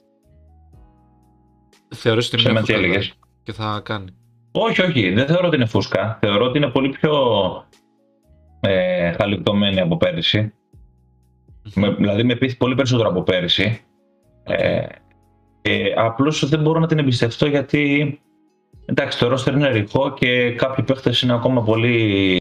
Θεωρείς 1.96 2.28
ότι 2.28 2.40
Σε 2.42 2.50
είναι 2.50 2.54
μένα 2.60 2.66
μια 2.68 2.76
τι 2.76 2.82
φούσκα 2.82 2.88
έλεγες; 2.88 3.04
δηλαδή, 3.04 3.20
και 3.44 3.52
θα 3.54 3.82
κάνει. 3.84 4.16
Όχι, 4.52 4.82
όχι, 4.82 5.10
δεν 5.14 5.26
θεωρώ 5.28 5.48
ότι 5.48 5.56
είναι 5.56 5.66
φούσκα. 5.66 6.18
Θεωρώ 6.22 6.46
ότι 6.46 6.58
είναι 6.58 6.68
πολύ 6.70 6.90
πιο 6.90 7.14
ε, 8.60 9.12
χαλιπτωμένη 9.12 9.80
από 9.80 9.98
πέρυσι. 9.98 10.54
Με, 11.74 11.90
δηλαδή 11.90 12.24
με 12.24 12.36
πείθει 12.36 12.58
πολύ 12.58 12.76
περισσότερο 12.76 13.10
από 13.10 13.24
πέρυσι. 13.24 13.82
Ε, 14.44 14.86
ε, 15.62 15.94
απλώς 15.96 16.50
δεν 16.50 16.62
μπορώ 16.62 16.80
να 16.80 16.88
την 16.88 17.00
εμπιστευτώ 17.00 17.46
γιατί 17.46 18.20
εντάξει 18.86 19.20
το 19.20 19.28
ρόστερ 19.28 19.54
είναι 19.54 19.70
ρηχό 19.70 20.14
και 20.14 20.52
κάποιοι 20.52 20.86
παίχτες 20.86 21.22
είναι 21.22 21.34
ακόμα 21.34 21.62
πολύ 21.64 22.38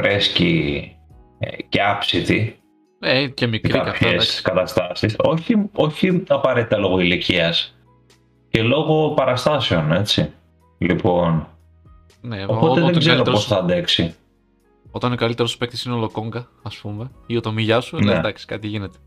φρέσκοι 0.00 0.92
ε, 1.38 1.62
και 1.68 1.82
άψητοι 1.82 2.54
Ε, 3.00 3.26
και 3.28 3.44
σε 3.44 3.50
μικρή 3.50 3.72
και 3.72 3.78
αυτά. 3.78 3.90
κάποιες 3.90 4.12
εντάξει. 4.12 4.42
καταστάσεις. 4.42 5.14
Όχι, 5.18 5.54
όχι 5.72 6.22
απαραίτητα 6.28 6.76
λόγω 6.78 6.98
ηλικίας 7.00 7.74
και 8.48 8.62
λόγω 8.62 9.10
παραστάσεων, 9.10 9.92
έτσι. 9.92 10.32
Λοιπόν, 10.78 11.48
Ναι, 12.20 12.44
οπότε 12.48 12.70
όταν, 12.80 12.84
δεν 12.84 12.98
ξέρω 12.98 13.14
καλύτερος- 13.14 13.38
πώς 13.38 13.46
θα 13.46 13.56
αντέξει. 13.62 14.14
όταν 14.90 15.12
ο 15.12 15.14
καλύτερος 15.16 15.56
παίκτης 15.56 15.84
είναι 15.84 15.94
ο 15.94 15.98
Λοκόγκα, 15.98 16.48
ας 16.62 16.76
πούμε, 16.76 17.10
ή 17.26 17.36
ο 17.36 17.40
Τομιγιά 17.40 17.80
σου, 17.80 17.96
Ναι. 17.96 18.12
ναι. 18.12 18.18
εντάξει, 18.18 18.46
κάτι 18.46 18.66
γίνεται. 18.66 18.98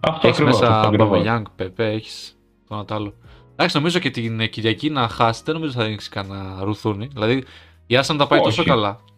Αυτό 0.00 0.26
Έχεις 0.28 0.38
ακριβώς, 0.40 0.60
αυτό 0.62 0.66
μέσα 0.74 0.86
ακριβώς. 0.86 1.08
Παπαγιάνγκ, 1.08 1.44
Πεπέ, 1.56 1.90
έχεις 1.90 2.38
τον 2.68 2.78
Ατάλο. 2.78 3.14
Εντάξει, 3.52 3.76
νομίζω 3.76 3.98
και 3.98 4.10
την 4.10 4.40
ε, 4.40 4.46
Κυριακή 4.46 4.90
να 4.90 5.08
χάσει 5.08 5.42
δεν 5.44 5.54
νομίζω 5.54 5.72
θα 5.72 5.82
ανοίξει 5.82 6.10
κανένα 6.10 6.64
ρουθούνι. 6.64 7.06
Δηλαδή 7.12 7.44
η 7.86 7.96
Άσαν 7.96 8.16
τα 8.16 8.26
πάει 8.26 8.38
Όχι. 8.38 8.48
τόσο 8.48 8.64
καλά 8.64 8.98
το 9.04 9.13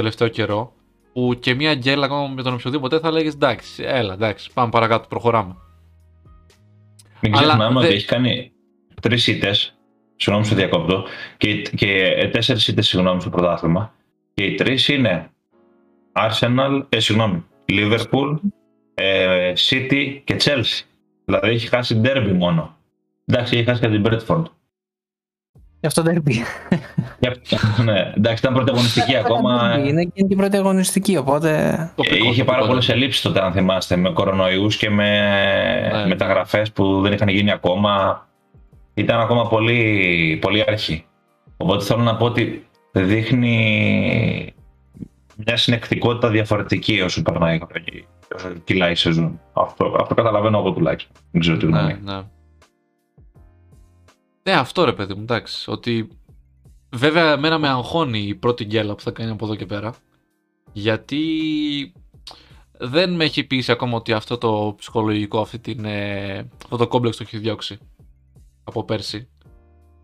τελευταίο 0.00 0.28
καιρό, 0.28 0.72
που 1.12 1.36
και 1.40 1.54
μια 1.54 1.74
γκέλα 1.74 2.04
ακόμα 2.04 2.28
με 2.28 2.42
τον 2.42 2.54
οποιοδήποτε 2.54 2.98
θα 2.98 3.10
λέγε 3.10 3.28
εντάξει, 3.28 3.82
έλα, 3.86 4.12
εντάξει, 4.12 4.50
πάμε 4.54 4.70
παρακάτω, 4.70 5.08
προχωράμε. 5.08 5.56
Μην 7.20 7.34
Αλλά 7.36 7.46
ξεχνάμε 7.46 7.80
δε- 7.80 7.86
ότι 7.86 7.94
έχει 7.94 8.06
κάνει 8.06 8.52
τρεις 9.02 9.26
ήττες. 9.26 9.74
Συγγνώμη 10.16 10.46
στο 10.46 10.56
διακόπτω. 10.56 11.04
Και, 11.36 11.62
και 11.62 12.28
τέσσερις 12.32 12.68
ήττες, 12.68 12.86
συγγνώμη, 12.88 13.20
στο 13.20 13.30
πρωτάθλημα. 13.30 13.94
Και 14.34 14.44
οι 14.44 14.54
τρεις 14.54 14.88
είναι 14.88 15.30
Arsenal, 16.12 16.82
ε, 16.88 17.00
συγγνώμη, 17.00 17.44
Liverpool, 17.68 18.38
ε, 18.94 19.52
City 19.70 20.20
και 20.24 20.36
Chelsea. 20.44 20.84
Δηλαδή 21.24 21.48
έχει 21.48 21.68
χάσει 21.68 22.00
derby 22.04 22.32
μόνο. 22.36 22.76
Εντάξει, 23.24 23.56
έχει 23.56 23.64
χάσει 23.64 23.80
και 23.80 23.88
την 23.88 24.04
Bradford. 24.06 24.42
Γι' 25.80 25.86
αυτό 25.86 26.02
derby. 26.06 26.32
ναι, 27.84 28.12
εντάξει, 28.16 28.38
ήταν 28.42 28.54
πρωταγωνιστική 28.54 29.16
ακόμα. 29.16 29.78
Είναι 29.86 30.04
και 30.04 30.24
την 30.24 30.36
πρωταγωνιστική, 30.36 31.16
οπότε. 31.16 31.50
Ε, 32.10 32.16
είχε 32.30 32.44
πάρα 32.44 32.66
πολλέ 32.66 32.82
ελλείψει 32.88 33.22
τότε, 33.22 33.42
αν 33.44 33.52
θυμάστε, 33.52 33.96
με 33.96 34.10
κορονοϊού 34.10 34.66
και 34.66 34.90
με 34.90 35.08
Ναι. 35.92 36.06
μεταγραφέ 36.06 36.66
που 36.74 37.00
δεν 37.00 37.12
είχαν 37.12 37.28
γίνει 37.28 37.50
ακόμα. 37.50 38.24
Ήταν 38.94 39.20
ακόμα 39.20 39.48
πολύ, 39.48 40.38
πολύ 40.40 40.64
αρχή. 40.68 41.04
Οπότε 41.56 41.84
θέλω 41.84 42.02
να 42.02 42.16
πω 42.16 42.24
ότι 42.24 42.66
δείχνει 42.92 44.54
μια 45.46 45.56
συνεκτικότητα 45.56 46.28
διαφορετική 46.28 47.00
όσο 47.00 47.22
περνάει 47.22 47.58
όσο 48.36 48.48
κυλάει 48.64 48.92
η 48.92 48.94
σεζόν. 48.94 49.40
Αυτό, 49.52 49.96
αυτό 50.00 50.14
καταλαβαίνω 50.14 50.58
εγώ 50.58 50.70
τουλάχιστον. 50.72 51.16
Δεν 51.30 51.40
ξέρω 51.40 51.56
τι 51.56 51.66
Ναι, 51.66 51.78
γνώμη. 51.78 51.98
ναι. 52.04 52.20
Ναι, 54.50 54.56
αυτό 54.56 54.84
ρε 54.84 54.92
παιδί 54.92 55.14
μου, 55.14 55.20
εντάξει. 55.22 55.70
Ότι 55.70 56.08
βέβαια 56.90 57.32
εμένα 57.32 57.58
με 57.58 57.68
αγχώνει 57.68 58.18
η 58.18 58.34
πρώτη 58.34 58.64
γκέλα 58.64 58.94
που 58.94 59.02
θα 59.02 59.10
κάνει 59.10 59.30
από 59.30 59.44
εδώ 59.44 59.54
και 59.54 59.66
πέρα. 59.66 59.94
Γιατί 60.72 61.22
δεν 62.78 63.14
με 63.14 63.24
έχει 63.24 63.44
πείσει 63.44 63.72
ακόμα 63.72 63.96
ότι 63.96 64.12
αυτό 64.12 64.38
το 64.38 64.74
ψυχολογικό, 64.78 65.40
αυτή 65.40 65.58
την, 65.58 65.84
ε, 65.84 66.48
αυτό 66.64 66.76
το 66.76 66.86
κόμπλεξ 66.88 67.16
το 67.16 67.22
έχει 67.26 67.38
διώξει 67.38 67.78
από 68.64 68.84
πέρσι. 68.84 69.28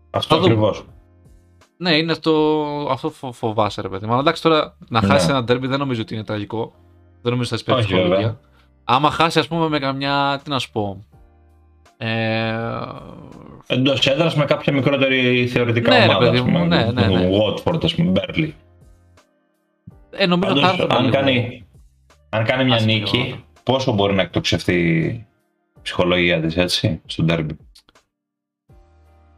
Αυτό 0.09 0.35
Θα 0.35 0.41
δούμε. 0.41 0.53
ακριβώς. 0.53 0.85
Ναι, 1.77 1.97
είναι 1.97 2.11
αυτό, 2.11 2.31
αυτό 2.89 3.09
φο- 3.09 3.31
φοβάσαι 3.31 3.81
ρε 3.81 3.89
παιδί 3.89 4.05
μου. 4.05 4.11
Αλλά 4.11 4.21
εντάξει 4.21 4.41
τώρα 4.41 4.77
να 4.89 5.01
Ναι. 5.01 5.07
χάσει 5.07 5.29
ένα 5.29 5.43
τέρμπι 5.43 5.67
δεν 5.67 5.79
νομίζω 5.79 6.01
ότι 6.01 6.13
είναι 6.13 6.23
τραγικό. 6.23 6.73
Δεν 7.21 7.31
νομίζω 7.31 7.55
ότι 7.55 7.63
θα 7.63 7.73
Όχι, 7.73 7.83
σπέσει 7.83 7.87
ψυχολογία. 7.87 8.15
βέβαια. 8.17 8.39
Άμα 8.83 9.11
χάσει 9.11 9.39
ας 9.39 9.47
πούμε 9.47 9.69
με 9.69 9.79
καμιά, 9.79 10.41
τι 10.43 10.49
να 10.49 10.59
σου 10.59 10.71
πω, 10.71 11.05
ε, 11.97 12.53
Εντός 13.67 14.07
έδρας 14.07 14.35
με 14.35 14.45
κάποια 14.45 14.73
μικρότερη 14.73 15.47
θεωρητικά 15.47 15.91
Ναι, 15.91 15.97
ρε 15.97 16.03
ομάδα. 16.03 16.19
παιδί 16.19 16.37
ας 16.37 16.43
μου, 16.43 16.51
πούμε, 16.51 16.65
ναι, 16.65 16.91
ναι, 16.91 17.07
ναι. 17.07 17.29
Watford, 17.31 17.83
ας 17.83 17.95
πούμε, 17.95 18.11
Μπέρλι. 18.11 18.55
ε, 20.11 20.25
νομίζω 20.25 20.55
θα 20.55 20.61
Πάντως, 20.61 20.79
έρθουν 20.79 20.95
αν, 20.97 21.03
λίγο. 21.03 21.15
κάνει, 21.15 21.65
αν 22.29 22.43
κάνει 22.45 22.63
μια 22.63 22.75
άσχημη 22.75 22.93
νίκη, 22.93 23.17
ομάδα. 23.17 23.43
πόσο 23.63 23.93
μπορεί 23.93 24.13
να 24.13 24.21
εκτοξευτεί 24.21 24.73
η 25.75 25.81
ψυχολογία 25.81 26.41
της, 26.41 26.57
έτσι, 26.57 27.01
στο 27.05 27.23
ντέρμπι. 27.23 27.57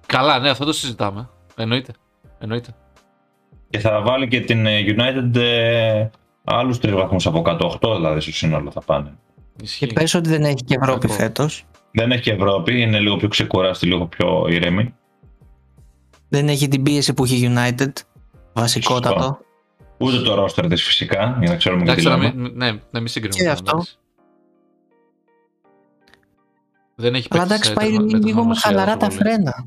Καλά, 0.06 0.40
ναι, 0.40 0.50
αυτό 0.50 0.66
το 0.66 0.74
συζητάμε. 0.74 1.30
Εννοείται. 1.56 1.94
Εννοείται. 2.40 2.76
Και 3.70 3.80
θα 3.80 4.02
βάλει 4.02 4.28
και 4.28 4.42
την 4.42 4.66
ε, 4.66 4.80
United 4.98 5.36
ε, 5.36 6.08
άλλους 6.44 6.80
τρεις 6.80 6.94
βαθμούς 6.94 7.26
από 7.28 7.42
κάτω, 7.42 7.78
8 7.82 7.96
δηλαδή 7.96 8.20
στο 8.20 8.32
σύνολο 8.32 8.72
θα 8.72 8.82
πάνε. 8.82 9.14
Ισχύει. 9.64 9.88
Και 9.88 9.94
πες 9.94 10.14
ότι 10.14 10.30
δεν 10.30 10.44
έχει 10.44 10.64
και 10.64 10.76
Ευρώπη 10.82 11.00
Κακό. 11.08 11.14
φέτος. 11.14 11.64
Δεν 11.92 12.12
έχει 12.12 12.22
και 12.22 12.32
Ευρώπη, 12.32 12.82
είναι 12.82 13.00
λίγο 13.00 13.16
πιο 13.18 13.28
ξεκουράστη, 13.28 13.86
λίγο 13.86 14.06
πιο 14.08 14.46
ήρεμη. 14.50 14.94
Δεν 16.30 16.48
έχει 16.50 16.68
την 16.68 16.84
πίεση 16.84 17.14
που 17.14 17.24
έχει 17.24 17.52
United. 17.56 17.92
Βασικότατο. 18.54 19.16
Σωστό. 19.20 19.40
Ούτε 19.98 20.18
το 20.20 20.44
roster 20.44 20.66
της 20.70 20.84
φυσικά, 20.84 21.38
για 21.40 21.50
να 21.50 21.56
ξέρουμε 21.56 21.84
και 21.84 21.94
τι 21.96 22.02
Εντάξει, 22.02 22.08
να 22.08 22.18
λέμε. 22.30 22.42
μην, 22.42 22.52
ναι, 22.58 22.72
να 22.92 23.00
μην 23.00 23.08
συγκρίνουμε. 23.08 23.38
Και 23.40 23.44
τώρα, 23.44 23.54
αυτό. 23.54 23.72
εντάξει. 23.72 23.98
Δεν 26.96 27.14
έχει 27.16 27.28
Αλλά 27.32 27.42
παίκτες, 27.48 27.58
εντάξει, 27.70 27.72
ε, 27.72 27.74
πάει 27.74 27.86
τερμα- 27.90 28.02
με 28.06 28.08
λίγο 28.12 28.20
με 28.22 28.26
τεχνογνωσία 28.26 28.70
χαλαρά 28.70 28.98
τόσο 28.98 29.00
τα 29.00 29.08
πολύ. 29.08 29.20
φρένα. 29.20 29.66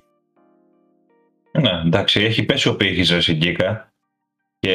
Ναι, 1.60 1.70
εντάξει, 1.86 2.20
έχει 2.20 2.42
πέσει 2.42 2.68
ο 2.68 2.76
πύχης 2.76 3.10
ρε 3.10 3.20
Σιγκίκα 3.20 3.92
και 4.58 4.70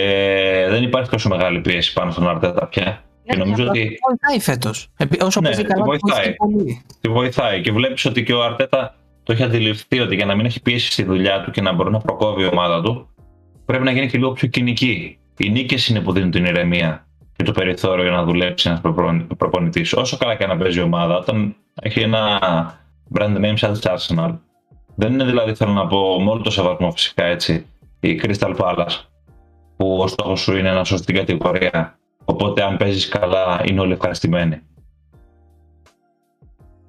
δεν 0.69 0.83
υπάρχει 0.83 1.09
τόσο 1.09 1.29
μεγάλη 1.29 1.61
πίεση 1.61 1.93
πάνω 1.93 2.11
στον 2.11 2.27
Αρτέτα 2.27 2.67
πια. 2.67 3.03
Και 3.28 3.38
νομίζω 3.38 3.63
Ναι, 3.63 3.69
ότι 3.69 3.97
Βοηθάει 4.07 4.39
φέτος. 4.39 4.88
Όσο 5.21 5.41
Ναι, 5.41 5.47
παίζει 5.47 5.63
καλά, 5.63 5.84
βοηθάει. 5.84 6.11
βοηθάει 6.13 6.34
πολύ. 6.36 6.82
τη 7.01 7.09
βοηθάει 7.09 7.61
και 7.61 7.71
βλέπεις 7.71 8.05
ότι 8.05 8.23
και 8.23 8.34
ο 8.34 8.43
Αρτέτα 8.43 8.95
το 9.23 9.34
έχει 9.34 9.43
αντιληφθεί 9.43 9.99
ότι 9.99 10.15
για 10.15 10.25
να 10.25 10.36
μην 10.36 10.45
έχει 10.45 10.61
πίεση 10.61 10.91
στη 10.91 11.03
δουλειά 11.03 11.41
του 11.41 11.51
και 11.51 11.61
να 11.61 11.73
μπορεί 11.73 11.91
να 11.91 11.99
προκόβει 11.99 12.41
η 12.41 12.45
ομάδα 12.45 12.82
του 12.82 13.09
πρέπει 13.65 13.84
να 13.84 13.91
γίνει 13.91 14.07
και 14.07 14.17
λίγο 14.17 14.32
πιο 14.32 14.47
κοινική. 14.47 15.17
Οι 15.38 15.49
νίκες 15.49 15.88
είναι 15.88 15.99
που 16.01 16.11
δίνουν 16.11 16.32
την 16.32 16.45
ηρεμία 16.45 17.07
και 17.36 17.43
το 17.43 17.51
περιθώριο 17.51 18.03
για 18.03 18.11
να 18.13 18.23
δουλέψει 18.23 18.69
ένας 18.69 18.82
προπονητής. 19.38 19.93
Όσο 19.93 20.17
καλά 20.17 20.36
και 20.36 20.45
να 20.45 20.57
παίζει 20.57 20.80
η 20.80 20.82
ομάδα, 20.82 21.17
όταν 21.17 21.55
έχει 21.82 21.99
ένα 21.99 22.39
brand 23.13 23.38
name 23.38 23.53
σαν 23.55 23.73
της 23.73 23.82
Arsenal, 23.86 24.38
δεν 24.95 25.13
είναι 25.13 25.23
δηλαδή, 25.23 25.53
θέλω 25.55 25.71
να 25.71 25.88
πω, 25.88 26.21
με 26.23 26.30
όλο 26.30 26.41
το 26.41 26.49
σεβασμό 26.49 26.91
φυσικά 26.91 27.23
έτσι, 27.25 27.65
η 27.99 28.21
Crystal 28.23 28.55
Palace, 28.57 28.99
που 29.78 29.97
ο 30.01 30.07
στόχος 30.07 30.39
σου 30.41 30.57
είναι 30.57 30.71
να 30.71 30.84
σώσει 30.84 31.03
την 31.03 31.15
κατηγορία. 31.15 31.96
Οπότε, 32.30 32.63
αν 32.63 32.78
παίζεις 32.78 33.07
καλά, 33.07 33.61
είναι 33.65 33.80
όλοι 33.80 33.93
ευχαριστημένοι. 33.93 34.61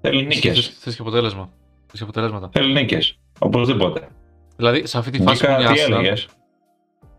Θέλει 0.01 0.27
νίκες. 0.27 0.55
Θες, 0.67 0.79
θες 0.79 0.95
και 0.95 1.01
αποτέλεσμα. 1.03 1.51
Θες 1.87 1.99
και 1.99 2.03
αποτελέσματα. 2.03 2.49
Θέλει 2.53 2.73
νίκες. 2.73 3.19
Οπωσδήποτε. 3.39 4.09
Δηλαδή, 4.57 4.87
σε 4.87 4.99
αυτή 4.99 5.11
τη 5.11 5.23
φάση 5.23 5.47
που 5.47 5.53
Νίκα, 5.53 5.63
είναι 5.63 5.71
η 5.71 5.75
τι 5.75 5.81
Arsenal, 5.83 5.91
έλεγες; 5.93 6.29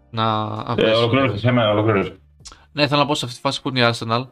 να... 0.10 0.44
Α, 0.44 0.72
Ε, 0.78 0.82
πες, 0.82 0.98
ολοκλήρωσε. 0.98 1.32
πες. 1.32 1.40
Σε 1.42 1.52
μένα, 1.52 1.70
ολοκλήρωσε. 1.70 2.18
Ναι, 2.72 2.88
θέλω 2.88 3.00
να 3.02 3.06
πω 3.08 3.16
σε 3.16 3.26
αυτή 3.26 3.38
τη 3.38 3.44
φάση 3.44 3.62
που 3.62 3.70
είναι 3.70 3.80
η 3.80 3.84
Arsenal, 3.94 4.28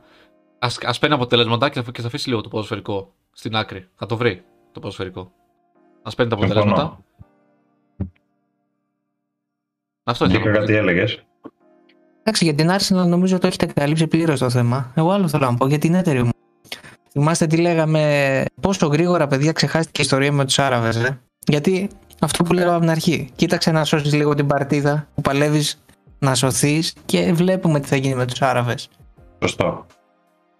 ας, 0.59 0.77
ας 0.81 0.99
παίρνει 0.99 1.15
αποτελέσματα 1.15 1.69
και 1.69 1.81
θα, 1.81 1.91
και 1.91 2.01
θα 2.01 2.07
αφήσει 2.07 2.29
λίγο 2.29 2.41
το 2.41 2.49
ποδοσφαιρικό 2.49 3.13
στην 3.31 3.55
άκρη. 3.55 3.87
Θα 3.95 4.05
το 4.05 4.17
βρει 4.17 4.43
το 4.71 4.79
ποδοσφαιρικό. 4.79 5.31
Ας 6.03 6.15
παίρνει 6.15 6.31
τα 6.31 6.37
αποτελέσματα. 6.37 6.81
Συμφωνώ. 6.81 7.05
Αυτό 10.03 10.25
ήθελα 10.25 10.39
Νίκα, 10.39 10.51
να 10.51 10.55
πω. 10.55 10.61
κάτι 10.65 10.73
έλεγες; 10.77 11.23
Εντάξει, 12.29 12.45
για 12.45 12.53
την 12.55 12.69
Arsenal 12.71 13.07
νομίζω 13.07 13.37
το 13.37 13.47
έχετε 13.47 13.65
καλύψει 13.65 14.07
πλήρως 14.07 14.39
το 14.39 14.49
θέμα. 14.49 14.91
Εγώ 14.95 15.11
άλλο 15.11 15.27
θέλω 15.27 15.45
να 15.45 15.53
πω 15.53 15.67
για 15.67 15.77
την 15.77 15.93
έτερη 15.93 16.23
μου. 16.23 16.29
Θυμάστε 17.11 17.47
τι 17.47 17.57
λέγαμε, 17.57 18.43
πόσο 18.61 18.87
γρήγορα 18.87 19.27
παιδιά 19.27 19.51
ξεχάστηκε 19.51 20.01
η 20.01 20.03
ιστορία 20.03 20.31
με 20.31 20.45
τους 20.45 20.59
Άραβες, 20.59 20.95
ε; 20.95 21.19
Γιατί 21.47 21.89
αυτό 22.21 22.43
που 22.43 22.53
λέγαμε 22.53 22.71
από 22.71 22.81
την 22.81 22.89
αρχή. 22.89 23.29
Κοίταξε 23.35 23.71
να 23.71 23.83
σώσεις 23.83 24.13
λίγο 24.13 24.33
την 24.33 24.47
παρτίδα 24.47 25.07
που 25.15 25.21
παλεύεις 25.21 25.81
να 26.19 26.35
σωθείς 26.35 26.93
και 27.05 27.33
βλέπουμε 27.33 27.79
τι 27.79 27.87
θα 27.87 27.95
γίνει 27.95 28.15
με 28.15 28.25
τους 28.25 28.41
Άραβες. 28.41 28.89
Σωστό. 29.41 29.85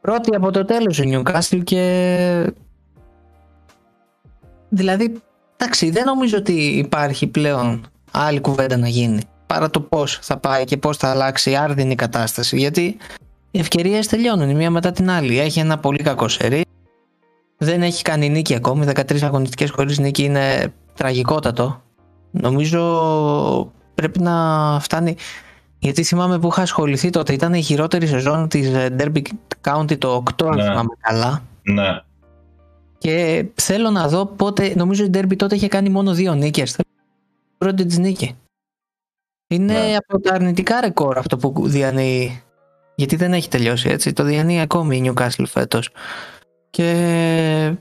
Πρώτη 0.02 0.36
από 0.36 0.52
το 0.52 0.66
τέλος 0.66 1.00
η 1.00 1.22
Newcastle 1.24 1.64
και. 1.64 2.54
Δηλαδή, 4.70 5.22
εντάξει, 5.58 5.90
δεν 5.90 6.04
νομίζω 6.06 6.38
ότι 6.38 6.54
υπάρχει 6.54 7.28
πλέον 7.28 7.88
άλλη 8.12 8.40
κουβέντα 8.42 8.78
να 8.78 8.88
γίνει. 8.88 9.22
Παρά 9.48 9.70
το 9.70 9.82
πώς 9.82 10.20
θα 10.22 10.38
πάει 10.38 10.64
και 10.64 10.78
πώς 10.78 10.98
θα 10.98 11.10
αλλάξει 11.10 11.52
η 11.52 11.56
άρδινη 11.56 11.96
κατάσταση. 11.96 12.58
Γιατί 12.58 12.98
οι 13.52 13.60
ευκαιρίες 13.60 14.08
τελειώνουν 14.08 14.50
η 14.50 14.54
μία 14.54 14.70
μετά 14.72 14.92
την 14.92 15.10
άλλη. 15.10 15.40
Έχει 15.40 15.60
ένα 15.60 15.78
πολύ 15.78 15.98
κακό 16.04 16.28
σερί. 16.28 16.66
Δεν 17.58 17.82
έχει 17.82 18.02
κάνει 18.04 18.30
νίκη 18.30 18.56
ακόμη. 18.56 18.86
13 18.96 19.22
αγωνιστικές 19.24 19.70
χωρίς 19.72 20.00
νίκη 20.00 20.24
είναι 20.24 20.74
τραγικότατο. 20.94 21.82
Νομίζω 22.32 23.72
πρέπει 23.96 24.20
να 24.22 24.34
φτάνει. 24.82 25.16
Γιατί 25.80 26.04
θυμάμαι 26.04 26.40
που 26.40 26.48
είχα 26.48 26.62
ασχοληθεί 26.62 27.10
τότε. 27.10 27.34
Ήταν 27.34 27.54
η 27.54 27.62
χειρότερη 27.62 28.08
σεζόν 28.08 28.48
της 28.48 28.72
Derby 28.74 29.22
County 29.70 29.98
το 29.98 30.14
8, 30.14 30.46
αν 30.48 30.56
Ναι. 30.56 30.64
θυμάμαι 30.64 30.94
καλά. 31.00 31.44
Ναι. 31.62 32.02
Και 32.98 33.46
θέλω 33.56 33.90
να 33.90 34.08
δω 34.08 34.26
πότε. 34.26 34.74
Νομίζω 34.76 35.04
η 35.04 35.10
Derby 35.14 35.36
τότε 35.36 35.56
είχε 35.56 35.68
κάνει 35.68 35.90
μόνο 35.90 36.14
δύο 36.14 36.34
νίκες. 36.34 36.78
Πρώτη 37.58 37.86
της 37.86 37.98
νίκη. 37.98 38.36
Είναι 39.48 39.74
Ναι. 39.74 39.96
από 39.96 40.20
τα 40.22 40.34
αρνητικά 40.34 40.82
ρεκόρ 40.82 41.18
αυτό 41.18 41.38
που 41.38 41.68
διανύει. 41.68 42.42
Γιατί 42.96 43.16
δεν 43.16 43.34
έχει 43.34 43.50
τελειώσει 43.50 43.90
έτσι. 43.90 44.14
Το 44.14 44.24
διανύει 44.24 44.60
ακόμη 44.60 44.98
η 44.98 45.12
Newcastle 45.14 45.46
φέτος. 45.48 45.90
Και. 46.70 47.74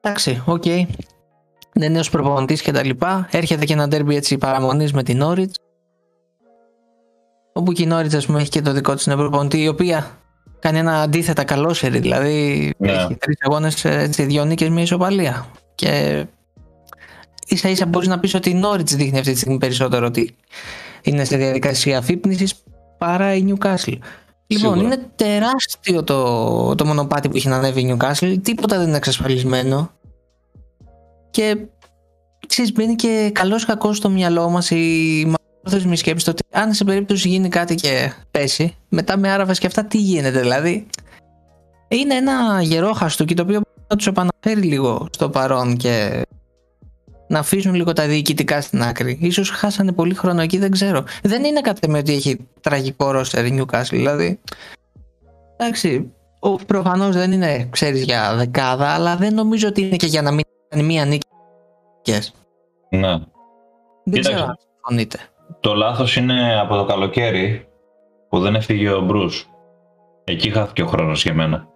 Εντάξει, 0.00 0.42
οκ. 0.46 0.64
Είναι 0.66 1.88
νέος 1.88 2.10
προπονητής 2.10 2.62
και 2.62 2.72
τα 2.72 2.84
λοιπά. 2.84 3.28
Έρχεται 3.30 3.64
και 3.64 3.72
ένα 3.72 3.84
ντέρμπι 3.84 4.14
έτσι 4.14 4.38
παραμονής 4.38 4.92
με 4.92 5.02
την 5.02 5.20
Norwich. 5.24 5.50
Όπου 7.52 7.72
και 7.72 7.82
η 7.82 7.88
Norwich, 7.92 8.14
ας 8.16 8.26
πούμε, 8.26 8.40
έχει 8.40 8.48
και 8.50 8.62
το 8.62 8.72
δικό 8.72 8.94
της 8.94 9.04
προπονητή, 9.04 9.62
η 9.62 9.68
οποία 9.68 10.10
κάνει 10.58 10.78
ένα 10.78 11.00
αντίθετα 11.00 11.44
καλό 11.44 11.72
σερί. 11.74 11.98
Δηλαδή 11.98 12.72
Ναι. 12.78 12.92
έχει 12.92 13.14
τρεις 13.16 13.36
αγώνες, 13.40 13.84
δύο 14.08 14.44
νίκες, 14.44 14.68
μία 14.68 14.82
ισοπαλία. 14.82 15.46
Και 15.74 16.24
ίσα 17.48 17.68
ίσα 17.68 17.86
μπορείς 17.86 18.08
να 18.08 18.18
πεις 18.18 18.34
ότι 18.34 18.50
η 18.50 18.62
Norwich 18.64 18.94
δείχνει 18.94 19.18
αυτή 19.18 19.32
τη 19.32 19.38
στιγμή 19.38 19.58
περισσότερο 19.58 20.06
ότι 20.06 20.36
είναι 21.02 21.24
σε 21.24 21.36
διαδικασία 21.36 21.98
αφύπνισης 21.98 22.54
παρά 22.98 23.34
η 23.34 23.44
Newcastle. 23.48 23.98
Λοιπόν, 24.46 24.72
Σίγουρα. 24.72 24.80
είναι 24.80 25.10
τεράστιο 25.16 26.04
το, 26.04 26.74
το 26.74 26.84
μονοπάτι 26.84 27.28
που 27.28 27.36
έχει 27.36 27.48
να 27.48 27.56
ανέβει 27.56 27.80
η 27.80 27.96
Newcastle. 27.96 28.36
Τίποτα 28.42 28.78
δεν 28.78 28.88
είναι 28.88 28.96
εξασφαλισμένο. 28.96 29.90
Και 31.30 31.56
ξέρεις, 32.46 32.72
μπαίνει 32.72 32.94
και 32.94 33.30
καλώς 33.34 33.64
κακός 33.64 33.96
στο 33.96 34.08
μυαλό 34.08 34.48
μας 34.48 34.70
η 34.70 35.26
μακρόθεσμη 35.26 35.96
σκέψη 35.96 36.24
το 36.24 36.30
ότι 36.30 36.42
αν 36.50 36.72
σε 36.72 36.84
περίπτωση 36.84 37.28
γίνει 37.28 37.48
κάτι 37.48 37.74
και 37.74 38.12
πέσει, 38.30 38.76
μετά 38.88 39.16
με 39.16 39.30
άραβες 39.30 39.58
και 39.58 39.66
αυτά 39.66 39.84
τι 39.84 39.98
γίνεται 39.98 40.40
δηλαδή. 40.40 40.86
Είναι 41.88 42.14
ένα 42.14 42.62
γερόχαστο 42.62 43.24
και 43.24 43.34
το 43.34 43.42
οποίο 43.42 43.60
να 43.88 43.96
τους 43.96 44.06
επαναφέρει 44.06 44.60
λίγο 44.60 45.06
στο 45.12 45.30
παρόν 45.30 45.76
και 45.76 46.22
να 47.28 47.38
αφήσουν 47.38 47.74
λίγο 47.74 47.92
τα 47.92 48.06
διοικητικά 48.06 48.60
στην 48.60 48.82
άκρη. 48.82 49.18
Ίσως 49.20 49.50
χάσανε 49.50 49.92
πολύ 49.92 50.14
χρόνο 50.14 50.40
εκεί, 50.40 50.58
δεν 50.58 50.70
ξέρω. 50.70 51.04
Δεν 51.22 51.44
είναι 51.44 51.60
κάτι 51.60 51.90
με 51.90 51.98
ότι 51.98 52.12
έχει 52.12 52.48
τραγικό 52.60 53.10
ρόστερ 53.10 53.46
η 53.46 53.60
Newcastle, 53.60 53.82
δηλαδή. 53.90 54.40
Εντάξει, 55.56 56.12
προφανώς 56.66 57.16
δεν 57.16 57.32
είναι, 57.32 57.68
ξέρεις, 57.70 58.02
για 58.02 58.34
δεκάδα, 58.34 58.88
αλλά 58.88 59.16
δεν 59.16 59.34
νομίζω 59.34 59.68
ότι 59.68 59.80
είναι 59.80 59.96
και 59.96 60.06
για 60.06 60.22
να 60.22 60.30
μην 60.30 60.44
κάνει 60.68 60.82
μία 60.84 61.04
νίκη. 61.04 61.26
Ναι. 62.90 63.18
Δεν 64.04 64.20
ξέρω 64.20 64.42
αν 64.42 64.58
συμφωνείτε. 64.58 65.18
Το 65.60 65.74
λάθος 65.74 66.16
είναι 66.16 66.60
από 66.60 66.76
το 66.76 66.84
καλοκαίρι 66.84 67.68
που 68.28 68.40
δεν 68.40 68.54
έφυγε 68.54 68.90
ο 68.90 69.00
Μπρούς. 69.00 69.48
Εκεί 70.24 70.50
χάθηκε 70.50 70.82
ο 70.82 70.86
χρόνος 70.86 71.22
για 71.22 71.34
μένα. 71.34 71.68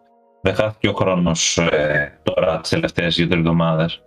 Δεν 0.43 0.55
χάθηκε 0.55 0.89
ο 0.89 0.93
χρόνος 0.93 1.59
ε, 1.59 2.21
τώρα 2.23 2.61
τις 2.61 2.71
τελευταίες 2.71 3.15
δύο-τρεις 3.15 3.39
εβδομάδες. 3.39 4.03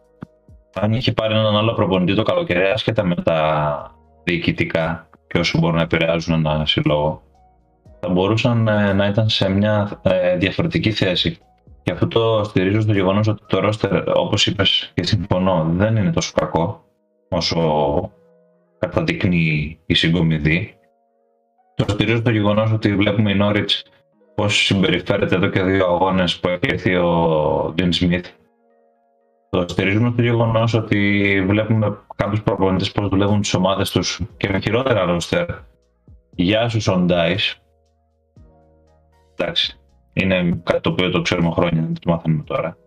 Αν 0.80 0.94
είχε 0.94 1.12
πάρει 1.12 1.34
έναν 1.34 1.58
άλλο 1.58 1.74
προπονητή 1.74 2.16
το 2.16 2.24
καλοκαίρι, 2.24 2.66
άσχετα 2.66 3.04
με 3.04 3.16
τα 3.16 3.92
διοικητικά 4.24 5.10
και 5.28 5.38
όσο 5.38 5.60
μπορούν 5.60 5.76
να 5.76 5.82
επηρεάζουν 5.82 6.46
ένα 6.46 6.66
συλλόγο, 6.66 7.22
θα 8.00 8.10
μπορούσαν 8.10 8.68
ε, 8.68 8.94
να 8.94 9.08
ήταν 9.08 9.30
σε 9.30 9.50
μια 9.50 10.00
ε, 10.02 10.38
διαφορετική 10.38 10.92
θέση. 10.92 11.38
Και 11.84 11.92
αυτό 11.92 12.08
το 12.08 12.44
στηρίζω 12.44 12.82
στο 12.82 12.94
γεγονός 12.94 13.28
ότι 13.28 13.44
το 13.48 13.60
ρόστερ, 13.60 14.18
όπως 14.18 14.48
είπες 14.48 14.92
και 14.94 15.04
συμφωνώ, 15.04 15.68
δεν 15.72 15.96
είναι 15.96 16.12
τόσο 16.12 16.32
κακό 16.36 16.84
όσο 17.30 18.12
καταδεικνύει 18.80 19.80
η 19.86 19.94
συγκομιδή. 19.94 20.78
Το 21.76 21.86
στηρίζω 21.88 22.18
στο 22.18 22.30
γεγονός 22.30 22.72
ότι 22.72 22.96
βλέπουμε 22.96 23.32
η 23.32 23.36
Νόριτ 23.36 23.70
πώς 24.36 24.66
συμπεριφέρεται 24.66 25.36
εδώ 25.36 25.48
και 25.48 25.64
δύο 25.64 25.86
αγώνες 25.86 26.40
που 26.40 26.48
έχει 26.48 26.60
έρθει 26.62 26.96
ο 26.96 27.72
Ντίν 27.76 27.94
Σμιθ. 27.94 28.28
Το 29.56 29.66
στηρίζουμε 29.68 30.10
στο 30.12 30.22
γεγονός 30.22 30.74
ότι 30.74 31.44
βλέπουμε 31.48 31.98
κάποιους 32.16 32.42
προπονητές 32.42 32.92
πώς 32.92 33.10
δουλεύουν 33.10 33.42
τις 33.42 33.54
ομάδες 33.54 33.92
τους 33.92 34.22
και 34.38 34.50
με 34.50 34.60
χειρότερα 34.60 35.06
ρόστερ. 35.06 35.46
Γεια 36.36 36.70
σου, 36.70 36.82
Σον 36.82 37.10
Εντάξει, 39.38 39.80
είναι 40.14 40.62
κάτι 40.64 40.82
το 40.82 40.90
οποίο 40.90 41.10
το 41.10 41.22
ξέρουμε 41.22 41.52
χρόνια, 41.52 41.82
δεν 41.82 41.94
το 41.94 42.12
μάθαμε 42.12 42.44
τώρα. 42.46 42.78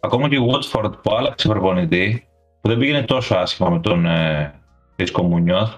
Ακόμα 0.00 0.28
και 0.28 0.34
η 0.34 0.50
Watford 0.50 0.92
που 1.02 1.14
άλλαξε 1.14 1.48
προπονητή, 1.48 2.28
που 2.60 2.68
δεν 2.68 2.78
πήγαινε 2.78 3.02
τόσο 3.02 3.34
άσχημα 3.34 3.70
με 3.70 3.80
τον 3.80 4.06
ε, 4.06 4.54
Ρίσκο 4.96 5.22
Μουνιώθ, 5.22 5.74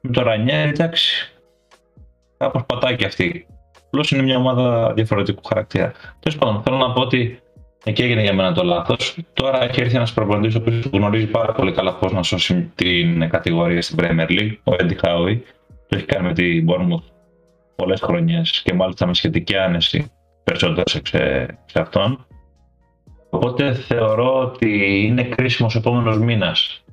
με 0.00 0.10
τον 0.10 0.24
Ρανιέρ, 0.24 0.68
εντάξει, 0.68 1.32
κάπως 2.36 2.64
πατάει 2.66 2.96
και 2.96 3.06
αυτή. 3.06 3.46
Απλώς 3.86 4.10
είναι 4.10 4.22
μια 4.22 4.36
ομάδα 4.36 4.92
διαφορετικού 4.92 5.42
χαρακτήρα. 5.44 5.92
Τέλος 6.20 6.38
πάντων, 6.38 6.62
θέλω 6.62 6.76
να 6.76 6.92
πω 6.92 7.00
ότι 7.00 7.40
εκεί 7.88 8.02
έγινε 8.02 8.22
για 8.22 8.34
μένα 8.34 8.52
το 8.52 8.62
λάθος. 8.62 9.18
Τώρα 9.32 9.62
έχει 9.62 9.80
έρθει 9.80 9.96
ένας 9.96 10.12
προπονητής 10.12 10.54
ο 10.54 10.58
οποίος 10.58 10.84
γνωρίζει 10.92 11.26
πάρα 11.26 11.52
πολύ 11.52 11.72
καλά 11.72 11.94
πώς 11.94 12.12
να 12.12 12.22
σώσει 12.22 12.72
την 12.74 13.28
κατηγορία 13.28 13.82
στην 13.82 13.96
Premier 14.00 14.28
League, 14.28 14.56
ο 14.64 14.72
Eddie 14.72 15.00
Howe. 15.02 15.38
Το 15.88 15.96
έχει 15.96 16.04
κάνει 16.04 16.26
με 16.26 16.32
την 16.32 16.66
Bournemouth 16.68 17.04
πολλές 17.76 18.00
χρονιές 18.00 18.62
και 18.64 18.74
μάλιστα 18.74 19.06
με 19.06 19.14
σχετική 19.14 19.56
άνεση 19.56 20.10
περισσότερο 20.44 20.82
σε, 20.88 21.00
σε 21.64 21.80
αυτόν. 21.80 22.26
Οπότε 23.30 23.74
θεωρώ 23.74 24.40
ότι 24.40 25.02
είναι 25.06 25.22
κρίσιμος 25.22 25.74
ο 25.74 25.78
επόμενος 25.78 26.18
μήνας. 26.18 26.84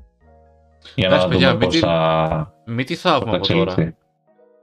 Για 0.96 1.10
να 1.10 1.28
δούμε 1.28 1.58
πώς 1.58 1.80
θα. 1.80 2.54
Μην 2.66 2.86
τι 2.86 2.96
θαύμα 2.96 3.36
από 3.36 3.48
τώρα. 3.48 3.96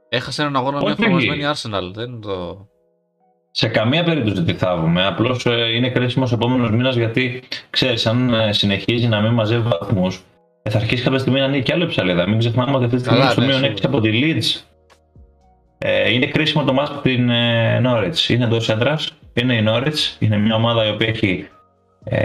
Έχασε 0.09 0.43
έναν 0.43 0.57
αγώνα 0.57 0.83
με 0.83 0.95
φορμασμένη 0.95 1.43
Arsenal. 1.53 1.93
Δεν 1.93 2.21
το... 2.21 2.67
Σε 3.55 3.69
καμία 3.69 4.05
περίπτωση 4.05 4.35
δεν 4.35 4.45
τη 4.45 4.55
θαύουμε. 4.55 5.07
Απλώς 5.07 5.47
ε, 5.47 5.75
είναι 5.77 5.91
κρίσιμος 5.91 6.33
ο 6.33 6.35
επόμενος 6.35 6.71
μήνας 6.71 6.97
γιατί 6.97 7.43
ξέρεις, 7.71 8.07
αν 8.07 8.35
ε, 8.35 8.53
συνεχίζει 8.53 9.07
να 9.07 9.21
μην 9.21 9.33
μαζεύει 9.33 9.69
βαθμούς, 9.69 10.23
ε, 10.63 10.71
θα 10.71 10.79
αρχίσει 10.79 11.03
κάποια 11.03 11.19
στιγμή 11.19 11.41
να 11.41 11.47
είναι 11.47 11.59
και 11.59 11.73
άλλο 11.73 11.87
ψαλίδα. 11.87 12.29
Μην 12.29 12.39
ξεχνάμε 12.39 12.77
ότι 12.77 12.85
αυτή 12.85 12.97
τη 12.97 13.03
στιγμή 13.03 13.21
είναι 13.21 13.31
στο 13.31 13.41
ναι, 13.41 13.47
μείον 13.47 13.75
6 13.75 13.79
από 13.83 14.01
τη 14.01 14.11
Leeds. 14.13 14.61
Ε, 15.79 16.13
είναι 16.13 16.27
κρίσιμο 16.27 16.65
το 16.65 16.73
ματς 16.73 16.86
με 16.86 16.93
την 17.03 17.31
ε, 17.31 17.83
Norwich. 17.85 18.29
Είναι 18.29 18.45
εντός 18.45 18.69
έδρας. 18.69 19.11
Είναι 19.33 19.55
η 19.55 19.65
Norwich. 19.69 20.17
Είναι 20.19 20.39
μια 20.39 20.55
ομάδα 20.55 20.87
η 20.87 20.91
οποία 20.91 21.09
έχει 21.09 21.49
ε, 22.05 22.25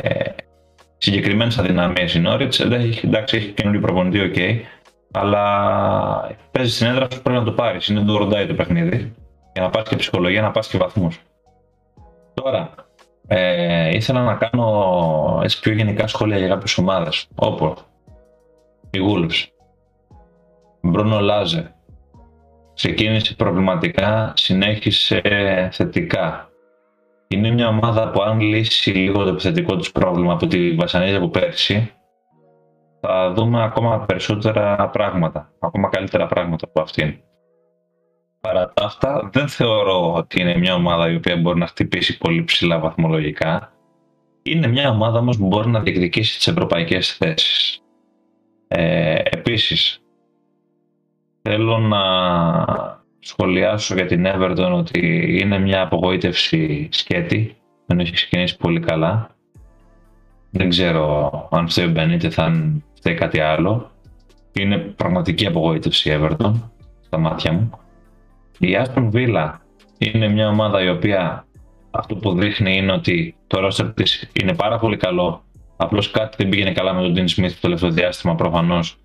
συγκεκριμένες 0.98 1.58
αδυναμίες 1.58 2.14
η 2.14 2.24
Norwich. 2.26 2.60
Εντάξει, 3.04 3.38
έχει 3.38 3.52
καινούριο 3.52 3.82
προπονητή, 3.82 4.20
OK. 4.20 4.34
Okay, 4.36 4.60
αλλά 5.12 6.38
παίζει 6.52 6.72
στην 6.72 6.88
έδρα 6.88 7.08
σου 7.12 7.22
πρέπει 7.22 7.40
να 7.40 7.46
το 7.46 7.52
πάρεις. 7.52 7.88
Είναι 7.88 8.02
do 8.02 8.18
or 8.18 8.29
die 8.29 8.45
το 8.46 8.54
παιχνίδι. 8.54 9.14
Για 9.58 9.66
να 9.66 9.72
πας 9.72 9.89
και 9.89 9.95
ψυχολογία, 9.95 10.41
να 10.41 10.51
πας 10.51 10.68
και 10.68 10.78
βαθμούς. 10.78 11.22
Τώρα, 12.34 12.74
ε, 13.28 13.95
ήθελα 13.95 14.24
να 14.24 14.36
κάνω 14.36 15.39
έτσι 15.43 15.60
πιο 15.60 15.72
γενικά 15.72 16.08
σχόλια 16.08 16.38
για 16.38 16.47
κάποιες 16.47 16.78
ομάδες. 16.78 17.28
Όπω 17.36 17.76
η 18.89 18.99
Wolves, 19.08 19.47
Μπρούνο 20.82 21.20
Λάζε, 21.20 21.76
ξεκίνησε 22.74 23.36
προβληματικά, 23.36 24.34
συνέχισε 24.36 25.22
θετικά. 25.72 26.49
Είναι 27.28 27.51
μια 27.51 27.68
ομάδα 27.68 28.12
που 28.12 28.22
αν 28.22 28.39
λύσει 28.39 28.91
λίγο 28.91 29.24
το 29.24 29.30
επιθετικό 29.30 29.76
του 29.76 29.91
πρόβλημα 29.91 30.34
από 30.34 30.47
τη 30.47 30.72
βασανίζα 30.72 31.18
από 31.18 31.28
πέρσι, 31.28 31.91
θα 33.01 33.34
δούμε 33.34 33.64
ακόμα 33.64 34.05
περισσότερα 34.05 34.89
πράγματα, 34.89 35.51
ακόμα 35.60 35.89
καλύτερα 35.89 36.26
πράγματα 36.26 36.66
από 36.66 36.82
αυτήν. 36.82 37.22
Παρά 38.42 38.74
τα 38.74 38.86
αυτά, 38.86 39.30
δεν 39.34 39.48
θεωρώ 39.48 40.14
ότι 40.14 40.42
είναι 40.42 40.58
μια 40.58 40.76
ομάδα 40.76 41.12
η 41.12 41.16
οποία 41.16 41.38
μπορεί 41.38 41.60
να 41.60 41.68
χτυπήσει 41.68 42.18
πολύ 42.18 42.44
ψηλά 42.44 42.80
βαθμολογικά. 42.80 43.72
Είναι 44.44 44.68
μια 44.68 44.90
ομάδα 44.90 45.20
όμως 45.20 45.38
που 45.38 45.48
μπορεί 45.48 45.70
να 45.70 45.80
διεκδικήσει 45.80 46.38
τις 46.38 46.48
ευρωπαϊκές 46.48 47.14
θέσεις. 47.14 47.82
Ε, 48.68 49.16
επίσης, 49.24 50.02
Θέλω 51.50 51.78
να 51.78 52.02
σχολιάσω 53.20 53.96
για 53.96 54.06
την 54.06 54.26
Everton 54.28 54.72
ότι 54.74 55.00
είναι 55.42 55.60
μια 55.60 55.82
απογοήτευση 55.82 56.88
σκέτη. 56.92 57.58
Δεν 57.86 58.00
έχει 58.00 58.12
ξεκινήσει 58.12 58.58
πολύ 58.58 58.80
καλά. 58.80 59.30
Δεν 60.52 60.70
ξέρω 60.70 61.32
αν 61.52 61.70
φταίει 61.70 61.86
ο 61.86 61.90
Μπενίτε 61.90 62.30
θα 62.30 62.74
φταίει 62.94 63.14
κάτι 63.14 63.40
άλλο. 63.40 63.92
Είναι 64.54 64.78
πραγματική 64.78 65.46
απογοήτευση 65.46 66.10
η 66.10 66.20
Everton 66.20 66.54
στα 67.06 67.18
μάτια 67.18 67.52
μου. 67.52 67.70
Η 68.60 68.78
Aston 68.84 69.12
Villa 69.12 69.53
είναι 69.97 70.28
μια 70.28 70.47
ομάδα 70.47 70.84
η 70.84 70.89
οποία 70.89 71.45
αυτό 71.91 72.16
που 72.16 72.34
δείχνει 72.34 72.78
είναι 72.78 72.91
ότι 72.91 73.36
το 73.47 73.68
roster 73.68 73.91
της 73.95 74.30
είναι 74.41 74.55
πάρα 74.55 74.78
πολύ 74.78 74.97
καλό. 74.97 75.43
Απλώς 75.78 76.12
κάτι 76.12 76.36
δεν 76.38 76.49
πήγαινε 76.49 76.72
καλά 76.72 76.93
με 76.93 77.01
τον 77.01 77.14
Dean 77.16 77.30
Smith 77.30 77.51
το 77.51 77.58
τελευταίο 77.62 77.89
διάστημα 77.89 78.36
προφανώς 78.36 78.97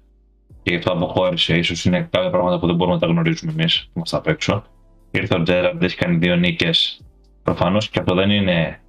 και 0.62 0.70
γι' 0.70 0.76
αυτό 0.76 0.92
αποχώρησε. 0.92 1.62
σω 1.62 1.88
είναι 1.88 2.08
κάποια 2.10 2.30
πράγματα 2.30 2.58
που 2.58 2.66
δεν 2.66 2.76
μπορούμε 2.76 2.96
να 2.96 3.00
τα 3.00 3.06
γνωρίζουμε 3.06 3.52
εμείς 3.52 3.84
που 3.84 3.90
είμαστε 3.94 4.16
απ' 4.16 4.26
έξω. 4.26 4.64
Ήρθε 5.10 5.34
ο 5.34 5.42
Τζέραρντ, 5.42 5.82
έχει 5.82 5.96
κάνει 5.96 6.16
δύο 6.16 6.36
νίκες. 6.36 7.00
Προφανώς 7.42 7.88
και 7.88 7.98
αυτό 7.98 8.14
δεν 8.14 8.30
είναι 8.30 8.80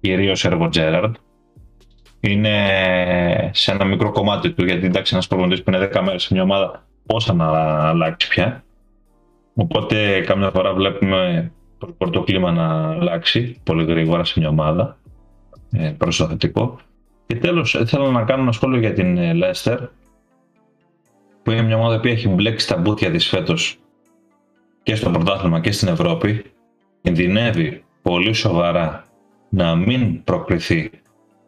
κυρίως 0.00 0.44
έργο 0.44 0.68
Τζέραρντ. 0.68 1.14
Είναι 2.20 3.50
σε 3.52 3.72
ένα 3.72 3.84
μικρό 3.84 4.12
κομμάτι 4.12 4.52
του, 4.52 4.64
γιατί 4.64 4.86
εντάξει, 4.86 5.14
ένας 5.14 5.26
προπονητής 5.26 5.62
που 5.62 5.70
είναι 5.70 5.90
10 5.94 6.00
μέρες 6.02 6.22
σε 6.22 6.34
μια 6.34 6.42
ομάδα, 6.42 6.86
πόσα 7.06 7.32
να 7.32 7.46
αλλάξει 7.88 8.28
πια. 8.28 8.64
Οπότε, 9.60 10.20
κάμια 10.20 10.50
φορά 10.50 10.74
βλέπουμε 10.74 11.52
το 12.10 12.22
κλίμα 12.22 12.52
να 12.52 12.90
αλλάξει 12.90 13.60
πολύ 13.62 13.84
γρήγορα 13.84 14.24
σε 14.24 14.38
μια 14.40 14.48
ομάδα 14.48 14.98
ε, 15.72 15.94
προ 15.98 16.08
το 16.16 16.26
θετικό. 16.26 16.78
Και 17.26 17.36
τέλος, 17.36 17.82
θέλω 17.86 18.10
να 18.10 18.24
κάνω 18.24 18.42
ένα 18.42 18.52
σχόλιο 18.52 18.78
για 18.78 18.92
την 18.92 19.18
Leicester 19.18 19.78
που 21.42 21.50
είναι 21.50 21.62
μια 21.62 21.76
ομάδα 21.76 22.00
που 22.00 22.06
έχει 22.06 22.28
μπλέξει 22.28 22.68
τα 22.68 22.76
μπούτια 22.76 23.10
της 23.10 23.26
φέτος 23.26 23.78
και 24.82 24.94
στο 24.94 25.10
πρωτάθλημα 25.10 25.60
και 25.60 25.72
στην 25.72 25.88
Ευρώπη, 25.88 26.44
κινδυνεύει 27.00 27.84
πολύ 28.02 28.32
σοβαρά 28.32 29.04
να 29.48 29.76
μην 29.76 30.24
προκριθεί 30.24 30.90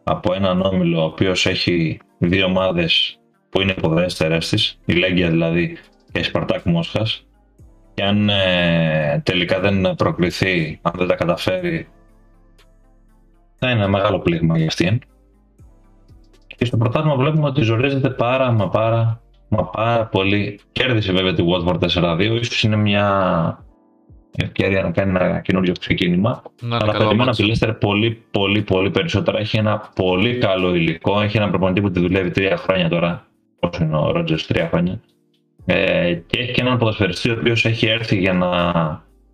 από 0.03 0.33
έναν 0.33 0.61
όμιλο 0.61 1.01
ο 1.01 1.05
οποίος 1.05 1.45
έχει 1.45 1.99
δύο 2.17 2.45
ομάδες 2.45 3.19
που 3.49 3.61
είναι 3.61 3.73
υποδέστερες 3.77 4.49
της, 4.49 4.79
η 4.85 4.93
Λέγκια 4.93 5.29
δηλαδή 5.29 5.77
και 6.11 6.19
η 6.19 6.23
Σπαρτάκ 6.23 6.63
Μόσχας 6.63 7.25
και 7.93 8.03
αν 8.03 8.29
ε, 8.29 9.21
τελικά 9.25 9.59
δεν 9.59 9.95
προκριθεί, 9.95 10.79
αν 10.81 10.93
δεν 10.97 11.07
τα 11.07 11.15
καταφέρει 11.15 11.87
θα 13.59 13.69
είναι 13.69 13.79
ένα 13.79 13.89
μεγάλο 13.89 14.19
πλήγμα 14.19 14.57
για 14.57 14.67
αυτήν. 14.67 14.99
Και 16.57 16.65
στο 16.65 16.77
πρωτάθλημα 16.77 17.15
βλέπουμε 17.15 17.47
ότι 17.47 17.61
ζορίζεται 17.61 18.09
πάρα 18.09 18.51
μα 18.51 18.69
πάρα 18.69 19.21
Μα 19.53 19.63
πάρα 19.63 20.05
πολύ. 20.05 20.59
Κέρδισε 20.71 21.11
βέβαια 21.11 21.33
τη 21.33 21.43
Watford 21.47 21.79
4-2. 21.79 22.37
Ίσως 22.41 22.63
είναι 22.63 22.75
μια 22.75 23.65
ευκαιρία 24.35 24.81
να 24.81 24.91
κάνει 24.91 25.09
ένα 25.09 25.39
καινούριο 25.39 25.73
ξεκίνημα. 25.79 26.41
Να, 26.61 26.77
αλλά 26.81 26.91
περιμένω 26.91 27.23
από 27.23 27.35
τη 27.35 27.51
Leicester 27.51 27.75
πολύ, 27.79 28.23
πολύ, 28.31 28.61
πολύ 28.61 28.89
περισσότερα. 28.91 29.39
Έχει 29.39 29.57
ένα 29.57 29.91
πολύ 29.95 30.37
καλό 30.37 30.75
υλικό. 30.75 31.21
Έχει 31.21 31.37
ένα 31.37 31.49
προπονητή 31.49 31.81
που 31.81 31.91
τη 31.91 31.99
δουλεύει 31.99 32.31
τρία 32.31 32.57
χρόνια 32.57 32.89
τώρα. 32.89 33.25
Πόσο 33.59 33.83
είναι 33.83 33.97
ο 33.97 34.11
Ρότζερς, 34.11 34.47
τρία 34.47 34.67
χρόνια. 34.67 35.01
Ε, 35.65 36.13
και 36.13 36.39
έχει 36.39 36.51
και 36.51 36.61
έναν 36.61 36.77
ποδοσφαιριστή 36.77 37.29
ο 37.29 37.33
οποίος 37.39 37.65
έχει 37.65 37.85
έρθει 37.87 38.17
για 38.17 38.33
να 38.33 38.49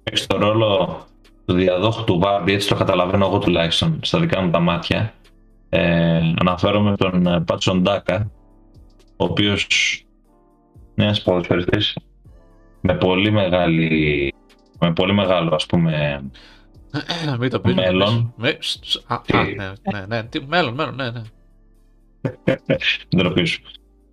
παίξει 0.03 0.27
το 0.27 0.37
ρόλο 0.37 0.99
του 1.45 1.53
διαδόχου 1.53 2.03
του 2.03 2.19
Βάρντι, 2.19 2.53
έτσι 2.53 2.67
το 2.67 2.75
καταλαβαίνω 2.75 3.25
εγώ 3.25 3.39
τουλάχιστον 3.39 3.99
στα 4.03 4.19
δικά 4.19 4.41
μου 4.41 4.49
τα 4.51 4.59
μάτια. 4.59 5.13
Ε, 5.69 6.21
αναφέρομαι 6.39 6.95
τον 6.95 7.43
Πάτσον 7.45 7.81
Ντάκα, 7.81 8.31
ο 9.17 9.23
οποίος 9.23 9.67
είναι 10.95 11.05
ένας 11.07 11.21
ποδοσφαιριστής 11.21 11.97
με 12.81 12.93
πολύ 12.95 13.31
μεγάλη 13.31 14.33
με 14.79 14.93
πολύ 14.93 15.13
μεγάλο 15.13 15.55
ας 15.55 15.65
πούμε 15.65 16.21
Μην 17.39 17.49
το 17.49 17.59
πεις. 17.59 17.73
Μέλλον. 17.75 18.33
Με- 18.37 18.57
σ- 18.59 19.03
α, 19.11 19.21
Τι; 19.25 19.37
α, 19.37 19.43
ναι, 19.43 19.71
ναι, 19.91 20.05
ναι, 20.07 20.23
τι- 20.23 20.45
μέλλον, 20.45 20.73
μέλλον, 20.73 20.95
ναι, 20.95 21.09
ναι. 21.11 21.21
ντροπή 23.17 23.45
σου. 23.45 23.61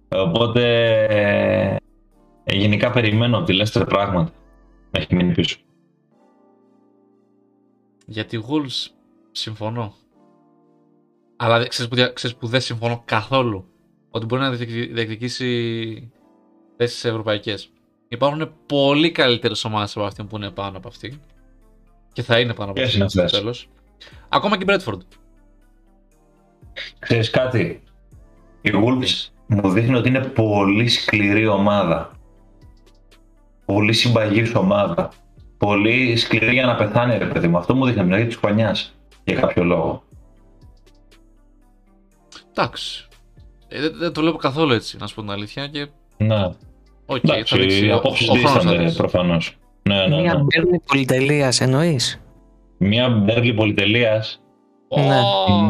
Οπότε 0.08 0.62
ε, 2.44 2.56
γενικά 2.56 2.90
περιμένω 2.90 3.36
από 3.36 3.46
τη 3.46 3.56
Leicester 3.60 3.84
πράγματα. 3.88 4.30
Με 4.90 4.98
έχει 5.00 5.14
μείνει 5.14 5.32
πίσω. 5.32 5.56
Για 8.06 8.24
τη 8.24 8.38
Wolves 8.48 8.90
συμφωνώ. 9.32 9.94
Αλλά 11.36 11.58
δεν- 11.58 11.68
ξέρεις 11.68 11.90
που, 11.90 11.96
δια- 11.96 12.08
ξέρεις 12.12 12.36
που 12.36 12.46
δεν 12.46 12.60
συμφωνώ 12.60 13.02
καθόλου. 13.04 13.64
Ότι 14.10 14.26
μπορεί 14.26 14.42
να 14.42 14.50
διεκδικη- 14.50 14.94
διεκδικήσει 14.94 16.12
θέσεις 16.76 17.04
ευρωπαϊκές. 17.04 17.68
Υπάρχουν 18.08 18.52
πολύ 18.66 19.10
καλύτερες 19.10 19.64
ομάδες 19.64 19.96
από 19.96 20.06
αυτή 20.06 20.24
που 20.24 20.36
είναι 20.36 20.50
πάνω 20.50 20.76
από 20.76 20.88
αυτή. 20.88 21.20
Και 22.12 22.22
θα 22.22 22.40
είναι 22.40 22.54
πάνω 22.54 22.70
από 22.70 22.72
Ποιες 22.72 22.86
αυτή 22.86 22.98
είναι 22.98 23.08
στο 23.08 23.22
αυτές; 23.22 23.38
τέλος. 23.40 23.68
Ακόμα 24.28 24.56
και 24.58 24.62
η 24.62 24.66
Brentford. 24.76 24.98
Ξέρεις 26.98 27.30
κάτι, 27.30 27.82
η 28.60 28.70
Wolves 28.74 29.28
μου 29.46 29.70
δείχνει 29.70 29.94
ότι 29.94 30.08
είναι 30.08 30.24
πολύ 30.24 30.88
σκληρή 30.88 31.46
ομάδα. 31.46 32.18
Πολύ 33.64 33.92
συμπαγής 33.92 34.54
ομάδα. 34.54 35.08
Πολύ 35.58 36.16
σκληρή 36.16 36.52
για 36.52 36.66
να 36.66 36.74
πεθάνει 36.74 37.18
ρε 37.18 37.26
παιδί 37.26 37.48
μου. 37.48 37.56
Αυτό 37.56 37.74
μου 37.74 37.84
δείχνει 37.84 38.00
από 38.00 38.08
την 38.08 38.16
αρχή 38.18 38.26
της 38.28 38.36
χρονιάς. 38.36 38.94
Για 39.24 39.34
κάποιο 39.34 39.64
λόγο. 39.64 40.02
Εντάξει. 42.50 43.08
Ε, 43.68 43.80
δεν, 43.80 43.92
δεν 43.98 44.12
το 44.12 44.20
λέω 44.22 44.36
καθόλου 44.36 44.72
έτσι, 44.72 44.96
να 44.96 45.06
σου 45.06 45.14
πω 45.14 45.20
την 45.20 45.30
αλήθεια. 45.30 45.66
Και 45.66 45.86
Ναι. 46.16 46.44
οκ, 47.06 47.20
θα 47.26 47.32
Εντάξει, 47.34 47.58
δείξει. 47.58 47.86
οι 47.86 47.90
ο- 47.90 47.96
απόψεις 47.96 48.28
ο 48.28 48.32
χρόνος 48.32 48.50
θα 48.50 48.58
δίστανται 48.58 48.82
δείξει. 48.82 48.96
προφανώς. 48.96 49.56
Ναι, 49.82 50.06
ναι, 50.06 50.20
Μια 50.20 50.34
ναι. 50.34 50.42
μπέρνη 50.42 50.80
πολυτελείας 50.86 51.60
εννοείς; 51.60 52.20
Μια 52.78 53.08
Μπέρλι 53.08 53.54
πολυτελείας 53.54 54.38
Ω, 54.88 55.00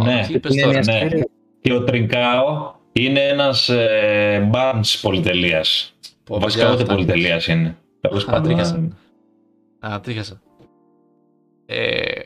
Ναι. 0.04 0.24
τι 0.26 0.32
είπες 0.34 0.52
Είναι 0.54 0.62
τώρα. 0.62 0.78
μια 0.78 0.92
ναι. 0.92 0.98
σφαίρη. 1.08 1.24
και 1.60 1.72
ο 1.72 1.84
Τρινκάο 1.84 2.72
είναι 2.92 3.20
ένας 3.20 3.68
ε, 3.68 4.50
Barnes 4.52 4.98
πολυτελείας. 5.02 5.94
Πω, 6.24 6.38
Βασικά 6.40 6.62
παιδιά, 6.62 6.74
ούτε 6.74 6.82
αυτά. 6.82 6.94
πολυτελείας 6.94 7.46
είναι. 7.46 7.76
Τέλος 8.08 8.24
Α, 8.28 8.30
πάντων, 8.30 8.42
τρίχασα. 8.44 8.76
ε, 9.80 9.92
Α, 9.92 10.00
τρίχασα. 10.00 10.42
Ε, 11.66 12.20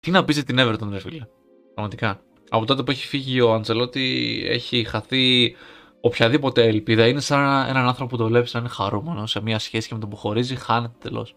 τι 0.00 0.10
να 0.10 0.24
πεις 0.24 0.34
για 0.34 0.44
την 0.44 0.56
Everton, 0.60 0.88
ρε 0.90 0.98
φίλε. 1.00 1.26
Πραγματικά. 1.74 2.20
Από 2.50 2.64
τότε 2.64 2.82
που 2.82 2.90
έχει 2.90 3.06
φύγει 3.06 3.40
ο 3.40 3.52
Αντζελότη, 3.54 4.42
έχει 4.46 4.84
χαθεί 4.84 5.54
οποιαδήποτε 6.00 6.62
ελπίδα. 6.66 7.06
Είναι 7.06 7.20
σαν 7.20 7.40
ένα- 7.40 7.66
έναν 7.68 7.86
άνθρωπο 7.86 8.10
που 8.10 8.22
το 8.22 8.26
βλέπεις 8.28 8.54
να 8.54 8.60
είναι 8.60 8.68
χαρούμενος 8.68 9.30
σε 9.30 9.40
μια 9.42 9.58
σχέση 9.58 9.88
και 9.88 9.94
με 9.94 10.00
το 10.00 10.06
που 10.08 10.16
χωρίζει, 10.16 10.54
χάνεται 10.56 10.94
τελώς. 10.98 11.36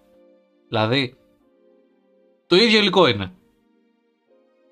Δηλαδή, 0.68 1.16
το 2.48 2.56
ίδιο 2.56 2.80
υλικό 2.80 3.08
είναι. 3.08 3.32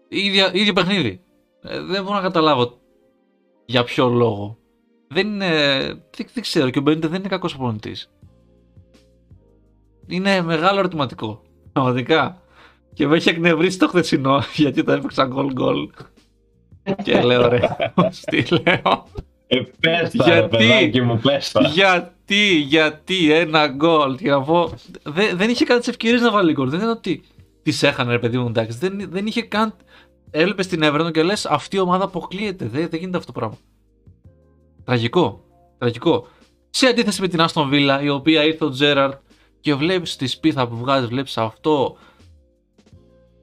Ίδια, 0.07 0.53
ίδιο 0.53 0.73
παιχνίδι. 0.73 1.21
Ε, 1.61 1.81
δεν 1.81 2.03
μπορώ 2.03 2.15
να 2.15 2.21
καταλάβω 2.21 2.77
για 3.65 3.83
ποιο 3.83 4.07
λόγο. 4.09 4.57
Δεν 5.07 5.27
είναι. 5.27 5.49
Δεν, 5.87 6.27
δεν 6.33 6.41
ξέρω, 6.43 6.69
και 6.69 6.79
ο 6.79 6.81
Μπέντε 6.81 7.07
δεν 7.07 7.19
είναι 7.19 7.27
κακός 7.27 7.55
προπονητή. 7.55 7.95
Είναι 10.07 10.41
μεγάλο 10.41 10.79
ερωτηματικό. 10.79 11.41
Πραγματικά. 11.73 12.41
Και 12.93 13.07
με 13.07 13.15
έχει 13.15 13.29
εκνευρίσει 13.29 13.77
το 13.79 13.87
χθεσινό 13.87 14.43
γιατί 14.55 14.83
το 14.83 14.91
έπαιξα 14.91 15.25
γκολ 15.25 15.51
γκολ. 15.53 15.89
και 17.03 17.21
λέω 17.21 17.47
ρε, 17.47 17.59
τι 18.29 18.43
λέω. 18.49 19.07
Ε, 19.47 19.61
πες 19.79 20.11
τα, 20.11 20.25
ρε 20.25 20.33
Γιατί; 20.33 20.57
παιδάκι 20.57 21.01
μου, 21.01 21.19
πες 21.19 21.51
τα. 21.51 21.61
γιατί, 21.61 22.55
γιατί 22.55 23.31
ένα 23.31 23.67
γκολ. 23.67 24.15
Και 24.15 24.29
να 24.29 24.41
πω, 24.41 24.73
δεν, 25.03 25.37
δεν 25.37 25.49
είχε 25.49 25.65
καν 25.65 25.79
τις 25.79 25.87
ευκαιρίες 25.87 26.21
να 26.21 26.31
βάλει 26.31 26.53
γκολ. 26.53 26.69
Δεν 26.69 26.79
είναι 26.79 26.89
ότι 26.89 27.23
τις 27.63 27.83
έχανε, 27.83 28.11
ρε 28.11 28.19
παιδί 28.19 28.37
μου, 28.37 28.47
εντάξει. 28.47 28.77
Δεν, 28.77 29.07
δεν 29.09 29.25
είχε 29.25 29.41
καν. 29.41 29.73
Έλειπε 30.31 30.63
στην 30.63 30.81
Everton 30.83 31.11
και 31.11 31.23
λες 31.23 31.45
αυτή 31.45 31.75
η 31.75 31.79
ομάδα 31.79 32.03
αποκλείεται. 32.03 32.65
Δεν, 32.65 32.87
δεν 32.89 32.99
γίνεται 32.99 33.17
αυτό 33.17 33.31
το 33.31 33.39
πράγμα. 33.39 33.57
Τραγικό. 34.83 35.43
Τραγικό. 35.77 36.27
Σε 36.69 36.87
αντίθεση 36.87 37.21
με 37.21 37.27
την 37.27 37.39
Aston 37.41 37.69
Villa, 37.71 38.03
η 38.03 38.09
οποία 38.09 38.43
ήρθε 38.43 38.65
ο 38.65 38.69
Τζέραρτ 38.69 39.19
και 39.65 39.75
βλέπεις 39.75 40.15
τη 40.15 40.27
σπίθα 40.27 40.67
που 40.67 40.75
βγάζεις, 40.75 41.09
βλέπεις 41.09 41.37
αυτό. 41.37 41.97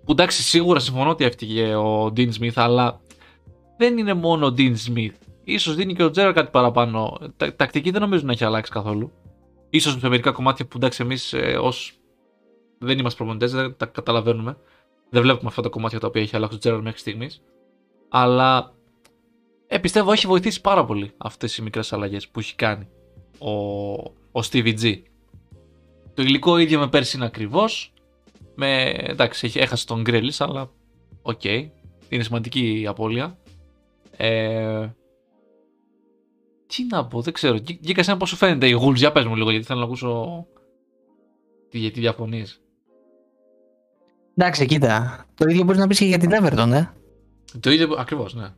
Που 0.05 0.13
εντάξει, 0.13 0.43
σίγουρα 0.43 0.79
συμφωνώ 0.79 1.11
ότι 1.11 1.25
έφτυγε 1.25 1.75
ο 1.75 2.13
Dean 2.17 2.29
Smith, 2.41 2.53
αλλά 2.55 3.01
δεν 3.77 3.99
είναι 3.99 4.15
μόνο 4.15 4.47
ο 4.47 4.55
Dean 4.57 4.75
Smith. 4.89 5.13
Ίσως 5.45 5.75
δίνει 5.75 5.95
και 5.95 6.03
ο 6.03 6.11
Τζέραρτ 6.11 6.37
κάτι 6.37 6.51
παραπάνω. 6.51 7.19
Τα, 7.37 7.55
τακτική 7.55 7.91
δεν 7.91 8.01
νομίζω 8.01 8.25
να 8.25 8.33
έχει 8.33 8.45
αλλάξει 8.45 8.71
καθόλου. 8.71 9.13
Ίσως 9.71 9.99
σε 10.01 10.09
μερικά 10.09 10.31
κομμάτια 10.31 10.67
που 10.67 10.77
εντάξει, 10.77 11.03
εμείς 11.03 11.33
ε, 11.33 11.59
ως 11.61 11.93
δεν 12.79 12.99
είμαστε 12.99 13.19
προπονητές, 13.19 13.53
δεν 13.53 13.77
τα 13.77 13.87
καταλαβαίνουμε. 13.87 14.57
Δεν 15.11 15.23
βλέπουμε 15.23 15.49
αυτά 15.49 15.63
τα 15.63 15.69
κομμάτια 15.69 16.01
τα 16.01 16.07
οποία 16.07 16.23
έχει 16.23 16.37
αλλάξει 16.37 16.57
ο 16.57 16.59
Τζέραρτ 16.59 16.83
μέχρι 16.83 16.99
στιγμής. 16.99 17.43
Αλλά 18.09 18.75
ε, 19.67 19.79
πιστεύω 19.79 20.13
έχει 20.13 20.27
βοηθήσει 20.27 20.61
πάρα 20.61 20.85
πολύ 20.85 21.13
αυτές 21.17 21.57
οι 21.57 21.63
μικρές 21.63 21.93
αλλαγές 21.93 22.29
που 22.29 22.41
έχει 22.41 22.55
κάνει 22.55 22.89
ο, 23.39 23.51
ο 24.33 24.41
Stevie 24.51 24.79
G. 24.81 25.03
Το 26.15 26.23
υλικό 26.23 26.59
ίδιο 26.59 26.79
με 26.79 26.89
πέρσι 26.89 27.17
είναι 27.17 27.27
ακριβώς. 27.27 27.93
Με, 28.55 28.83
εντάξει, 28.91 29.47
έχει, 29.47 29.59
έχασε 29.59 29.87
τον 29.87 30.01
Γκρέλις, 30.01 30.41
αλλά 30.41 30.71
οκ. 31.23 31.45
είναι 32.09 32.23
σημαντική 32.23 32.81
η 32.81 32.87
απώλεια. 32.87 33.39
Ε, 34.17 34.89
τι 36.67 36.87
να 36.91 37.07
πω, 37.07 37.21
δεν 37.21 37.33
ξέρω. 37.33 37.59
Γκί- 37.59 37.81
Γκίκα, 37.81 38.01
εσένα 38.01 38.17
πώς 38.17 38.29
σου 38.29 38.37
φαίνεται 38.37 38.69
η 38.69 38.79
Wolves, 38.83 38.95
για 38.95 39.13
πες 39.13 39.25
μου 39.25 39.37
λίγο, 39.37 39.51
γιατί 39.51 39.67
θέλω 39.67 39.79
να 39.79 39.85
ακούσω 39.85 40.45
τι, 41.69 41.79
γιατί 41.79 42.01
διαφωνείς. 42.01 42.61
Εντάξει, 44.37 44.67
κοίτα. 44.67 45.25
Το 45.35 45.49
ίδιο 45.49 45.65
μπορείς 45.65 45.81
να 45.81 45.87
πεις 45.87 45.99
και 45.99 46.05
για 46.05 46.19
την 46.19 46.31
Everton, 46.33 46.71
ε. 46.73 46.89
Το 47.61 47.71
ίδιο, 47.71 47.95
ακριβώς, 47.99 48.35
ναι. 48.35 48.49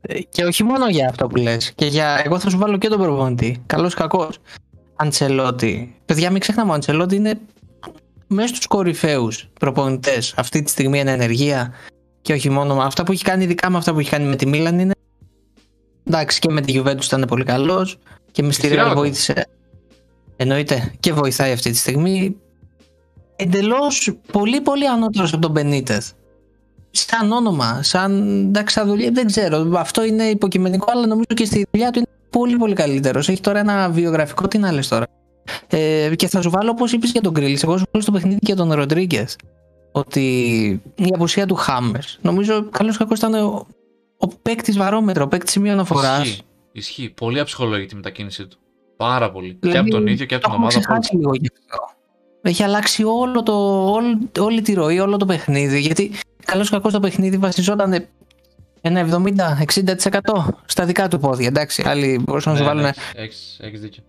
Ε, 0.00 0.20
Και 0.22 0.44
όχι 0.44 0.62
μόνο 0.64 0.88
για 0.88 1.08
αυτό 1.08 1.26
που 1.26 1.36
λες. 1.36 1.72
Και 1.72 1.86
για. 1.86 2.22
Εγώ 2.24 2.38
θα 2.38 2.50
σου 2.50 2.58
βάλω 2.58 2.78
και 2.78 2.88
τον 2.88 2.98
προπονητή. 3.00 3.62
Καλός 3.66 3.92
ή 3.92 3.96
κακός. 3.96 4.38
Αντσελότι. 4.96 5.96
Παιδιά, 6.04 6.30
μην 6.30 6.40
ξεχνάμε, 6.40 6.70
ο 6.70 6.74
Αντσελότι 6.74 7.16
είναι 7.16 7.40
μέσα 8.26 8.48
στους 8.48 8.66
κορυφαίους 8.66 9.48
προπονητές 9.60 10.34
αυτή 10.36 10.62
τη 10.62 10.70
στιγμή 10.70 10.98
εν 11.00 11.08
ενεργεία. 11.08 11.72
Και 12.22 12.32
όχι 12.32 12.50
μόνο 12.50 12.74
με 12.74 12.84
αυτά 12.84 13.02
που 13.02 13.12
έχει 13.12 13.24
κάνει, 13.24 13.44
ειδικά 13.44 13.70
με 13.70 13.76
αυτά 13.76 13.92
που 13.92 13.98
έχει 13.98 14.10
κάνει 14.10 14.24
με 14.24 14.36
τη 14.36 14.46
Μίλαν 14.46 14.78
είναι. 14.78 14.92
Εντάξει, 16.04 16.38
και 16.38 16.50
με 16.50 16.60
τη 16.60 16.80
Juventus 16.80 17.04
ήταν 17.04 17.24
πολύ 17.28 17.44
καλός. 17.44 17.98
Και 18.30 18.42
με 18.42 18.52
στη 18.52 18.66
στη 18.66 18.76
Real 18.78 18.90
Real 18.90 18.94
βοήθησε. 18.94 19.46
Εννοείται. 20.36 20.94
Και 21.00 21.12
βοηθάει 21.12 21.52
αυτή 21.52 21.70
τη 21.70 21.76
στιγμή. 21.76 22.36
Εντελώς 23.36 24.16
πολύ 24.32 24.60
πολύ 24.60 24.88
ανώτερος 24.88 25.32
από 25.32 25.42
τον 25.42 25.50
Μπενίτεθ 25.50 26.10
σαν 26.92 27.32
όνομα, 27.32 27.82
σαν, 27.82 28.42
εντάξει, 28.46 28.74
σαν 28.74 28.86
δουλειά, 28.88 29.10
δεν 29.10 29.26
ξέρω. 29.26 29.70
Αυτό 29.76 30.04
είναι 30.04 30.24
υποκειμενικό, 30.24 30.90
αλλά 30.90 31.06
νομίζω 31.06 31.34
και 31.34 31.44
στη 31.44 31.66
δουλειά 31.70 31.90
του 31.90 31.98
είναι 31.98 32.08
πολύ 32.32 32.56
πολύ 32.56 32.74
καλύτερος. 32.74 33.28
Έχει 33.28 33.40
τώρα 33.40 33.58
ένα 33.58 33.88
βιογραφικό, 33.90 34.48
τι 34.48 34.58
να 34.58 34.72
λες 34.72 34.88
τώρα. 34.88 35.06
Ε, 35.66 36.12
και 36.16 36.28
θα 36.28 36.42
σου 36.42 36.50
βάλω 36.50 36.70
όπως 36.70 36.92
είπες 36.92 37.10
για 37.10 37.20
τον 37.20 37.32
Γκρίλ. 37.32 37.58
Εγώ 37.62 37.78
σου 37.78 37.84
βάλω 37.92 38.02
στο 38.02 38.12
παιχνίδι 38.12 38.38
και 38.38 38.54
τον 38.54 38.72
Ροντρίγκες. 38.72 39.36
Ότι 39.92 40.20
η 40.94 41.06
απουσία 41.14 41.46
του 41.46 41.54
Χάμερς. 41.54 42.18
Νομίζω 42.22 42.68
καλό 42.70 42.94
κακό 42.98 43.14
ήταν 43.14 43.34
ο, 43.34 43.66
ο 44.16 44.26
παίκτης 44.28 44.76
βαρόμετρο, 44.76 45.24
ο 45.24 45.28
παίκτης 45.28 45.52
σημείο 45.52 45.72
αναφοράς. 45.72 46.26
Ισχύει, 46.26 46.42
ισχύει. 46.72 47.10
Πολύ 47.10 47.40
αψυχολογική 47.40 47.94
η 47.94 47.96
μετακίνησή 47.96 48.46
του. 48.46 48.56
Πάρα 48.96 49.30
πολύ. 49.30 49.56
Δηλαδή, 49.60 49.78
και 49.78 49.84
από 49.84 49.90
τον 49.90 50.06
ίδιο 50.06 50.26
και 50.26 50.34
από 50.34 50.44
Το 50.44 50.50
την 50.50 50.60
έχουμε 50.60 50.66
ομάδα. 50.66 50.78
ξεχάσει 50.78 51.16
λίγο 51.16 51.30
γι' 51.34 51.48
αυτό. 51.52 51.84
Έχει 52.42 52.62
αλλάξει 52.62 53.04
όλο 53.04 53.42
το, 53.42 53.84
όλη, 53.92 54.18
όλη 54.38 54.62
τη 54.62 54.72
ροή, 54.72 54.98
όλο 54.98 55.16
το 55.16 55.26
παιχνίδι. 55.26 55.80
Γιατί 55.80 56.12
καλό 56.44 56.66
κακό 56.70 56.90
το 56.90 57.00
παιχνίδι 57.00 57.36
βασιζόταν 57.36 58.06
ένα 58.82 59.08
70-60% 59.66 60.54
στα 60.64 60.84
δικά 60.84 61.08
του 61.08 61.18
πόδια. 61.18 61.46
Εντάξει, 61.46 61.82
άλλοι 61.86 62.20
μπορούσαν 62.24 62.52
να 62.52 62.58
σου 62.58 62.64
βάλουν. 62.64 62.84
Έχεις, 63.14 63.58
έχεις 63.60 63.80
δίκιο. 63.80 64.02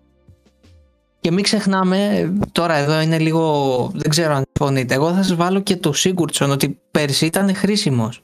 Και 1.20 1.32
μην 1.32 1.44
ξεχνάμε, 1.44 2.32
τώρα 2.52 2.76
εδώ 2.76 3.02
είναι 3.02 3.20
λίγο. 3.20 3.92
Δεν 3.94 4.10
ξέρω 4.10 4.34
αν 4.34 4.44
συμφωνείτε. 4.54 4.94
Εγώ 4.94 5.14
θα 5.14 5.24
σας 5.24 5.36
βάλω 5.36 5.62
και 5.62 5.76
το 5.76 5.94
Σίγκουρντσον 5.94 6.52
ότι 6.52 6.80
πέρσι 6.92 7.26
ήταν 7.26 7.56
χρήσιμος. 7.56 8.22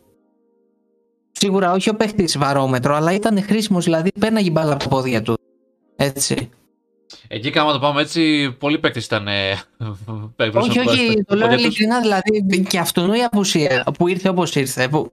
Σίγουρα 1.32 1.72
όχι 1.72 1.90
ο 1.90 1.96
παίχτης 1.96 2.38
βαρόμετρο, 2.38 2.96
αλλά 2.96 3.14
ήταν 3.14 3.44
χρήσιμος, 3.44 3.84
δηλαδή 3.84 4.12
πέρναγε 4.20 4.50
μπάλα 4.52 4.74
από 4.74 4.84
τα 4.84 4.90
πόδια 4.90 5.22
του. 5.22 5.38
Έτσι. 5.96 6.50
Εκεί 7.28 7.50
άμα 7.50 7.72
το 7.72 7.80
πάμε 7.80 8.02
έτσι, 8.02 8.52
πολλοί 8.60 8.80
παίκτες 8.80 9.06
ήταν. 9.06 9.28
Ε, 9.28 9.60
παίκτες 10.36 10.64
όχι, 10.64 10.80
από 10.80 10.90
όχι, 10.92 11.16
τα- 11.16 11.24
το 11.26 11.36
λέω 11.36 11.48
πόδια 11.48 11.58
τους. 11.58 11.66
ειλικρινά, 11.66 12.00
δηλαδή 12.02 12.64
και 12.70 12.80
αυτόν 12.80 13.14
η 13.14 13.24
απουσία 13.24 13.86
που 13.98 14.08
ήρθε 14.08 14.30
όπως 14.30 14.56
ήρθε. 14.56 14.88
Που... 14.88 15.12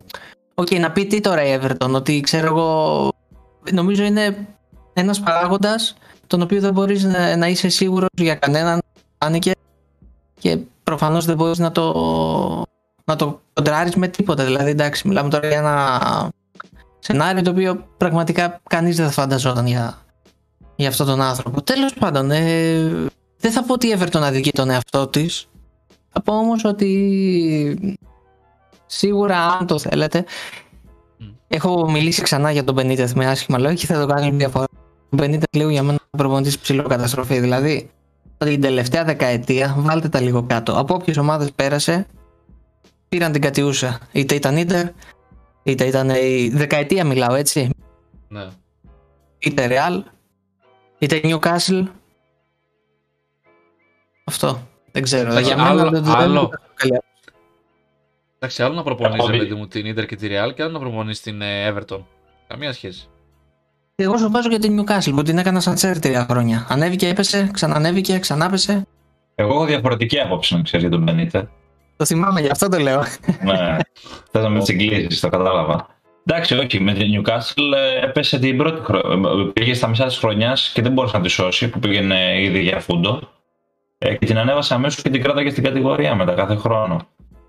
Οκ, 0.58 0.70
να 0.70 0.90
πει 0.90 1.06
τι 1.06 1.20
τώρα 1.20 1.44
η 1.44 1.58
Everton, 1.60 1.90
ότι 1.92 2.20
ξέρω 2.20 2.46
εγώ. 2.46 3.08
Νομίζω 3.72 4.04
είναι 4.04 4.46
ένας 4.92 5.20
παράγοντας 5.20 5.96
τον 6.26 6.42
οποίο 6.42 6.60
δεν 6.60 6.72
μπορείς 6.72 7.04
να, 7.04 7.36
να 7.36 7.48
είσαι 7.48 7.68
σίγουρος 7.68 8.08
για 8.12 8.34
κανέναν. 8.34 8.82
Άνοικε 9.18 9.52
και 10.38 10.58
προφανώς 10.82 11.24
δεν 11.24 11.36
μπορείς 11.36 11.58
να 11.58 11.72
το, 11.72 11.92
να 13.04 13.16
το 13.16 13.40
κοντράρεις 13.52 13.94
με 13.94 14.08
τίποτα. 14.08 14.44
Δηλαδή, 14.44 14.70
εντάξει, 14.70 15.08
μιλάμε 15.08 15.28
τώρα 15.28 15.48
για 15.48 15.58
ένα 15.58 16.00
σενάριο 16.98 17.42
το 17.42 17.50
οποίο 17.50 17.86
πραγματικά 17.96 18.60
κανείς 18.68 18.96
δεν 18.96 19.06
θα 19.06 19.12
φανταζόταν 19.12 19.66
για, 19.66 19.98
για 20.76 20.88
αυτόν 20.88 21.06
τον 21.06 21.20
άνθρωπο. 21.20 21.62
Τέλος 21.62 21.94
πάντων, 21.94 22.30
ε, 22.30 23.08
δεν 23.38 23.52
θα 23.52 23.62
πω 23.62 23.72
ότι 23.72 23.86
η 23.86 23.96
Everton 23.98 24.20
αδικεί 24.22 24.52
τον 24.52 24.70
εαυτό 24.70 25.06
της. 25.06 25.48
Θα 26.08 26.22
πω 26.22 26.38
όμως 26.38 26.64
ότι 26.64 27.98
σίγουρα 28.86 29.46
αν 29.46 29.66
το 29.66 29.78
θέλετε. 29.78 30.24
Έχω 31.48 31.90
μιλήσει 31.90 32.22
ξανά 32.22 32.50
για 32.50 32.64
τον 32.64 32.74
Μπενίτεθ 32.74 33.12
με 33.12 33.26
άσχημα 33.26 33.58
λόγια 33.58 33.74
και 33.76 33.86
θα 33.86 34.00
το 34.00 34.06
κάνω 34.14 34.30
μια 34.30 34.48
φορά. 34.48 34.64
Ο 35.10 35.16
Μπενίτεθ 35.16 35.56
λίγο 35.56 35.68
για 35.68 35.82
μένα 35.82 35.98
προπονητής 36.10 36.58
ψηλό 36.58 36.82
καταστροφή. 36.82 37.38
Δηλαδή, 37.38 37.90
την 38.38 38.60
τελευταία 38.60 39.04
δεκαετία, 39.04 39.74
βάλτε 39.78 40.08
τα 40.08 40.20
λίγο 40.20 40.42
κάτω. 40.42 40.78
Από 40.78 40.94
όποιες 40.94 41.16
ομάδες 41.16 41.52
πέρασε, 41.52 42.06
πήραν 43.08 43.32
την 43.32 43.40
κατιούσα. 43.40 43.98
Είτε 44.12 44.34
ήταν 44.34 44.56
ίντερ, 44.56 44.86
είτε 45.62 45.84
ήταν 45.84 46.08
η 46.10 46.48
δεκαετία 46.54 47.04
μιλάω 47.04 47.34
έτσι. 47.34 47.70
Ναι. 48.28 48.46
Είτε 49.38 49.68
Real, 49.70 50.02
είτε 50.98 51.20
Newcastle. 51.22 51.82
Αυτό. 54.24 54.68
Δεν 54.92 55.02
ξέρω. 55.02 55.30
Εντάξει, 55.30 55.44
Για 55.46 55.56
μένα 55.56 55.68
άλλο- 55.68 55.90
δεν- 55.90 56.04
δεν- 56.04 56.14
άλλο. 56.14 56.40
δεν- 56.40 56.60
καλή 56.74 56.98
Εντάξει, 58.38 58.62
άλλο 58.62 58.74
να 58.74 58.82
προπονείς 58.82 59.14
Έχω 59.18 59.26
ρε 59.26 59.32
δει. 59.32 59.38
παιδί 59.38 59.54
μου 59.54 59.66
την 59.66 59.86
Ιντερ 59.86 60.06
και 60.06 60.16
τη 60.16 60.28
Real 60.30 60.54
και 60.54 60.62
άλλο 60.62 60.72
να 60.72 60.78
προπονείς 60.78 61.20
την 61.20 61.40
ε, 61.42 61.72
Everton. 61.72 62.00
Καμία 62.46 62.72
σχέση. 62.72 63.08
Εγώ 63.94 64.16
σου 64.16 64.30
βάζω 64.30 64.48
για 64.48 64.58
την 64.58 64.80
Newcastle 64.80 65.12
που 65.14 65.22
την 65.22 65.38
έκανα 65.38 65.60
σαν 65.60 65.74
τσέρ 65.74 65.98
τρία 65.98 66.26
χρόνια. 66.30 66.66
Ανέβηκε, 66.68 67.08
έπεσε, 67.08 67.50
ξανανέβηκε, 67.52 68.18
ξανάπεσε. 68.18 68.86
Εγώ 69.34 69.52
έχω 69.52 69.64
διαφορετική 69.64 70.20
άποψη 70.20 70.54
να 70.54 70.62
ξέρεις 70.62 70.86
για 70.86 70.96
τον 70.96 71.02
Μπενίτε. 71.04 71.48
Το 71.96 72.04
θυμάμαι, 72.04 72.40
γι' 72.40 72.50
αυτό 72.50 72.68
το 72.68 72.78
λέω. 72.78 73.02
ναι, 73.44 73.76
θες 74.30 74.42
να 74.42 74.48
με 74.48 74.58
τσιγκλίσει, 74.58 75.20
το 75.20 75.28
κατάλαβα. 75.28 75.86
Εντάξει, 76.26 76.54
όχι, 76.54 76.80
με 76.80 76.92
την 76.92 77.06
Newcastle 77.24 77.72
ε, 77.76 78.04
έπεσε 78.06 78.38
την 78.38 78.56
πρώτη 78.56 78.80
χρονιά. 78.84 79.52
Πήγε 79.52 79.74
στα 79.74 79.88
μισά 79.88 80.06
της 80.06 80.16
χρονιάς 80.16 80.70
και 80.74 80.82
δεν 80.82 80.92
μπορούσε 80.92 81.16
να 81.16 81.22
τη 81.22 81.28
σώσει, 81.28 81.68
που 81.68 81.78
πήγαινε 81.78 82.42
ήδη 82.42 82.60
για 82.62 82.80
φούντο. 82.80 83.20
Ε, 83.98 84.14
και 84.16 84.26
την 84.26 84.38
ανέβασε 84.38 84.74
αμέσως 84.74 85.02
και 85.02 85.10
την 85.10 85.22
κράταγε 85.22 85.50
στην 85.50 85.62
κατηγορία 85.62 86.14
μετά 86.14 86.32
κάθε 86.34 86.54
χρόνο. 86.54 87.06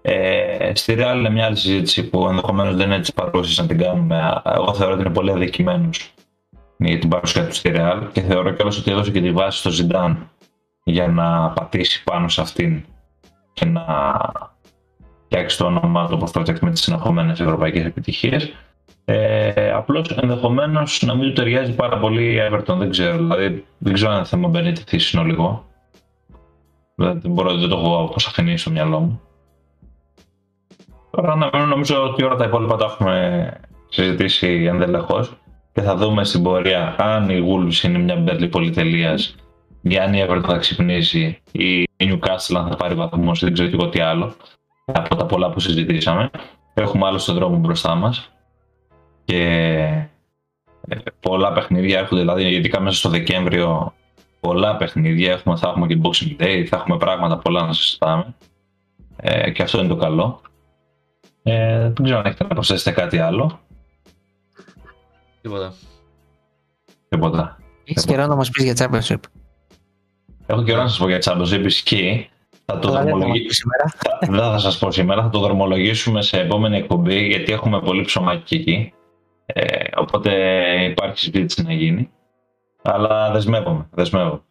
Ε, 0.10 0.72
στη 0.76 0.96
Real 1.00 1.16
είναι 1.16 1.30
μια 1.30 1.46
άλλη 1.46 1.56
συζήτηση 1.56 2.10
που 2.10 2.28
ενδεχομένως 2.28 2.76
δεν 2.76 2.86
είναι 2.86 2.96
έτσι 2.96 3.14
παρούσια 3.14 3.64
να 3.64 3.70
την 3.70 3.78
κάνουμε. 3.78 4.18
Α, 4.18 4.42
Εγώ 4.56 4.74
θεωρώ 4.74 4.94
ότι 4.94 5.02
είναι 5.02 5.14
πολύ 5.14 5.32
αδικημένος 5.32 6.14
για 6.78 7.00
την 7.00 7.10
παρουσία 7.10 7.48
του 7.48 7.54
στη 7.54 7.72
Real 7.76 8.08
και 8.12 8.22
θεωρώ 8.22 8.52
κιόλας 8.52 8.78
ότι 8.78 8.92
έδωσε 8.92 9.12
και 9.12 9.22
τη 9.22 9.32
βάση 9.32 9.58
στο 9.58 9.70
Ζιντάν 9.70 10.30
για 10.84 11.08
να 11.08 11.50
πατήσει 11.50 12.04
πάνω 12.04 12.28
σε 12.28 12.42
αυτήν 12.42 12.86
και 13.54 13.66
να 13.66 13.84
φτιάξει 15.26 15.58
το 15.58 15.66
όνομά 15.66 16.08
του 16.08 16.14
όπως 16.16 16.32
το 16.32 16.40
φτιάξει 16.40 16.66
με 16.66 16.72
τις 16.72 16.82
συνεχόμενες 16.82 17.40
ευρωπαϊκές 17.40 17.86
επιτυχίες. 17.86 18.54
Ε, 19.06 19.72
Απλώς 19.72 20.10
ενδεχομένως 20.10 21.02
να 21.02 21.16
μην 21.16 21.28
του 21.28 21.34
ταιριάζει 21.34 21.76
πάρα 21.76 21.98
πολύ 21.98 22.24
η 22.24 22.38
Everton, 22.52 22.76
δεν 22.78 22.90
ξέρω. 22.90 23.18
Δηλαδή, 23.18 23.66
δεν 23.78 23.94
ξέρω 23.94 24.12
αν 24.12 24.18
είναι 24.18 24.26
θέμα 24.26 24.48
Μπενίτη 24.48 25.00
συνολικό. 25.00 25.66
Δεν, 26.96 27.22
δεν 27.22 27.32
μπορώ, 27.32 27.58
δεν 27.58 27.70
το 27.70 27.78
έχω 27.78 28.04
αποσαφηνίσει 28.04 28.58
στο 28.58 28.72
μυαλό 28.72 29.00
μου. 29.00 29.22
Τώρα 31.22 31.36
να 31.36 31.66
νομίζω 31.66 32.04
ότι 32.04 32.24
όλα 32.24 32.36
τα 32.36 32.46
υπόλοιπα 32.46 32.76
τα 32.76 32.86
έχουμε 32.86 33.52
συζητήσει 33.90 34.48
ενδελεχώς 34.48 35.32
και 35.74 35.82
θα 35.82 35.96
δούμε 35.96 36.24
στην 36.24 36.44
πορεία 36.44 36.96
αν 36.98 37.30
η 37.30 37.46
Wolves 37.48 37.84
είναι 37.84 37.98
μια 37.98 38.16
μπέρλη 38.16 38.48
πολυτελείας 38.48 39.36
για 39.82 40.04
αν 40.04 40.14
η 40.14 40.26
Everton 40.28 40.44
θα 40.46 40.58
ξυπνήσει 40.58 41.42
ή 41.52 41.82
η 41.82 41.88
Newcastle 41.98 42.56
αν 42.58 42.68
θα 42.70 42.76
πάρει 42.76 42.96
βαθμό 42.96 43.32
ή 43.34 43.40
δεν 43.40 43.54
ξέρω 43.54 43.70
και 43.70 43.76
εγώ 43.76 43.90
τι 43.90 44.00
άλλο 44.00 44.34
από 44.86 45.16
τα 45.16 45.26
πολλά 45.26 45.50
που 45.50 45.60
συζητήσαμε. 45.60 46.30
Έχουμε 46.74 47.06
άλλο 47.06 47.18
στον 47.18 47.36
δρόμο 47.36 47.58
μπροστά 47.58 47.96
μας. 47.96 48.32
Και 49.26 49.44
ε, 50.88 50.96
πολλά 51.20 51.52
παιχνίδια 51.52 52.00
έρχονται, 52.00 52.22
δηλαδή 52.22 52.44
ειδικά 52.44 52.80
μέσα 52.80 52.98
στο 52.98 53.10
Δεκέμβριο 53.10 53.94
πολλά 54.40 54.76
παιχνίδια 54.76 55.32
έχουμε, 55.32 55.58
θα 55.58 55.70
έχουμε 55.70 55.88
και 55.88 56.00
Boxing 56.04 56.42
Day, 56.42 56.64
θα 56.64 56.78
έχουμε 56.78 56.98
πράγματα 56.98 57.38
πολλά 57.38 57.66
να 57.66 57.74
συζητάμε 57.74 58.36
ε, 59.16 59.52
και 59.52 59.64
αυτό 59.64 59.80
είναι 59.80 59.88
το 59.88 59.96
καλό. 59.96 60.42
Ε, 61.50 61.80
δεν 61.80 62.04
ξέρω 62.04 62.20
αν 62.20 62.26
έχετε 62.26 62.44
να 62.44 62.54
προσθέσετε 62.54 62.92
κάτι 63.02 63.18
άλλο. 63.18 63.60
Τίποτα. 65.42 65.74
Τίποτα. 67.10 67.58
Έχεις 67.84 68.06
καιρό 68.06 68.26
να 68.28 68.36
μας 68.36 68.50
πεις 68.50 68.64
για 68.64 68.74
Championship. 68.78 69.20
Έχω 70.46 70.64
καιρό 70.64 70.82
να 70.82 70.88
σας 70.88 70.98
πω 70.98 71.08
για 71.08 71.20
Championship, 71.24 71.64
ισχύει. 71.66 72.30
Θα 72.66 72.80
το 72.80 72.88
Αλλά 72.88 73.04
δεν 73.04 73.10
θα 73.10 73.16
μας 73.16 73.20
δρομολογήσω. 73.20 73.48
πεις 73.48 73.58
σήμερα. 73.58 73.84
Δεν 74.20 74.52
θα 74.52 74.58
σας 74.60 74.78
πω 74.78 74.92
σήμερα, 74.92 75.22
θα 75.22 75.30
το 75.30 75.40
δρομολογήσουμε 75.40 76.22
σε 76.22 76.40
επόμενη 76.40 76.78
εκπομπή 76.78 77.28
γιατί 77.28 77.52
έχουμε 77.52 77.82
πολύ 77.82 78.02
ψωμάκι 78.02 78.44
και 78.44 78.56
εκεί. 78.56 78.94
Ε, 79.46 79.84
οπότε 79.96 80.32
υπάρχει 80.84 81.18
συζήτηση 81.20 81.64
να 81.64 81.74
γίνει. 81.74 82.10
Αλλά 82.82 83.32
δεσμεύομαι, 83.32 83.88
δεσμεύομαι. 83.92 84.42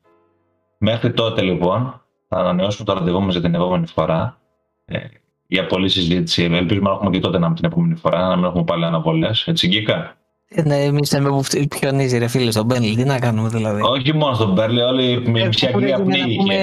Μέχρι 0.78 1.12
τότε 1.12 1.42
λοιπόν 1.42 2.02
θα 2.28 2.38
ανανεώσουμε 2.38 2.84
το 2.84 2.92
ραντεβού 2.92 3.20
μας 3.20 3.32
για 3.32 3.42
την 3.42 3.54
επόμενη 3.54 3.86
φορά. 3.86 4.38
Ε, 4.84 4.98
για 5.46 5.66
πολλή 5.66 5.88
συζήτηση. 5.88 6.42
Ελπίζουμε 6.42 6.88
να 6.88 6.94
έχουμε 6.94 7.10
και 7.10 7.18
τότε 7.20 7.38
να 7.38 7.52
την 7.52 7.64
επόμενη 7.64 7.94
φορά, 7.94 8.28
να 8.28 8.36
μην 8.36 8.44
έχουμε 8.44 8.64
πάλι 8.64 8.84
αναβολές. 8.84 9.46
Έτσι 9.46 9.66
Γκίκα; 9.68 10.16
Ε, 10.48 10.62
Ναι, 10.62 10.76
εμείς 10.84 11.12
λέμε 11.12 11.28
που 11.28 11.42
φτ- 11.42 11.68
πιονίζει 11.78 12.18
ρε 12.18 12.26
φίλε 12.28 12.50
στον 12.50 12.64
Μπένλι. 12.64 12.94
Τι 12.96 13.04
να 13.04 13.18
κάνουμε 13.18 13.48
δηλαδή. 13.48 13.80
Όχι 13.82 14.14
μόνο 14.14 14.34
στον 14.34 14.52
Μπέρλι, 14.52 14.80
όλη 14.82 15.10
η 15.10 15.30
μισή 15.30 15.66
Ε, 15.66 15.70
που 15.70 15.76
Αγγλία 15.78 15.94
έγινε 15.94 16.16
να 16.16 16.24
πνίγηκε. 16.24 16.36
πούμε, 16.42 16.54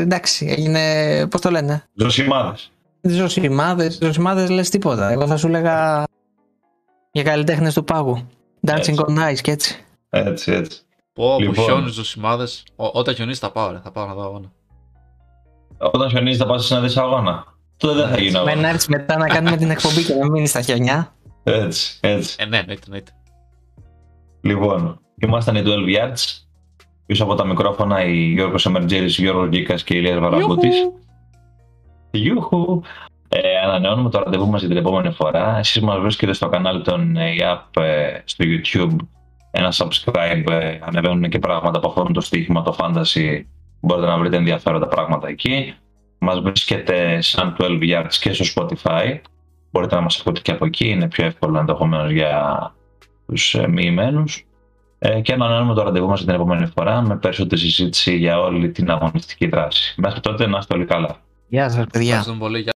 Εντάξει, 0.00 0.46
έγινε. 0.46 0.80
Πώς 1.30 1.40
το 1.40 1.50
λένε; 1.50 1.84
Ζωσιμάδες. 1.94 2.70
Ζωσιμάδες, 3.02 3.98
ζωσιμάδες 4.02 4.50
λες 4.50 4.68
τίποτα. 4.70 5.10
Εγώ 5.10 5.26
θα 5.26 5.36
σου 5.36 5.48
λέγα 5.48 6.04
για 7.12 7.22
καλλιτέχνες 7.22 7.74
του 7.74 7.84
πάγου. 7.84 8.28
Dancing 8.66 8.76
Έτσι. 8.76 8.94
on 9.08 9.30
ice 9.30 9.40
και 9.40 9.50
έτσι. 9.50 9.84
Έτσι, 10.10 10.52
έτσι. 10.52 10.80
Πω, 11.12 11.34
που 11.36 11.40
Λοιπόν. 11.42 11.64
χιόνι 11.64 11.90
στου 11.90 12.04
σημάδε. 12.04 12.44
Όταν 12.76 13.14
χιονίσει 13.14 13.40
θα 13.40 13.50
πάω, 13.52 13.70
ρε. 13.70 13.80
Θα 13.84 13.90
πάω 13.90 14.06
να 14.06 14.14
δω 14.14 14.22
αγώνα. 14.22 14.52
Όταν 15.78 16.08
χιονίζεις 16.10 16.38
θα 16.38 16.46
πας 16.46 16.70
να 16.70 16.80
δεις 16.80 16.96
αγώνα. 16.96 17.44
Τότε 17.76 17.94
δεν 17.94 18.08
θα 18.08 18.18
γίνει 18.18 18.32
Με 18.32 18.38
αγώνα. 18.38 18.54
να 18.54 18.68
έρθει 18.68 18.90
μετά 18.90 19.16
να 19.16 19.26
κάνουμε 19.26 19.56
την 19.56 19.70
εκπομπή 19.70 20.04
και 20.04 20.14
να 20.14 20.30
μείνει 20.30 20.46
στα 20.46 20.60
χιονιά. 20.60 21.14
Έτσι, 21.42 21.98
έτσι. 22.00 22.36
Ε, 22.38 22.44
ναι, 22.44 22.58
εννοείται, 22.58 22.82
εννοείται. 22.86 23.10
Λοιπόν, 24.40 25.00
ήμασταν 25.18 25.56
οι 25.56 25.62
12 25.66 25.68
Yards. 25.68 26.38
Πίσω 27.06 27.24
από 27.24 27.34
τα 27.34 27.44
μικρόφωνα 27.46 28.04
οι 28.04 28.16
Γιώργος 28.16 28.66
Εμερτζέρης, 28.66 29.18
Γιώργος 29.18 29.48
Γκίκας 29.48 29.82
και 29.84 29.94
η 29.94 29.98
Ηλίας 30.00 30.18
Βαραμπούτης. 30.18 30.76
Γιούχου! 32.10 32.80
Ε, 33.28 33.38
ανανεώνουμε 33.64 34.10
το 34.10 34.18
ραντεβού 34.18 34.46
μας 34.48 34.60
για 34.60 34.68
την 34.68 34.78
επόμενη 34.78 35.10
φορά. 35.10 35.58
Εσείς 35.58 35.82
μας 35.82 35.98
βρίσκετε 36.00 36.32
στο 36.32 36.48
κανάλι 36.48 36.82
των 36.82 37.16
ε, 37.16 37.34
ΙΑΠ 37.34 37.76
ε, 37.76 38.22
στο 38.24 38.44
YouTube. 38.48 38.96
Ένα 39.50 39.72
subscribe, 39.72 40.44
ε, 40.50 40.78
ανεβαίνουν 40.80 41.28
και 41.28 41.38
πράγματα 41.38 41.80
που 41.80 41.88
αφορούν 41.88 42.12
το 42.12 42.20
στοίχημα, 42.20 42.62
το 42.62 42.76
fantasy. 42.78 43.42
Μπορείτε 43.80 44.06
να 44.06 44.18
βρείτε 44.18 44.36
ενδιαφέροντα 44.36 44.86
πράγματα 44.86 45.28
εκεί. 45.28 45.74
Μας 46.24 46.40
βρίσκεται 46.40 47.20
σαν 47.20 47.56
12 47.58 47.80
Yards 47.82 48.14
και 48.20 48.32
στο 48.32 48.44
Spotify. 48.54 49.18
Μπορείτε 49.70 49.94
να 49.94 50.00
μας 50.00 50.20
ακούτε 50.20 50.40
και 50.40 50.50
από 50.50 50.66
εκεί, 50.66 50.88
είναι 50.88 51.08
πιο 51.08 51.24
εύκολο 51.24 51.58
ενδεχομένως 51.58 52.10
για 52.10 52.74
τους 53.26 53.54
ε, 53.54 53.68
μοιημένους. 53.68 54.46
Ε, 54.98 55.20
και 55.20 55.32
ανανεώνουμε 55.32 55.74
το 55.74 55.82
ραντεβού 55.82 56.08
μας 56.08 56.18
για 56.18 56.26
την 56.26 56.34
επόμενη 56.34 56.66
φορά 56.66 57.02
με 57.02 57.16
περισσότερη 57.16 57.60
συζήτηση 57.60 58.16
για 58.16 58.40
όλη 58.40 58.70
την 58.70 58.90
αγωνιστική 58.90 59.46
δράση. 59.46 59.94
Μέχρι 59.96 60.20
τότε 60.20 60.46
να 60.46 60.58
είστε 60.58 60.74
όλοι 60.74 60.84
καλά. 60.84 61.20
Γεια 61.48 61.70
σας, 61.70 61.86
παιδιά. 61.92 62.08
Ευχαριστούμε 62.08 62.38
πολύ. 62.38 62.60
Γεια 62.60 62.73